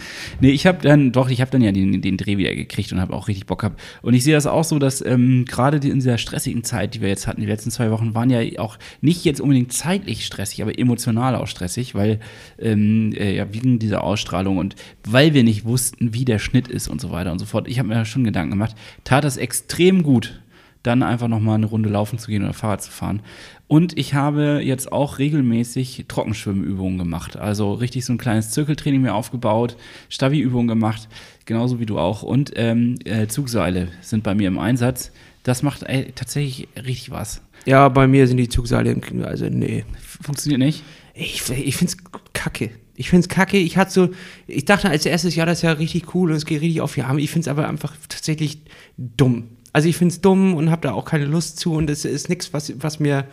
Nee, 0.40 0.50
ich 0.50 0.66
habe 0.66 0.78
dann, 0.82 1.12
doch, 1.12 1.30
ich 1.30 1.40
habe 1.40 1.50
dann 1.50 1.62
ja 1.62 1.72
den, 1.72 2.02
den 2.02 2.16
Dreh 2.16 2.36
wieder 2.36 2.54
gekriegt 2.54 2.92
und 2.92 3.00
habe 3.00 3.14
auch 3.14 3.28
richtig 3.28 3.46
Bock 3.46 3.60
gehabt. 3.60 3.80
Und 4.02 4.14
ich 4.14 4.24
sehe 4.24 4.34
das 4.34 4.46
auch 4.46 4.64
so, 4.64 4.78
dass 4.78 5.04
ähm, 5.04 5.44
gerade 5.46 5.76
in 5.76 5.94
dieser 5.94 6.18
stressigen 6.18 6.64
Zeit, 6.64 6.94
die 6.94 7.00
wir 7.00 7.08
jetzt 7.08 7.26
hatten, 7.26 7.40
die 7.40 7.46
letzten 7.46 7.70
zwei 7.70 7.90
Wochen, 7.90 8.14
waren 8.14 8.30
ja 8.30 8.40
auch 8.58 8.78
nicht 9.00 9.24
jetzt 9.24 9.40
unbedingt 9.40 9.72
zeitlich 9.72 10.26
stressig, 10.26 10.62
aber 10.62 10.78
emotional 10.78 11.36
auch 11.36 11.46
stressig, 11.46 11.94
weil 11.94 12.20
ähm, 12.58 13.12
äh, 13.16 13.36
ja, 13.36 13.52
wegen 13.52 13.78
dieser 13.78 14.02
Ausstrahlung 14.04 14.58
und 14.58 14.74
weil 15.04 15.34
wir 15.34 15.44
nicht 15.44 15.64
wussten, 15.64 16.14
wie 16.14 16.24
der 16.24 16.38
Schnitt 16.38 16.68
ist 16.68 16.88
und 16.88 17.00
so 17.00 17.10
weiter 17.10 17.32
und 17.32 17.38
so 17.38 17.46
fort. 17.46 17.68
Ich 17.68 17.78
habe 17.78 17.88
mir 17.88 17.94
da 17.94 18.04
schon 18.04 18.24
Gedanken 18.24 18.50
gemacht, 18.50 18.74
tat 19.04 19.24
das 19.24 19.36
extrem 19.36 20.02
gut, 20.02 20.40
dann 20.82 21.02
einfach 21.02 21.28
nochmal 21.28 21.56
eine 21.56 21.66
Runde 21.66 21.88
laufen 21.88 22.18
zu 22.18 22.30
gehen 22.30 22.42
oder 22.42 22.54
Fahrrad 22.54 22.82
zu 22.82 22.90
fahren. 22.90 23.22
Und 23.70 23.96
ich 23.96 24.14
habe 24.14 24.60
jetzt 24.64 24.90
auch 24.90 25.20
regelmäßig 25.20 26.06
Trockenschwimmübungen 26.08 26.98
gemacht. 26.98 27.36
Also 27.36 27.72
richtig 27.72 28.04
so 28.04 28.12
ein 28.12 28.18
kleines 28.18 28.50
Zirkeltraining 28.50 29.00
mir 29.00 29.14
aufgebaut, 29.14 29.76
Stabi-Übungen 30.08 30.66
gemacht, 30.66 31.08
genauso 31.44 31.78
wie 31.78 31.86
du 31.86 31.96
auch. 31.96 32.24
Und 32.24 32.50
ähm, 32.56 32.96
äh, 33.04 33.28
Zugseile 33.28 33.86
sind 34.00 34.24
bei 34.24 34.34
mir 34.34 34.48
im 34.48 34.58
Einsatz. 34.58 35.12
Das 35.44 35.62
macht 35.62 35.84
ey, 35.84 36.10
tatsächlich 36.12 36.66
richtig 36.84 37.12
was. 37.12 37.42
Ja, 37.64 37.88
bei 37.88 38.08
mir 38.08 38.26
sind 38.26 38.38
die 38.38 38.48
Zugseile 38.48 38.90
im 38.90 39.00
Knie, 39.02 39.22
also 39.22 39.46
nee. 39.48 39.84
Funktioniert 40.00 40.58
nicht? 40.58 40.82
Ich, 41.14 41.48
ich 41.48 41.76
find's 41.76 41.96
kacke. 42.32 42.70
Ich 42.96 43.08
find's 43.08 43.28
kacke. 43.28 43.58
Ich 43.58 43.76
hatte 43.76 43.92
so, 43.92 44.08
ich 44.48 44.64
dachte 44.64 44.90
als 44.90 45.06
erstes 45.06 45.36
Jahr, 45.36 45.46
das 45.46 45.58
ist 45.58 45.62
ja 45.62 45.70
richtig 45.70 46.12
cool 46.12 46.32
und 46.32 46.36
es 46.36 46.44
geht 46.44 46.60
richtig 46.60 46.80
auf 46.80 46.94
die 46.94 47.02
Arme. 47.02 47.20
Ich 47.20 47.30
find's 47.30 47.46
aber 47.46 47.68
einfach 47.68 47.94
tatsächlich 48.08 48.62
dumm. 48.96 49.44
Also 49.72 49.88
ich 49.88 49.96
find's 49.96 50.20
dumm 50.20 50.54
und 50.54 50.72
habe 50.72 50.82
da 50.82 50.92
auch 50.92 51.04
keine 51.04 51.26
Lust 51.26 51.60
zu 51.60 51.74
und 51.74 51.88
es 51.88 52.04
ist 52.04 52.28
nichts, 52.28 52.52
was, 52.52 52.72
was 52.82 52.98
mir 52.98 53.26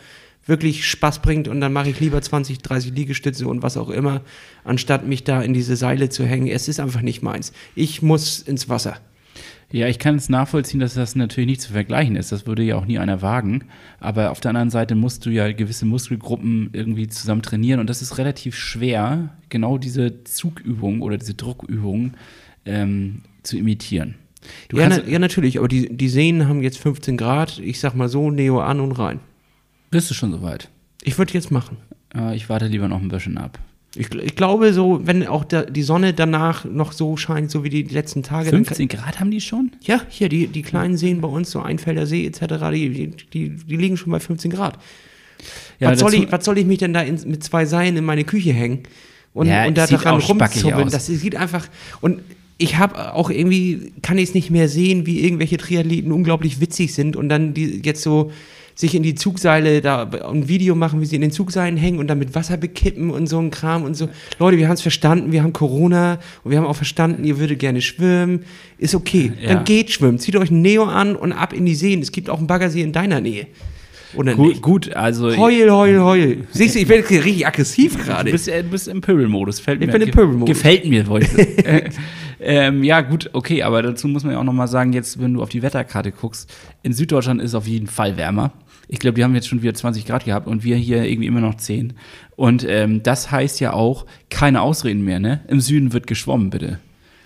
wirklich 0.48 0.88
Spaß 0.88 1.20
bringt 1.20 1.48
und 1.48 1.60
dann 1.60 1.72
mache 1.72 1.90
ich 1.90 2.00
lieber 2.00 2.20
20, 2.20 2.58
30 2.58 2.94
Liegestütze 2.94 3.46
und 3.46 3.62
was 3.62 3.76
auch 3.76 3.90
immer, 3.90 4.22
anstatt 4.64 5.06
mich 5.06 5.24
da 5.24 5.42
in 5.42 5.54
diese 5.54 5.76
Seile 5.76 6.08
zu 6.08 6.24
hängen. 6.24 6.48
Es 6.48 6.68
ist 6.68 6.80
einfach 6.80 7.02
nicht 7.02 7.22
meins. 7.22 7.52
Ich 7.74 8.02
muss 8.02 8.40
ins 8.40 8.68
Wasser. 8.68 8.96
Ja, 9.70 9.86
ich 9.86 9.98
kann 9.98 10.16
es 10.16 10.30
nachvollziehen, 10.30 10.80
dass 10.80 10.94
das 10.94 11.14
natürlich 11.14 11.46
nicht 11.46 11.60
zu 11.60 11.72
vergleichen 11.72 12.16
ist. 12.16 12.32
Das 12.32 12.46
würde 12.46 12.62
ja 12.62 12.76
auch 12.76 12.86
nie 12.86 12.98
einer 12.98 13.20
wagen. 13.20 13.64
Aber 14.00 14.30
auf 14.30 14.40
der 14.40 14.50
anderen 14.50 14.70
Seite 14.70 14.94
musst 14.94 15.26
du 15.26 15.30
ja 15.30 15.52
gewisse 15.52 15.84
Muskelgruppen 15.84 16.70
irgendwie 16.72 17.06
zusammen 17.08 17.42
trainieren. 17.42 17.78
Und 17.78 17.90
das 17.90 18.00
ist 18.00 18.16
relativ 18.16 18.56
schwer, 18.56 19.36
genau 19.50 19.76
diese 19.76 20.24
Zugübung 20.24 21.02
oder 21.02 21.18
diese 21.18 21.34
Druckübung 21.34 22.14
ähm, 22.64 23.20
zu 23.42 23.58
imitieren. 23.58 24.14
Ja, 24.72 24.88
na, 24.88 25.04
ja, 25.04 25.18
natürlich, 25.18 25.58
aber 25.58 25.68
die, 25.68 25.94
die 25.94 26.08
Seen 26.08 26.48
haben 26.48 26.62
jetzt 26.62 26.78
15 26.78 27.18
Grad. 27.18 27.58
Ich 27.58 27.80
sag 27.80 27.94
mal 27.94 28.08
so, 28.08 28.30
Neo 28.30 28.60
an 28.60 28.80
und 28.80 28.92
rein. 28.92 29.20
Bist 29.90 30.10
du 30.10 30.14
schon 30.14 30.32
soweit? 30.32 30.68
Ich 31.02 31.18
würde 31.18 31.32
jetzt 31.34 31.50
machen. 31.50 31.76
Äh, 32.14 32.36
ich 32.36 32.48
warte 32.48 32.66
lieber 32.66 32.88
noch 32.88 33.00
ein 33.00 33.08
bisschen 33.08 33.38
ab. 33.38 33.58
Ich, 33.96 34.14
ich 34.14 34.36
glaube, 34.36 34.72
so, 34.74 35.00
wenn 35.04 35.26
auch 35.26 35.44
da, 35.44 35.62
die 35.62 35.82
Sonne 35.82 36.12
danach 36.12 36.64
noch 36.64 36.92
so 36.92 37.16
scheint, 37.16 37.50
so 37.50 37.64
wie 37.64 37.70
die 37.70 37.82
letzten 37.82 38.22
Tage. 38.22 38.50
dann 38.50 38.64
kann- 38.64 38.76
15 38.76 38.88
Grad 38.88 39.18
haben 39.18 39.30
die 39.30 39.40
schon? 39.40 39.72
Ja, 39.82 40.02
hier, 40.08 40.28
die, 40.28 40.46
die 40.46 40.62
kleinen 40.62 40.96
Seen 40.96 41.20
bei 41.20 41.28
uns, 41.28 41.50
so 41.50 41.60
Einfelder 41.60 42.06
See 42.06 42.26
etc., 42.26 42.40
die, 42.72 43.10
die, 43.32 43.56
die, 43.56 43.76
liegen 43.76 43.96
schon 43.96 44.12
bei 44.12 44.20
15 44.20 44.50
Grad. 44.50 44.78
Ja, 45.80 45.90
was, 45.90 46.00
soll 46.00 46.14
ich, 46.14 46.30
was 46.30 46.44
soll 46.44 46.58
ich 46.58 46.66
mich 46.66 46.78
denn 46.78 46.92
da 46.92 47.00
in, 47.00 47.18
mit 47.26 47.42
zwei 47.42 47.64
Seilen 47.64 47.96
in 47.96 48.04
meine 48.04 48.24
Küche 48.24 48.52
hängen 48.52 48.82
und, 49.32 49.46
Ja, 49.46 49.66
und 49.66 49.78
da 49.78 49.86
daran 49.86 50.16
aus. 50.16 50.92
Das 50.92 51.06
sieht 51.06 51.36
einfach. 51.36 51.68
Und 52.00 52.20
ich 52.58 52.76
habe 52.76 53.14
auch 53.14 53.30
irgendwie, 53.30 53.92
kann 54.02 54.18
ich 54.18 54.30
es 54.30 54.34
nicht 54.34 54.50
mehr 54.50 54.68
sehen, 54.68 55.06
wie 55.06 55.20
irgendwelche 55.20 55.56
Triathleten 55.56 56.12
unglaublich 56.12 56.60
witzig 56.60 56.92
sind 56.92 57.16
und 57.16 57.28
dann 57.28 57.54
die 57.54 57.80
jetzt 57.84 58.02
so 58.02 58.32
sich 58.78 58.94
in 58.94 59.02
die 59.02 59.16
Zugseile 59.16 59.80
da 59.80 60.04
ein 60.04 60.46
Video 60.46 60.76
machen, 60.76 61.00
wie 61.00 61.04
sie 61.06 61.16
in 61.16 61.22
den 61.22 61.32
Zugseilen 61.32 61.76
hängen 61.76 61.98
und 61.98 62.06
dann 62.06 62.20
mit 62.20 62.36
Wasser 62.36 62.56
bekippen 62.56 63.10
und 63.10 63.26
so 63.26 63.40
ein 63.40 63.50
Kram 63.50 63.82
und 63.82 63.94
so. 63.96 64.08
Leute, 64.38 64.56
wir 64.56 64.68
haben 64.68 64.74
es 64.74 64.82
verstanden, 64.82 65.32
wir 65.32 65.42
haben 65.42 65.52
Corona 65.52 66.20
und 66.44 66.52
wir 66.52 66.58
haben 66.58 66.66
auch 66.66 66.76
verstanden, 66.76 67.24
ihr 67.24 67.40
würdet 67.40 67.58
gerne 67.58 67.82
schwimmen. 67.82 68.44
Ist 68.78 68.94
okay. 68.94 69.32
Ja. 69.42 69.54
Dann 69.54 69.64
geht 69.64 69.90
schwimmen. 69.90 70.20
Zieht 70.20 70.36
euch 70.36 70.52
ein 70.52 70.62
Neo 70.62 70.84
an 70.84 71.16
und 71.16 71.32
ab 71.32 71.52
in 71.52 71.66
die 71.66 71.74
Seen. 71.74 72.00
Es 72.00 72.12
gibt 72.12 72.30
auch 72.30 72.38
einen 72.38 72.46
Baggersee 72.46 72.82
in 72.82 72.92
deiner 72.92 73.20
Nähe. 73.20 73.48
Oder 74.14 74.34
Gut, 74.34 74.48
nicht? 74.48 74.62
gut 74.62 74.92
also. 74.94 75.36
Heul, 75.36 75.68
heul, 75.70 75.98
heul. 75.98 76.36
Siehst 76.52 76.76
du, 76.76 76.78
ich 76.78 76.88
werde 76.88 77.10
richtig 77.10 77.46
aggressiv 77.46 77.96
Du 77.96 78.04
gerade. 78.04 78.30
bist, 78.30 78.46
äh, 78.48 78.62
du 78.62 78.70
bist 78.70 78.86
im 78.86 79.00
Pöbelmodus. 79.00 79.58
Fällt 79.60 79.80
Ich 79.82 79.86
mir, 79.88 79.92
bin 79.92 80.02
im 80.02 80.10
Pöbelmodus. 80.12 80.56
Gefällt 80.56 80.86
mir, 80.86 81.04
äh, 81.10 81.90
ähm, 82.40 82.82
Ja, 82.84 83.00
gut, 83.00 83.30
okay, 83.32 83.62
aber 83.62 83.82
dazu 83.82 84.08
muss 84.08 84.24
man 84.24 84.32
ja 84.32 84.38
auch 84.40 84.44
nochmal 84.44 84.68
sagen, 84.68 84.92
jetzt, 84.92 85.20
wenn 85.20 85.34
du 85.34 85.42
auf 85.42 85.48
die 85.48 85.62
Wetterkarte 85.62 86.12
guckst, 86.12 86.52
in 86.82 86.92
Süddeutschland 86.92 87.40
ist 87.40 87.50
es 87.50 87.54
auf 87.54 87.66
jeden 87.66 87.86
Fall 87.86 88.16
wärmer. 88.16 88.52
Ich 88.88 88.98
glaube, 88.98 89.16
die 89.16 89.24
haben 89.24 89.34
jetzt 89.34 89.48
schon 89.48 89.62
wieder 89.62 89.74
20 89.74 90.06
Grad 90.06 90.24
gehabt 90.24 90.46
und 90.46 90.64
wir 90.64 90.76
hier 90.76 91.04
irgendwie 91.04 91.26
immer 91.26 91.40
noch 91.40 91.56
10. 91.56 91.92
Und 92.36 92.64
ähm, 92.66 93.02
das 93.02 93.30
heißt 93.30 93.60
ja 93.60 93.74
auch, 93.74 94.06
keine 94.30 94.62
Ausreden 94.62 95.04
mehr, 95.04 95.20
ne? 95.20 95.40
Im 95.48 95.60
Süden 95.60 95.92
wird 95.92 96.06
geschwommen, 96.06 96.48
bitte. 96.48 96.78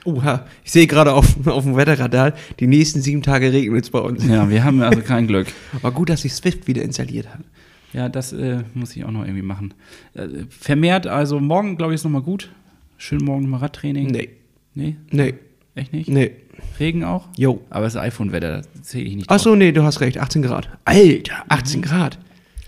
Oha, 0.05 0.45
ich 0.65 0.73
sehe 0.73 0.89
gerade 0.89 1.13
auf, 1.13 1.37
auf 1.47 1.63
dem 1.63 1.77
Wetterradar, 1.77 2.33
die 2.59 2.67
nächsten 2.67 3.01
sieben 3.01 3.23
Tage 3.23 3.53
regnet 3.53 3.85
es 3.85 3.91
bei 3.91 4.01
uns. 4.01 4.27
Ja, 4.27 4.51
wir 4.51 4.65
haben 4.65 4.83
also 4.83 5.01
kein 5.07 5.29
Glück. 5.29 5.47
Aber 5.75 5.93
gut, 5.93 6.09
dass 6.09 6.25
ich 6.25 6.35
Swift 6.35 6.67
wieder 6.67 6.83
installiert 6.83 7.29
habe. 7.29 7.45
Ja, 7.93 8.09
das 8.09 8.33
äh, 8.33 8.65
muss 8.75 8.97
ich 8.97 9.05
auch 9.05 9.11
noch 9.11 9.23
irgendwie 9.23 9.43
machen. 9.43 9.75
Äh, 10.15 10.29
vermehrt, 10.49 11.07
also 11.07 11.39
morgen, 11.39 11.77
glaube 11.77 11.93
ich, 11.93 11.97
ist 11.97 12.05
nochmal 12.05 12.23
gut. 12.23 12.51
Schön 12.97 13.23
morgen 13.23 13.43
nochmal 13.43 13.61
Radtraining. 13.61 14.09
Nee, 14.09 14.31
Nee? 14.75 14.97
nee, 15.11 15.35
Echt 15.75 15.93
nicht? 15.93 16.09
nee. 16.09 16.31
Regen 16.79 17.05
auch? 17.05 17.29
Jo. 17.37 17.61
Aber 17.71 17.87
es 17.87 17.95
ist 17.95 18.01
iPhone-Wetter, 18.01 18.63
das 18.63 18.83
zähle 18.83 19.05
ich 19.05 19.17
nicht. 19.17 19.31
Ach 19.31 19.39
so, 19.39 19.55
nee, 19.55 19.73
du 19.73 19.83
hast 19.83 20.01
recht, 20.01 20.19
18 20.19 20.43
Grad. 20.43 20.69
Alter, 20.85 21.35
18 21.49 21.81
Mhm. 21.81 21.85
Grad. 21.85 22.19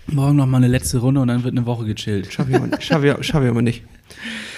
Morgen 0.07 0.35
noch 0.35 0.45
mal 0.45 0.57
eine 0.57 0.67
letzte 0.67 0.99
Runde 0.99 1.21
und 1.21 1.27
dann 1.29 1.43
wird 1.43 1.55
eine 1.57 1.65
Woche 1.65 1.85
gechillt. 1.85 2.31
Schaff 2.31 2.47
ich 2.49 2.55
aber, 2.55 2.79
schaff 2.79 3.03
ich, 3.03 3.25
schaff 3.25 3.43
ich 3.43 3.49
aber 3.49 3.61
nicht. 3.63 3.83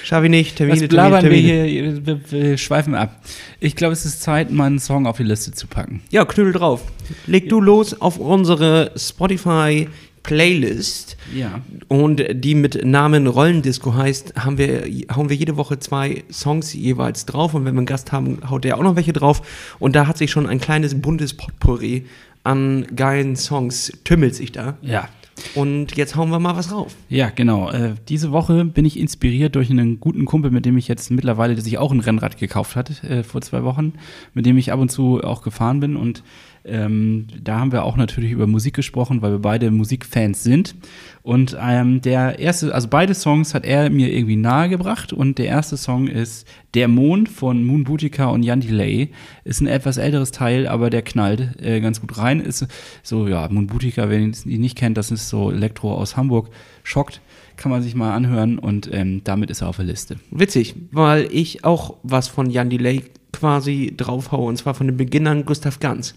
Schaff 0.04 0.24
ich 0.24 0.30
nicht, 0.30 0.58
Termine, 0.58 0.82
Was 0.82 0.88
blabbern 0.90 1.22
Termine, 1.22 1.48
wir 1.48 1.64
Termine. 1.64 1.92
hier? 1.94 2.06
Wir, 2.06 2.32
wir 2.50 2.58
schweifen 2.58 2.96
ab. 2.96 3.22
Ich 3.62 3.76
glaube, 3.78 3.94
es 3.94 4.06
ist 4.06 4.22
Zeit, 4.22 4.52
mal 4.52 4.66
einen 4.66 4.80
Song 4.80 5.06
auf 5.08 5.18
die 5.18 5.24
Liste 5.24 5.52
zu 5.54 5.68
packen. 5.68 6.02
Ja, 6.12 6.26
Knödel 6.26 6.52
drauf. 6.54 6.84
Leg 7.28 7.48
du 7.50 7.62
los 7.62 8.00
auf 8.02 8.18
unsere 8.20 8.92
Spotify 8.98 9.88
Playlist. 10.28 11.16
Ja. 11.34 11.62
Und 11.88 12.22
die 12.30 12.54
mit 12.54 12.86
Namen 12.86 13.28
Rollendisco 13.28 13.94
heißt, 13.94 14.34
haben 14.36 14.58
wir, 14.58 14.84
hauen 15.16 15.30
wir 15.30 15.38
jede 15.38 15.56
Woche 15.56 15.80
zwei 15.80 16.26
Songs 16.30 16.74
jeweils 16.74 17.26
drauf. 17.26 17.54
Und 17.54 17.64
wenn 17.64 17.74
wir 17.74 17.80
einen 17.80 17.86
Gast 17.86 18.12
haben, 18.12 18.40
haut 18.50 18.66
der 18.66 18.78
auch 18.78 18.84
noch 18.84 18.98
welche 18.98 19.14
drauf. 19.14 19.42
Und 19.80 19.96
da 19.96 20.06
hat 20.06 20.18
sich 20.18 20.30
schon 20.30 20.46
ein 20.46 20.60
kleines 20.60 21.02
buntes 21.02 21.34
Potpourri 21.34 22.06
an 22.44 22.86
geilen 22.94 23.38
Songs, 23.38 23.94
tümmelt 24.04 24.36
sich 24.36 24.52
da. 24.52 24.78
Ja. 24.82 25.08
Und 25.56 25.96
jetzt 25.96 26.16
hauen 26.16 26.30
wir 26.30 26.40
mal 26.40 26.56
was 26.56 26.72
rauf. 26.72 26.96
Ja, 27.10 27.30
genau. 27.30 27.70
Äh, 27.70 27.96
diese 28.08 28.32
Woche 28.32 28.66
bin 28.66 28.86
ich 28.86 29.00
inspiriert 29.00 29.56
durch 29.56 29.70
einen 29.70 30.00
guten 30.00 30.26
Kumpel, 30.26 30.52
mit 30.52 30.66
dem 30.66 30.78
ich 30.78 30.88
jetzt 30.88 31.12
mittlerweile, 31.12 31.56
der 31.56 31.64
sich 31.64 31.78
auch 31.78 31.92
ein 31.92 32.00
Rennrad 32.00 32.38
gekauft 32.38 32.76
hat 32.76 33.04
äh, 33.04 33.24
vor 33.24 33.42
zwei 33.42 33.64
Wochen, 33.64 33.94
mit 34.34 34.46
dem 34.46 34.58
ich 34.58 34.72
ab 34.72 34.80
und 34.80 34.90
zu 34.90 35.24
auch 35.24 35.42
gefahren 35.42 35.80
bin. 35.80 35.96
Und 35.96 36.24
ähm, 36.68 37.28
da 37.42 37.60
haben 37.60 37.72
wir 37.72 37.84
auch 37.84 37.96
natürlich 37.96 38.32
über 38.32 38.46
Musik 38.46 38.74
gesprochen, 38.76 39.22
weil 39.22 39.32
wir 39.32 39.40
beide 39.40 39.72
Musikfans 39.72 40.44
sind. 40.44 40.76
Und 41.24 41.58
ähm, 41.60 42.02
der 42.02 42.40
erste, 42.40 42.74
also 42.74 42.90
beide 42.90 43.14
Songs 43.14 43.54
hat 43.54 43.66
er 43.66 43.90
mir 43.90 44.14
irgendwie 44.14 44.36
nahegebracht. 44.36 45.14
Und 45.14 45.38
der 45.38 45.48
erste 45.48 45.78
Song 45.78 46.08
ist 46.08 46.48
Der 46.74 46.88
Mond 46.88 47.30
von 47.30 47.64
Moon 47.64 47.86
Boutica 47.86 48.28
und 48.28 48.44
Jan 48.44 48.60
Delay. 48.60 49.12
Ist 49.46 49.62
ein 49.62 49.68
etwas 49.68 49.98
älteres 49.98 50.32
Teil, 50.32 50.68
aber 50.68 50.90
der 50.90 51.02
knallt 51.04 51.62
äh, 51.62 51.80
ganz 51.80 52.02
gut 52.02 52.18
rein. 52.18 52.42
Ist 52.42 52.68
so, 53.02 53.28
ja, 53.28 53.48
Moon 53.50 53.68
Boutica, 53.68 54.10
wer 54.10 54.20
ihn 54.20 54.36
nicht 54.46 54.78
kennt, 54.78 54.98
das 54.98 55.12
ist 55.12 55.27
so 55.30 55.52
Elektro 55.52 55.94
aus 55.94 56.18
Hamburg. 56.18 56.50
Schockt 56.84 57.22
kann 57.58 57.72
man 57.72 57.82
sich 57.82 57.96
mal 57.96 58.14
anhören 58.14 58.60
und 58.60 58.90
ähm, 58.94 59.22
damit 59.24 59.50
ist 59.50 59.62
er 59.62 59.68
auf 59.68 59.78
der 59.78 59.86
Liste. 59.86 60.18
Witzig, 60.32 60.76
weil 60.92 61.28
ich 61.32 61.66
auch 61.66 61.96
was 62.04 62.28
von 62.28 62.50
Jan 62.50 62.70
Delay 62.70 63.04
quasi 63.34 63.94
draufhaue, 63.98 64.48
und 64.48 64.58
zwar 64.58 64.76
von 64.76 64.88
den 64.88 64.96
Beginnern 64.96 65.44
Gustav 65.44 65.80
Ganz. 65.80 66.16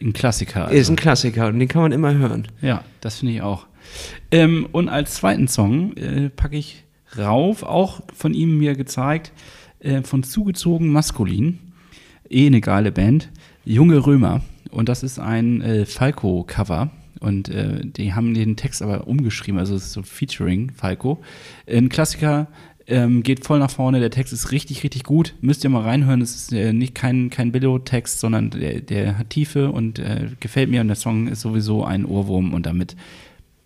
Ein 0.00 0.12
Klassiker. 0.12 0.66
Also. 0.66 0.76
Ist 0.76 0.90
ein 0.90 0.96
Klassiker 0.96 1.48
und 1.48 1.58
den 1.58 1.68
kann 1.68 1.82
man 1.82 1.92
immer 1.92 2.14
hören. 2.14 2.48
Ja, 2.60 2.84
das 3.00 3.18
finde 3.18 3.34
ich 3.34 3.42
auch. 3.42 3.66
Ähm, 4.30 4.68
und 4.72 4.88
als 4.88 5.14
zweiten 5.14 5.48
Song 5.48 5.96
äh, 5.96 6.28
packe 6.30 6.56
ich 6.56 6.84
rauf, 7.18 7.62
auch 7.62 8.02
von 8.14 8.34
ihm 8.34 8.58
mir 8.58 8.74
gezeigt, 8.74 9.32
äh, 9.80 10.02
von 10.02 10.22
Zugezogen 10.22 10.88
Maskulin. 10.88 11.58
Eh 12.28 12.46
eine 12.46 12.60
geile 12.60 12.92
Band. 12.92 13.30
Junge 13.64 14.06
Römer. 14.06 14.40
Und 14.70 14.88
das 14.88 15.02
ist 15.02 15.18
ein 15.18 15.60
äh, 15.60 15.84
Falco-Cover. 15.84 16.90
Und 17.22 17.48
äh, 17.48 17.80
die 17.84 18.14
haben 18.14 18.34
den 18.34 18.56
Text 18.56 18.82
aber 18.82 19.06
umgeschrieben, 19.06 19.58
also 19.58 19.76
es 19.76 19.84
ist 19.84 19.92
so 19.92 20.02
Featuring 20.02 20.72
Falco. 20.72 21.22
Ein 21.66 21.88
Klassiker, 21.88 22.48
ähm, 22.86 23.22
geht 23.22 23.44
voll 23.44 23.58
nach 23.58 23.70
vorne, 23.70 24.00
der 24.00 24.10
Text 24.10 24.32
ist 24.32 24.50
richtig, 24.50 24.82
richtig 24.82 25.04
gut. 25.04 25.34
Müsst 25.40 25.64
ihr 25.64 25.70
mal 25.70 25.82
reinhören. 25.82 26.20
Es 26.20 26.34
ist 26.34 26.52
äh, 26.52 26.72
nicht 26.72 26.94
kein, 26.94 27.30
kein 27.30 27.52
Billo-Text, 27.52 28.20
sondern 28.20 28.50
der, 28.50 28.80
der, 28.80 29.18
hat 29.18 29.30
Tiefe 29.30 29.70
und 29.70 29.98
äh, 29.98 30.28
gefällt 30.40 30.70
mir. 30.70 30.80
Und 30.80 30.88
der 30.88 30.96
Song 30.96 31.28
ist 31.28 31.40
sowieso 31.40 31.84
ein 31.84 32.04
Ohrwurm 32.04 32.52
und 32.52 32.66
damit 32.66 32.96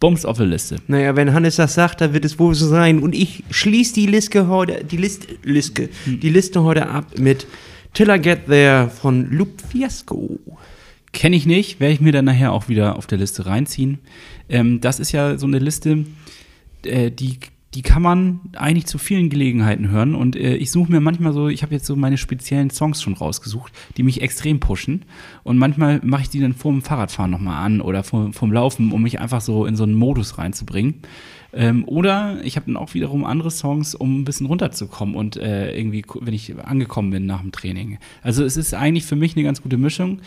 Bums 0.00 0.26
auf 0.26 0.36
der 0.36 0.46
Liste. 0.46 0.76
Naja, 0.86 1.16
wenn 1.16 1.32
Hannes 1.32 1.56
das 1.56 1.74
sagt, 1.74 2.02
dann 2.02 2.12
wird 2.12 2.24
es 2.24 2.38
wohl 2.38 2.54
so 2.54 2.68
sein. 2.68 2.98
Und 2.98 3.14
ich 3.14 3.44
schließe 3.50 3.94
die 3.94 4.06
Liste 4.06 4.48
heute, 4.48 4.84
die 4.84 4.98
List, 4.98 5.26
Liste, 5.42 5.88
hm. 6.04 6.20
die 6.20 6.30
Liste 6.30 6.62
heute 6.62 6.88
ab 6.88 7.18
mit 7.18 7.46
Till 7.94 8.10
I 8.10 8.18
Get 8.20 8.46
There 8.46 8.90
von 8.90 9.30
Luke 9.30 9.52
Fiasco. 9.70 10.38
Kenne 11.16 11.34
ich 11.34 11.46
nicht, 11.46 11.80
werde 11.80 11.94
ich 11.94 12.02
mir 12.02 12.12
dann 12.12 12.26
nachher 12.26 12.52
auch 12.52 12.68
wieder 12.68 12.96
auf 12.96 13.06
der 13.06 13.16
Liste 13.16 13.46
reinziehen. 13.46 14.00
Ähm, 14.50 14.82
das 14.82 15.00
ist 15.00 15.12
ja 15.12 15.38
so 15.38 15.46
eine 15.46 15.58
Liste, 15.58 16.04
äh, 16.84 17.10
die 17.10 17.38
die 17.76 17.82
kann 17.82 18.00
man 18.00 18.40
eigentlich 18.56 18.86
zu 18.86 18.96
vielen 18.96 19.28
Gelegenheiten 19.28 19.90
hören. 19.90 20.14
Und 20.14 20.34
äh, 20.34 20.56
ich 20.56 20.70
suche 20.70 20.90
mir 20.90 21.00
manchmal 21.00 21.34
so, 21.34 21.48
ich 21.48 21.62
habe 21.62 21.74
jetzt 21.74 21.84
so 21.84 21.94
meine 21.94 22.16
speziellen 22.16 22.70
Songs 22.70 23.02
schon 23.02 23.12
rausgesucht, 23.12 23.70
die 23.98 24.02
mich 24.02 24.22
extrem 24.22 24.60
pushen. 24.60 25.04
Und 25.42 25.58
manchmal 25.58 26.00
mache 26.02 26.22
ich 26.22 26.30
die 26.30 26.40
dann 26.40 26.54
vor 26.54 26.72
dem 26.72 26.80
Fahrradfahren 26.80 27.30
nochmal 27.30 27.64
an 27.64 27.82
oder 27.82 28.02
vor, 28.02 28.32
vom 28.32 28.50
Laufen, 28.50 28.92
um 28.92 29.02
mich 29.02 29.20
einfach 29.20 29.42
so 29.42 29.66
in 29.66 29.76
so 29.76 29.84
einen 29.84 29.94
Modus 29.94 30.38
reinzubringen. 30.38 30.94
Ähm, 31.56 31.84
oder 31.88 32.36
ich 32.44 32.56
habe 32.56 32.66
dann 32.66 32.76
auch 32.76 32.92
wiederum 32.92 33.24
andere 33.24 33.50
Songs, 33.50 33.94
um 33.94 34.20
ein 34.20 34.24
bisschen 34.24 34.46
runterzukommen 34.46 35.14
und 35.14 35.38
äh, 35.38 35.74
irgendwie, 35.76 36.04
wenn 36.20 36.34
ich 36.34 36.54
angekommen 36.62 37.10
bin 37.10 37.24
nach 37.24 37.40
dem 37.40 37.50
Training. 37.50 37.98
Also 38.22 38.44
es 38.44 38.58
ist 38.58 38.74
eigentlich 38.74 39.06
für 39.06 39.16
mich 39.16 39.34
eine 39.34 39.44
ganz 39.44 39.62
gute 39.62 39.78
Mischung. 39.78 40.20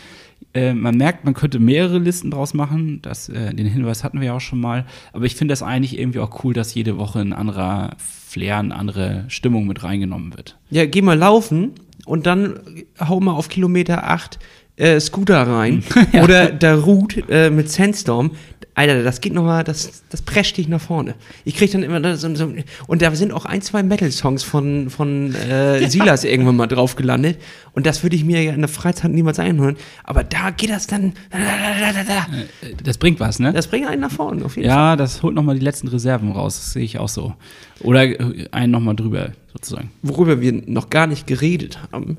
Äh, 0.54 0.74
man 0.74 0.96
merkt, 0.96 1.24
man 1.24 1.34
könnte 1.34 1.60
mehrere 1.60 1.98
Listen 1.98 2.32
draus 2.32 2.52
machen. 2.52 3.00
Das, 3.02 3.28
äh, 3.28 3.54
den 3.54 3.66
Hinweis 3.66 4.02
hatten 4.02 4.18
wir 4.18 4.26
ja 4.26 4.34
auch 4.34 4.40
schon 4.40 4.60
mal. 4.60 4.86
Aber 5.12 5.24
ich 5.24 5.36
finde 5.36 5.52
das 5.52 5.62
eigentlich 5.62 5.96
irgendwie 5.96 6.18
auch 6.18 6.42
cool, 6.42 6.52
dass 6.52 6.74
jede 6.74 6.98
Woche 6.98 7.20
ein 7.20 7.32
anderer 7.32 7.94
Flair, 7.98 8.58
eine 8.58 8.74
andere 8.74 9.24
Stimmung 9.28 9.68
mit 9.68 9.84
reingenommen 9.84 10.36
wird. 10.36 10.58
Ja, 10.70 10.84
geh 10.84 11.00
mal 11.00 11.16
laufen 11.16 11.72
und 12.06 12.26
dann 12.26 12.58
hau 12.98 13.20
mal 13.20 13.34
auf 13.34 13.48
Kilometer 13.48 14.10
8 14.10 14.40
äh, 14.80 14.98
Scooter 14.98 15.42
rein. 15.42 15.84
ja. 16.12 16.24
Oder 16.24 16.50
der 16.50 16.76
Root 16.76 17.22
äh, 17.28 17.50
mit 17.50 17.70
Sandstorm. 17.70 18.32
Alter, 18.74 19.02
das 19.02 19.20
geht 19.20 19.34
nochmal, 19.34 19.62
das, 19.62 20.04
das 20.08 20.22
prescht 20.22 20.56
dich 20.56 20.68
nach 20.68 20.80
vorne. 20.80 21.14
Ich 21.44 21.56
krieg 21.56 21.70
dann 21.70 21.82
immer 21.82 22.16
so, 22.16 22.34
so 22.34 22.52
und 22.86 23.02
da 23.02 23.14
sind 23.14 23.32
auch 23.32 23.44
ein, 23.44 23.60
zwei 23.60 23.82
Metal-Songs 23.82 24.42
von, 24.42 24.88
von 24.88 25.34
äh, 25.34 25.86
Silas 25.90 26.24
irgendwann 26.24 26.56
mal 26.56 26.66
drauf 26.66 26.96
gelandet. 26.96 27.38
Und 27.72 27.84
das 27.84 28.02
würde 28.02 28.16
ich 28.16 28.24
mir 28.24 28.42
ja 28.42 28.52
in 28.52 28.60
der 28.60 28.68
Freizeit 28.68 29.10
niemals 29.10 29.38
einhören. 29.38 29.76
Aber 30.04 30.24
da 30.24 30.50
geht 30.50 30.70
das 30.70 30.86
dann. 30.86 31.12
Äh, 31.30 32.74
das 32.82 32.96
bringt 32.96 33.20
was, 33.20 33.38
ne? 33.38 33.52
Das 33.52 33.66
bringt 33.66 33.86
einen 33.86 34.00
nach 34.00 34.12
vorne, 34.12 34.44
auf 34.44 34.56
jeden 34.56 34.68
ja, 34.68 34.74
Fall. 34.74 34.84
Ja, 34.92 34.96
das 34.96 35.22
holt 35.22 35.34
nochmal 35.34 35.58
die 35.58 35.64
letzten 35.64 35.88
Reserven 35.88 36.32
raus. 36.32 36.56
Das 36.56 36.72
sehe 36.72 36.84
ich 36.84 36.98
auch 36.98 37.08
so. 37.08 37.34
Oder 37.80 38.04
äh, 38.04 38.46
einen 38.52 38.72
nochmal 38.72 38.96
drüber, 38.96 39.32
sozusagen. 39.52 39.90
Worüber 40.00 40.40
wir 40.40 40.52
noch 40.52 40.88
gar 40.88 41.06
nicht 41.06 41.26
geredet 41.26 41.80
haben. 41.92 42.18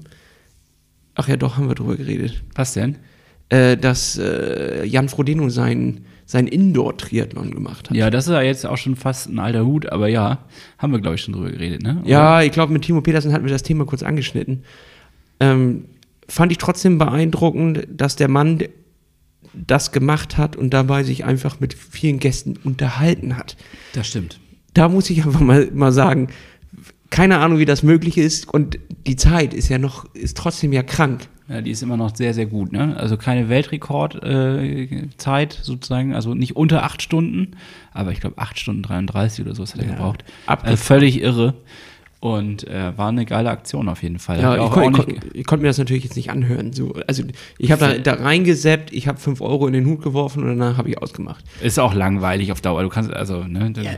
Ach 1.21 1.27
ja, 1.27 1.37
doch, 1.37 1.57
haben 1.57 1.67
wir 1.67 1.75
drüber 1.75 1.95
geredet. 1.95 2.41
Was 2.55 2.73
denn? 2.73 2.95
Äh, 3.49 3.77
dass 3.77 4.17
äh, 4.17 4.85
Jan 4.85 5.07
Frodeno 5.07 5.49
sein 5.49 6.05
sein 6.25 6.47
Indoor-Triathlon 6.47 7.51
gemacht 7.51 7.89
hat. 7.89 7.97
Ja, 7.97 8.09
das 8.09 8.25
ist 8.25 8.31
ja 8.31 8.41
jetzt 8.41 8.65
auch 8.65 8.77
schon 8.77 8.95
fast 8.95 9.29
ein 9.29 9.37
alter 9.37 9.65
Hut, 9.65 9.91
aber 9.91 10.07
ja, 10.07 10.45
haben 10.77 10.93
wir, 10.93 10.99
glaube 10.99 11.15
ich, 11.15 11.21
schon 11.21 11.33
drüber 11.33 11.51
geredet, 11.51 11.83
ne? 11.83 11.99
Oder? 11.99 12.09
Ja, 12.09 12.41
ich 12.41 12.53
glaube, 12.53 12.71
mit 12.71 12.83
Timo 12.83 13.01
Petersen 13.01 13.33
hatten 13.33 13.43
wir 13.43 13.51
das 13.51 13.63
Thema 13.63 13.85
kurz 13.85 14.01
angeschnitten. 14.01 14.63
Ähm, 15.41 15.85
fand 16.29 16.53
ich 16.53 16.57
trotzdem 16.57 16.97
beeindruckend, 16.97 17.85
dass 17.89 18.15
der 18.15 18.29
Mann 18.29 18.63
das 19.53 19.91
gemacht 19.91 20.37
hat 20.37 20.55
und 20.55 20.73
dabei 20.73 21.03
sich 21.03 21.25
einfach 21.25 21.59
mit 21.59 21.73
vielen 21.73 22.19
Gästen 22.19 22.57
unterhalten 22.63 23.35
hat. 23.35 23.57
Das 23.93 24.07
stimmt. 24.07 24.39
Da 24.73 24.87
muss 24.87 25.09
ich 25.09 25.25
einfach 25.25 25.41
mal, 25.41 25.69
mal 25.73 25.91
sagen, 25.91 26.29
keine 27.11 27.37
Ahnung, 27.39 27.59
wie 27.59 27.65
das 27.65 27.83
möglich 27.83 28.17
ist 28.17 28.51
und 28.51 28.79
die 29.05 29.17
Zeit 29.17 29.53
ist 29.53 29.69
ja 29.69 29.77
noch, 29.77 30.05
ist 30.15 30.37
trotzdem 30.37 30.73
ja 30.73 30.81
krank. 30.81 31.27
Ja, 31.49 31.61
die 31.61 31.71
ist 31.71 31.83
immer 31.83 31.97
noch 31.97 32.15
sehr, 32.15 32.33
sehr 32.33 32.45
gut. 32.45 32.71
Ne? 32.71 32.95
Also 32.95 33.17
keine 33.17 33.49
Weltrekordzeit 33.49 35.53
äh, 35.53 35.57
sozusagen, 35.61 36.15
also 36.15 36.33
nicht 36.33 36.55
unter 36.55 36.83
acht 36.83 37.01
Stunden, 37.01 37.57
aber 37.91 38.13
ich 38.13 38.21
glaube 38.21 38.37
acht 38.37 38.57
Stunden 38.57 38.83
33 38.83 39.45
oder 39.45 39.53
so 39.53 39.63
hat 39.63 39.75
er 39.75 39.83
ja, 39.83 39.91
gebraucht. 39.91 40.23
Also 40.45 40.77
völlig 40.77 41.21
irre. 41.21 41.55
Und 42.21 42.67
äh, 42.67 42.95
war 42.95 43.09
eine 43.09 43.25
geile 43.25 43.49
Aktion 43.49 43.89
auf 43.89 44.03
jeden 44.03 44.19
Fall. 44.19 44.39
Ja, 44.39 44.55
ich, 44.55 44.63
ich, 44.63 44.69
kon, 44.69 44.83
ich, 44.83 44.93
kon, 44.93 45.19
ich, 45.33 45.45
konnte 45.47 45.63
mir 45.63 45.69
das 45.69 45.79
natürlich 45.79 46.03
jetzt 46.03 46.15
nicht 46.15 46.29
anhören. 46.29 46.71
So, 46.71 46.93
also 47.07 47.23
ich 47.57 47.71
habe 47.71 47.81
da, 47.81 47.97
da 47.97 48.23
reingeseppt, 48.23 48.93
ich 48.93 49.07
habe 49.07 49.19
fünf 49.19 49.41
Euro 49.41 49.65
in 49.65 49.73
den 49.73 49.87
Hut 49.87 50.03
geworfen 50.03 50.43
und 50.43 50.49
danach 50.49 50.77
habe 50.77 50.87
ich 50.87 50.99
ausgemacht. 50.99 51.43
Ist 51.63 51.79
auch 51.79 51.95
langweilig 51.95 52.51
auf 52.51 52.61
Dauer. 52.61 52.83
Du 52.83 52.89
kannst 52.89 53.11
also, 53.11 53.43
ne? 53.45 53.73
Ja, 53.81 53.93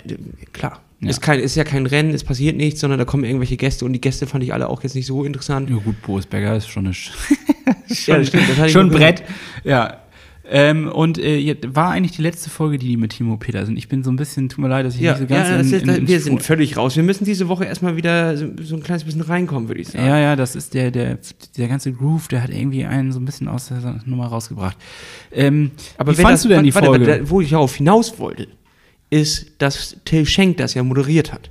klar. 0.54 0.80
Ja. 1.02 1.10
Ist, 1.10 1.22
kein, 1.22 1.42
ist 1.42 1.56
ja 1.56 1.66
kein 1.66 1.86
Rennen, 1.86 2.14
es 2.14 2.24
passiert 2.24 2.56
nichts, 2.56 2.80
sondern 2.80 2.98
da 2.98 3.04
kommen 3.04 3.26
irgendwelche 3.26 3.58
Gäste 3.58 3.84
und 3.84 3.92
die 3.92 4.00
Gäste 4.00 4.26
fand 4.26 4.42
ich 4.42 4.54
alle 4.54 4.70
auch 4.70 4.84
jetzt 4.84 4.96
nicht 4.96 5.06
so 5.06 5.26
interessant. 5.26 5.70
Ja 5.70 5.76
gut, 5.76 6.02
Boris 6.02 6.26
Becker 6.26 6.56
ist 6.56 6.70
schon, 6.70 6.86
eine 6.86 6.94
schon, 7.94 8.16
ja, 8.16 8.24
stimmt, 8.24 8.72
schon 8.72 8.86
ein 8.88 8.90
Brett. 8.90 9.24
Ja, 9.66 9.98
ähm, 10.46 10.92
und 10.92 11.18
äh, 11.18 11.56
war 11.68 11.92
eigentlich 11.92 12.12
die 12.12 12.22
letzte 12.22 12.50
Folge, 12.50 12.78
die, 12.78 12.88
die 12.88 12.98
mit 12.98 13.12
Timo 13.14 13.38
Peter 13.38 13.66
sind. 13.66 13.78
Ich 13.78 13.88
bin 13.88 14.04
so 14.04 14.12
ein 14.12 14.18
bisschen, 14.18 14.50
tut 14.50 14.60
mir 14.60 14.68
leid, 14.68 14.86
dass 14.86 14.96
ich 14.96 15.02
ja, 15.02 15.12
nicht 15.12 15.22
so 15.22 15.28
ganz 15.28 15.72
ja, 15.72 15.78
in, 15.78 15.90
in, 15.90 15.96
in, 15.96 16.08
Wir 16.08 16.20
sind 16.20 16.44
völlig 16.44 16.76
raus. 16.76 16.98
Wir 16.98 17.04
müssen 17.04 17.24
diese 17.24 17.48
Woche 17.48 17.64
erstmal 17.64 17.96
wieder 17.96 18.36
so, 18.36 18.48
so, 18.62 18.76
ein 18.76 18.84
kleines 18.84 19.06
bisschen 19.06 19.22
reinkommen, 19.22 19.70
würde 19.70 19.82
ich 19.82 19.88
sagen. 19.88 20.06
Ja, 20.06 20.20
ja, 20.20 20.36
das 20.36 20.56
ist 20.56 20.74
der, 20.74 20.92
der, 20.92 21.18
der 21.58 21.68
ganze 21.70 21.94
Groove, 21.94 22.28
der 22.28 22.44
hat 22.44 22.50
irgendwie 22.50 22.84
einen 22.84 23.14
so 23.14 23.20
ein 23.20 23.26
bisschen 23.26 23.48
aus 23.48 23.68
der 23.68 24.02
Nummer 24.06 24.28
rausgebracht. 24.28 24.78
Ähm, 25.32 25.72
Aber 25.98 26.18
wie 26.18 26.22
fandest 26.22 26.44
du 26.44 26.50
denn 26.50 26.64
die 26.64 26.76
warte, 26.76 26.88
Folge? 26.88 27.08
Warte, 27.08 27.30
wo 27.30 27.40
ich 27.40 27.52
darauf 27.52 27.76
hinaus 27.76 28.20
wollte, 28.20 28.48
ist, 29.10 29.52
dass 29.60 29.98
Till 30.04 30.26
Schenk 30.26 30.58
das 30.58 30.74
ja 30.74 30.84
moderiert 30.84 31.32
hat. 31.32 31.50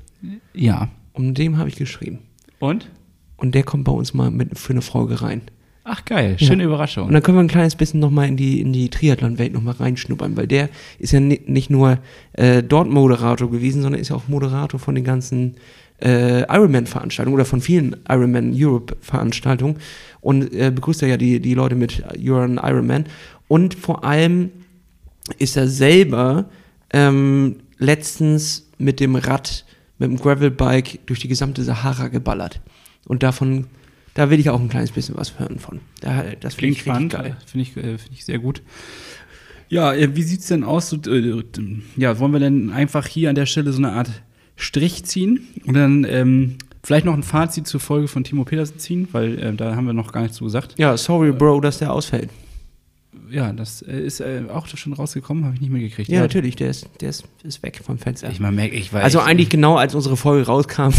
Ja. 0.52 0.90
Und 1.14 1.38
dem 1.38 1.56
habe 1.56 1.68
ich 1.68 1.76
geschrieben. 1.76 2.18
Und? 2.58 2.90
Und 3.36 3.54
der 3.54 3.62
kommt 3.62 3.84
bei 3.84 3.92
uns 3.92 4.12
mal 4.12 4.30
mit, 4.30 4.58
für 4.58 4.72
eine 4.72 4.82
Folge 4.82 5.22
rein. 5.22 5.42
Ach 5.84 6.04
geil, 6.04 6.36
schöne 6.38 6.62
ja. 6.62 6.68
Überraschung. 6.68 7.08
Und 7.08 7.12
dann 7.12 7.22
können 7.22 7.38
wir 7.38 7.42
ein 7.42 7.48
kleines 7.48 7.74
bisschen 7.74 7.98
nochmal 7.98 8.28
in 8.28 8.36
die, 8.36 8.60
in 8.60 8.72
die 8.72 8.88
Triathlon-Welt 8.88 9.52
nochmal 9.52 9.74
reinschnuppern, 9.74 10.36
weil 10.36 10.46
der 10.46 10.68
ist 10.98 11.12
ja 11.12 11.18
nicht 11.18 11.70
nur 11.70 11.98
äh, 12.34 12.62
dort 12.62 12.88
Moderator 12.88 13.50
gewesen, 13.50 13.82
sondern 13.82 14.00
ist 14.00 14.10
ja 14.10 14.16
auch 14.16 14.28
Moderator 14.28 14.78
von 14.78 14.94
den 14.94 15.02
ganzen 15.02 15.56
äh, 16.00 16.42
Ironman-Veranstaltungen 16.42 17.34
oder 17.34 17.44
von 17.44 17.60
vielen 17.60 17.96
Ironman 18.08 18.52
Europe-Veranstaltungen 18.54 19.76
und 20.20 20.52
äh, 20.52 20.70
begrüßt 20.70 21.02
ja 21.02 21.16
die, 21.16 21.40
die 21.40 21.54
Leute 21.54 21.74
mit 21.74 22.04
You're 22.16 22.44
an 22.44 22.60
Ironman. 22.62 23.06
Und 23.48 23.74
vor 23.74 24.04
allem 24.04 24.50
ist 25.38 25.56
er 25.56 25.66
selber 25.66 26.46
ähm, 26.92 27.56
letztens 27.78 28.68
mit 28.78 29.00
dem 29.00 29.16
Rad, 29.16 29.64
mit 29.98 30.10
dem 30.10 30.18
Gravelbike 30.18 31.00
durch 31.06 31.20
die 31.20 31.28
gesamte 31.28 31.62
Sahara 31.64 32.08
geballert. 32.08 32.60
Und 33.06 33.22
davon 33.22 33.66
da 34.14 34.30
will 34.30 34.38
ich 34.38 34.50
auch 34.50 34.60
ein 34.60 34.68
kleines 34.68 34.92
bisschen 34.92 35.16
was 35.16 35.38
hören 35.38 35.58
von. 35.58 35.80
Da, 36.00 36.24
das 36.38 36.54
finde 36.54 36.72
ich 36.72 36.80
spannend. 36.80 37.14
Finde 37.46 37.62
ich, 37.62 37.76
äh, 37.76 37.98
find 37.98 38.12
ich 38.12 38.24
sehr 38.24 38.38
gut. 38.38 38.62
Ja, 39.68 39.94
äh, 39.94 40.14
wie 40.14 40.22
sieht 40.22 40.40
es 40.40 40.48
denn 40.48 40.64
aus? 40.64 40.92
Äh, 40.92 41.42
ja, 41.96 42.18
wollen 42.18 42.32
wir 42.32 42.40
denn 42.40 42.70
einfach 42.70 43.06
hier 43.06 43.30
an 43.30 43.34
der 43.34 43.46
Stelle 43.46 43.72
so 43.72 43.78
eine 43.78 43.92
Art 43.92 44.10
Strich 44.54 45.04
ziehen 45.04 45.48
und 45.64 45.74
dann 45.74 46.04
ähm, 46.04 46.58
vielleicht 46.82 47.06
noch 47.06 47.14
ein 47.14 47.22
Fazit 47.22 47.66
zur 47.66 47.80
Folge 47.80 48.06
von 48.06 48.22
Timo 48.22 48.44
Petersen 48.44 48.78
ziehen, 48.78 49.08
weil 49.12 49.38
äh, 49.38 49.54
da 49.54 49.74
haben 49.74 49.86
wir 49.86 49.94
noch 49.94 50.12
gar 50.12 50.22
nichts 50.22 50.36
zu 50.36 50.44
gesagt. 50.44 50.74
Ja, 50.78 50.96
sorry, 50.96 51.32
Bro, 51.32 51.60
dass 51.60 51.78
der 51.78 51.92
ausfällt. 51.92 52.28
Ja, 53.32 53.52
das 53.52 53.82
äh, 53.82 54.00
ist 54.00 54.20
äh, 54.20 54.42
auch 54.52 54.66
schon 54.66 54.92
rausgekommen, 54.92 55.44
habe 55.44 55.54
ich 55.54 55.60
nicht 55.60 55.72
mehr 55.72 55.80
gekriegt. 55.80 56.08
Ja, 56.08 56.20
natürlich, 56.20 56.56
der 56.56 56.70
ist, 56.70 56.88
der 57.00 57.10
ist, 57.10 57.24
ist 57.42 57.62
weg 57.62 57.80
vom 57.82 57.98
Fenster. 57.98 58.30
Ich 58.30 58.40
mal 58.40 58.52
merke, 58.52 58.76
ich 58.76 58.92
weiß. 58.92 59.02
also 59.02 59.20
eigentlich 59.20 59.48
genau 59.48 59.76
als 59.76 59.94
unsere 59.94 60.16
Folge 60.16 60.46
rauskam, 60.46 60.90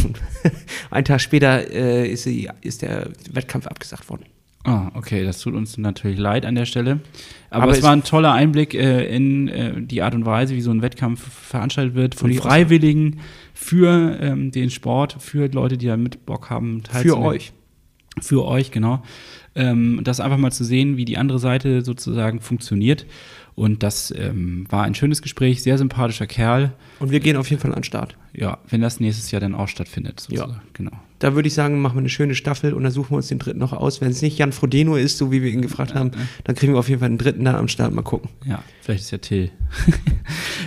ein 0.91 1.05
Tag 1.05 1.21
später 1.21 1.69
äh, 1.71 2.11
ist, 2.11 2.23
sie, 2.23 2.49
ist 2.61 2.81
der 2.81 3.09
Wettkampf 3.31 3.67
abgesagt 3.67 4.09
worden. 4.09 4.25
Ah, 4.65 4.91
okay, 4.93 5.25
das 5.25 5.39
tut 5.41 5.55
uns 5.55 5.77
natürlich 5.77 6.17
leid 6.17 6.45
an 6.45 6.55
der 6.55 6.65
Stelle. 6.65 7.01
Aber, 7.49 7.63
Aber 7.63 7.71
es 7.73 7.83
war 7.83 7.91
ein 7.91 8.03
toller 8.03 8.31
Einblick 8.31 8.73
äh, 8.73 9.13
in 9.13 9.49
äh, 9.49 9.81
die 9.81 10.01
Art 10.01 10.15
und 10.15 10.25
Weise, 10.25 10.55
wie 10.55 10.61
so 10.61 10.71
ein 10.71 10.81
Wettkampf 10.81 11.21
veranstaltet 11.21 11.95
wird 11.95 12.15
von 12.15 12.33
Freiwilligen 12.33 13.19
für 13.53 14.17
ähm, 14.21 14.51
den 14.51 14.69
Sport, 14.69 15.17
für 15.19 15.47
Leute, 15.47 15.77
die 15.77 15.87
da 15.87 15.97
mit 15.97 16.25
Bock 16.25 16.49
haben. 16.49 16.81
Für 16.83 16.91
teilzunehmen. 16.91 17.27
euch. 17.27 17.53
Für 18.21 18.45
euch, 18.45 18.71
genau. 18.71 19.03
Ähm, 19.55 20.01
das 20.03 20.19
einfach 20.19 20.37
mal 20.37 20.51
zu 20.51 20.63
sehen, 20.63 20.97
wie 20.97 21.05
die 21.05 21.17
andere 21.17 21.39
Seite 21.39 21.81
sozusagen 21.81 22.39
funktioniert. 22.41 23.05
Und 23.55 23.83
das 23.83 24.13
ähm, 24.17 24.65
war 24.69 24.83
ein 24.83 24.95
schönes 24.95 25.21
Gespräch, 25.21 25.61
sehr 25.61 25.77
sympathischer 25.77 26.25
Kerl. 26.25 26.73
Und 26.99 27.11
wir 27.11 27.19
gehen 27.19 27.37
auf 27.37 27.49
jeden 27.49 27.61
Fall 27.61 27.71
an 27.71 27.79
den 27.79 27.83
Start. 27.83 28.17
Ja, 28.35 28.57
wenn 28.67 28.81
das 28.81 28.99
nächstes 28.99 29.29
Jahr 29.29 29.41
dann 29.41 29.53
auch 29.53 29.67
stattfindet, 29.67 30.19
sozusagen. 30.19 30.61
Genau. 30.73 30.91
Da 31.19 31.35
würde 31.35 31.47
ich 31.47 31.53
sagen, 31.53 31.79
machen 31.81 31.95
wir 31.95 31.99
eine 31.99 32.09
schöne 32.09 32.33
Staffel 32.33 32.73
und 32.73 32.83
dann 32.83 32.91
suchen 32.91 33.11
wir 33.11 33.17
uns 33.17 33.27
den 33.27 33.39
dritten 33.39 33.59
noch 33.59 33.73
aus. 33.73 34.01
Wenn 34.01 34.09
es 34.09 34.21
nicht 34.21 34.39
Jan 34.39 34.51
Frodeno 34.51 34.95
ist, 34.95 35.17
so 35.19 35.31
wie 35.31 35.43
wir 35.43 35.51
ihn 35.51 35.61
gefragt 35.61 35.93
haben, 35.93 36.11
dann 36.43 36.55
kriegen 36.55 36.73
wir 36.73 36.79
auf 36.79 36.89
jeden 36.89 36.99
Fall 36.99 37.09
einen 37.09 37.19
dritten 37.19 37.45
da 37.45 37.57
am 37.57 37.67
Start. 37.67 37.93
Mal 37.93 38.01
gucken. 38.01 38.29
Ja, 38.45 38.63
vielleicht 38.81 39.03
ist 39.03 39.11
ja 39.11 39.19
Till. 39.19 39.51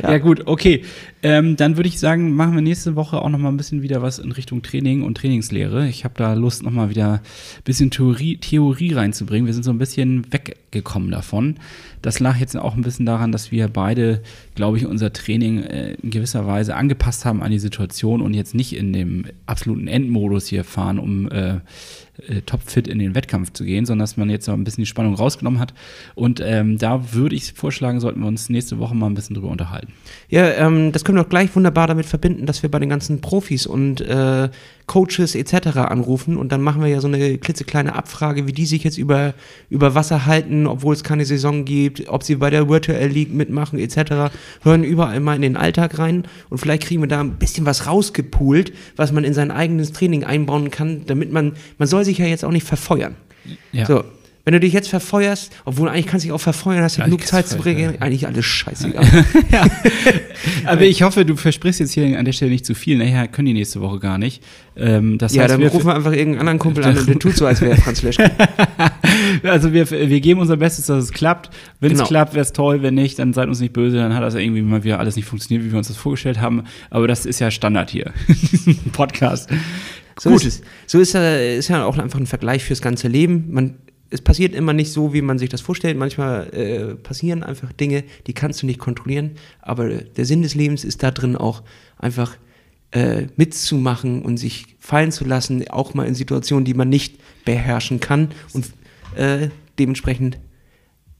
Ja. 0.02 0.10
ja. 0.10 0.18
gut, 0.18 0.46
okay. 0.46 0.82
Ähm, 1.22 1.56
dann 1.56 1.76
würde 1.78 1.88
ich 1.88 1.98
sagen, 1.98 2.36
machen 2.36 2.54
wir 2.54 2.60
nächste 2.60 2.96
Woche 2.96 3.22
auch 3.22 3.30
noch 3.30 3.38
mal 3.38 3.48
ein 3.48 3.56
bisschen 3.56 3.80
wieder 3.80 4.02
was 4.02 4.18
in 4.18 4.30
Richtung 4.30 4.62
Training 4.62 5.02
und 5.02 5.16
Trainingslehre. 5.16 5.88
Ich 5.88 6.04
habe 6.04 6.12
da 6.18 6.34
Lust, 6.34 6.62
noch 6.62 6.70
mal 6.70 6.90
wieder 6.90 7.14
ein 7.14 7.62
bisschen 7.64 7.90
Theorie, 7.90 8.36
Theorie 8.36 8.92
reinzubringen. 8.92 9.46
Wir 9.46 9.54
sind 9.54 9.62
so 9.62 9.70
ein 9.70 9.78
bisschen 9.78 10.30
weggekommen 10.30 11.10
davon. 11.10 11.56
Das 12.06 12.20
lag 12.20 12.38
jetzt 12.38 12.56
auch 12.56 12.76
ein 12.76 12.82
bisschen 12.82 13.04
daran, 13.04 13.32
dass 13.32 13.50
wir 13.50 13.66
beide, 13.66 14.22
glaube 14.54 14.76
ich, 14.76 14.86
unser 14.86 15.12
Training 15.12 15.64
äh, 15.64 15.94
in 15.94 16.10
gewisser 16.10 16.46
Weise 16.46 16.76
angepasst 16.76 17.24
haben 17.24 17.42
an 17.42 17.50
die 17.50 17.58
Situation 17.58 18.22
und 18.22 18.32
jetzt 18.32 18.54
nicht 18.54 18.76
in 18.76 18.92
dem 18.92 19.24
absoluten 19.46 19.88
Endmodus 19.88 20.46
hier 20.46 20.62
fahren, 20.62 21.00
um 21.00 21.28
äh, 21.32 21.54
äh, 22.28 22.42
topfit 22.46 22.86
in 22.86 23.00
den 23.00 23.16
Wettkampf 23.16 23.52
zu 23.54 23.64
gehen, 23.64 23.86
sondern 23.86 24.04
dass 24.04 24.16
man 24.16 24.30
jetzt 24.30 24.46
noch 24.46 24.54
ein 24.54 24.62
bisschen 24.62 24.82
die 24.82 24.86
Spannung 24.86 25.14
rausgenommen 25.14 25.58
hat. 25.58 25.74
Und 26.14 26.40
ähm, 26.40 26.78
da 26.78 27.12
würde 27.12 27.34
ich 27.34 27.54
vorschlagen, 27.54 27.98
sollten 27.98 28.20
wir 28.20 28.28
uns 28.28 28.50
nächste 28.50 28.78
Woche 28.78 28.94
mal 28.94 29.06
ein 29.06 29.14
bisschen 29.14 29.34
drüber 29.34 29.50
unterhalten. 29.50 29.92
Ja, 30.28 30.48
ähm, 30.52 30.92
das 30.92 31.04
können 31.04 31.18
wir 31.18 31.22
auch 31.22 31.28
gleich 31.28 31.56
wunderbar 31.56 31.88
damit 31.88 32.06
verbinden, 32.06 32.46
dass 32.46 32.62
wir 32.62 32.70
bei 32.70 32.78
den 32.78 32.88
ganzen 32.88 33.20
Profis 33.20 33.66
und 33.66 34.00
äh, 34.00 34.48
Coaches 34.86 35.34
etc. 35.34 35.78
anrufen 35.78 36.36
und 36.36 36.52
dann 36.52 36.62
machen 36.62 36.80
wir 36.80 36.88
ja 36.88 37.00
so 37.00 37.08
eine 37.08 37.38
klitzekleine 37.38 37.94
Abfrage, 37.94 38.46
wie 38.46 38.52
die 38.52 38.66
sich 38.66 38.84
jetzt 38.84 38.98
über, 38.98 39.34
über 39.68 39.94
Wasser 39.94 40.26
halten, 40.26 40.66
obwohl 40.66 40.94
es 40.94 41.02
keine 41.02 41.24
Saison 41.24 41.64
gibt, 41.64 42.08
ob 42.08 42.22
sie 42.22 42.36
bei 42.36 42.50
der 42.50 42.68
Virtual 42.68 43.06
League 43.08 43.34
mitmachen 43.34 43.78
etc. 43.78 44.32
Hören 44.62 44.84
überall 44.84 45.20
mal 45.20 45.34
in 45.34 45.42
den 45.42 45.56
Alltag 45.56 45.98
rein 45.98 46.24
und 46.50 46.58
vielleicht 46.58 46.84
kriegen 46.84 47.02
wir 47.02 47.08
da 47.08 47.20
ein 47.20 47.38
bisschen 47.38 47.66
was 47.66 47.86
rausgepoolt, 47.86 48.72
was 48.94 49.12
man 49.12 49.24
in 49.24 49.34
sein 49.34 49.50
eigenes 49.50 49.92
Training 49.92 50.24
einbauen 50.24 50.70
kann, 50.70 51.02
damit 51.06 51.32
man, 51.32 51.54
man 51.78 51.88
soll 51.88 52.04
sich 52.04 52.18
ja 52.18 52.26
jetzt 52.26 52.44
auch 52.44 52.52
nicht 52.52 52.66
verfeuern. 52.66 53.16
Ja. 53.72 53.86
So, 53.86 54.04
wenn 54.46 54.52
du 54.52 54.60
dich 54.60 54.72
jetzt 54.72 54.88
verfeuerst, 54.88 55.52
obwohl 55.64 55.88
eigentlich 55.88 56.06
kannst 56.06 56.24
du 56.24 56.28
dich 56.28 56.32
auch 56.32 56.40
verfeuern, 56.40 56.80
hast 56.80 56.96
du 56.96 57.00
Ja, 57.00 57.06
genug 57.06 57.26
Zeit 57.26 57.48
zu 57.48 57.56
bringen, 57.58 58.00
eigentlich 58.00 58.28
alles 58.28 58.44
scheißegal. 58.44 59.04
Aber 60.66 60.82
ich 60.82 61.02
hoffe, 61.02 61.24
du 61.24 61.34
versprichst 61.34 61.80
jetzt 61.80 61.90
hier 61.90 62.16
an 62.16 62.24
der 62.24 62.30
Stelle 62.32 62.52
nicht 62.52 62.64
zu 62.64 62.76
viel. 62.76 62.96
Nachher 62.96 63.26
können 63.26 63.46
die 63.46 63.54
nächste 63.54 63.80
Woche 63.80 63.98
gar 63.98 64.18
nicht. 64.18 64.44
Ähm, 64.76 65.18
das 65.18 65.34
ja, 65.34 65.42
heißt, 65.42 65.54
dann 65.54 65.60
wir, 65.60 65.70
rufen 65.70 65.86
wir 65.86 65.96
einfach 65.96 66.12
irgendeinen 66.12 66.40
anderen 66.42 66.58
Kumpel 66.60 66.84
an 66.84 66.96
und 66.98 67.08
der 67.08 67.18
tut 67.18 67.36
so, 67.36 67.44
als 67.44 67.60
wäre 67.60 67.72
er 67.72 67.76
Franz 67.78 68.02
Leschke. 68.02 68.30
also 69.42 69.72
wir, 69.72 69.90
wir 69.90 70.20
geben 70.20 70.40
unser 70.40 70.56
Bestes, 70.56 70.86
dass 70.86 71.02
es 71.02 71.12
klappt. 71.12 71.50
Wenn 71.80 71.90
Genau. 71.90 72.04
es 72.04 72.08
klappt, 72.08 72.34
wäre 72.34 72.42
es 72.42 72.52
toll. 72.52 72.82
Wenn 72.82 72.94
nicht, 72.94 73.18
dann 73.18 73.32
seid 73.32 73.48
uns 73.48 73.58
nicht 73.58 73.72
böse. 73.72 73.96
Dann 73.96 74.14
hat 74.14 74.22
das 74.22 74.36
irgendwie 74.36 74.62
mal 74.62 74.84
wieder 74.84 75.00
alles 75.00 75.16
nicht 75.16 75.26
funktioniert, 75.26 75.66
wie 75.66 75.72
wir 75.72 75.78
uns 75.78 75.88
das 75.88 75.96
vorgestellt 75.96 76.40
haben. 76.40 76.62
Aber 76.90 77.08
das 77.08 77.26
ist 77.26 77.40
ja 77.40 77.50
Standard 77.50 77.90
hier. 77.90 78.12
Diesen 78.28 78.92
Podcast. 78.92 79.50
So 80.20 80.30
Gut. 80.30 80.44
ist 80.44 80.60
es. 80.60 80.62
So 80.86 81.00
ist, 81.00 81.16
äh, 81.16 81.58
ist 81.58 81.66
ja 81.66 81.84
auch 81.84 81.98
einfach 81.98 82.20
ein 82.20 82.26
Vergleich 82.26 82.62
fürs 82.62 82.80
ganze 82.80 83.08
Leben. 83.08 83.46
Man, 83.50 83.74
es 84.10 84.20
passiert 84.20 84.54
immer 84.54 84.72
nicht 84.72 84.92
so, 84.92 85.12
wie 85.12 85.22
man 85.22 85.38
sich 85.38 85.48
das 85.48 85.60
vorstellt. 85.60 85.96
Manchmal 85.96 86.48
äh, 86.52 86.94
passieren 86.94 87.42
einfach 87.42 87.72
Dinge, 87.72 88.04
die 88.26 88.34
kannst 88.34 88.62
du 88.62 88.66
nicht 88.66 88.78
kontrollieren. 88.78 89.32
Aber 89.60 89.88
der 89.88 90.24
Sinn 90.24 90.42
des 90.42 90.54
Lebens 90.54 90.84
ist 90.84 91.02
da 91.02 91.10
drin 91.10 91.36
auch 91.36 91.62
einfach 91.98 92.36
äh, 92.92 93.26
mitzumachen 93.36 94.22
und 94.22 94.36
sich 94.36 94.76
fallen 94.78 95.12
zu 95.12 95.24
lassen, 95.24 95.68
auch 95.68 95.94
mal 95.94 96.06
in 96.06 96.14
Situationen, 96.14 96.64
die 96.64 96.74
man 96.74 96.88
nicht 96.88 97.16
beherrschen 97.44 98.00
kann. 98.00 98.30
Und 98.52 98.70
äh, 99.16 99.48
dementsprechend 99.78 100.38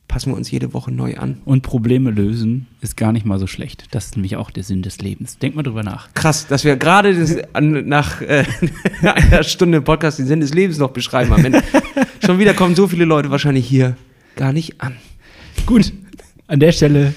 passen 0.08 0.30
wir 0.32 0.36
uns 0.36 0.50
jede 0.50 0.72
Woche 0.72 0.90
neu 0.92 1.16
an. 1.16 1.38
Und 1.44 1.62
Probleme 1.62 2.10
lösen 2.10 2.66
ist 2.80 2.96
gar 2.96 3.12
nicht 3.12 3.26
mal 3.26 3.38
so 3.38 3.46
schlecht. 3.46 3.86
Das 3.90 4.06
ist 4.06 4.16
nämlich 4.16 4.36
auch 4.36 4.50
der 4.50 4.62
Sinn 4.62 4.82
des 4.82 4.98
Lebens. 4.98 5.38
Denk 5.38 5.56
mal 5.56 5.62
drüber 5.62 5.82
nach. 5.82 6.12
Krass, 6.14 6.46
dass 6.46 6.64
wir 6.64 6.76
gerade 6.76 7.12
nach 7.60 8.20
äh, 8.22 8.44
einer 9.02 9.42
Stunde 9.42 9.80
Podcast 9.80 10.18
den 10.18 10.26
Sinn 10.26 10.40
des 10.40 10.54
Lebens 10.54 10.78
noch 10.78 10.90
beschreiben 10.90 11.32
Ende. 11.44 11.62
Schon 12.24 12.38
wieder 12.38 12.54
kommen 12.54 12.74
so 12.74 12.86
viele 12.88 13.04
Leute 13.04 13.30
wahrscheinlich 13.30 13.66
hier 13.66 13.96
gar 14.36 14.52
nicht 14.52 14.80
an. 14.80 14.96
Gut, 15.66 15.92
an 16.46 16.60
der 16.60 16.72
Stelle, 16.72 17.14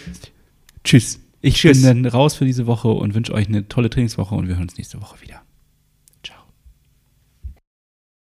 tschüss. 0.83 1.19
Ich 1.41 1.55
Tschüss. 1.55 1.81
bin 1.81 2.03
dann 2.03 2.11
raus 2.11 2.35
für 2.35 2.45
diese 2.45 2.67
Woche 2.67 2.89
und 2.89 3.15
wünsche 3.15 3.33
euch 3.33 3.47
eine 3.47 3.67
tolle 3.67 3.89
Trainingswoche 3.89 4.35
und 4.35 4.47
wir 4.47 4.55
hören 4.55 4.63
uns 4.63 4.77
nächste 4.77 5.01
Woche 5.01 5.21
wieder. 5.21 5.41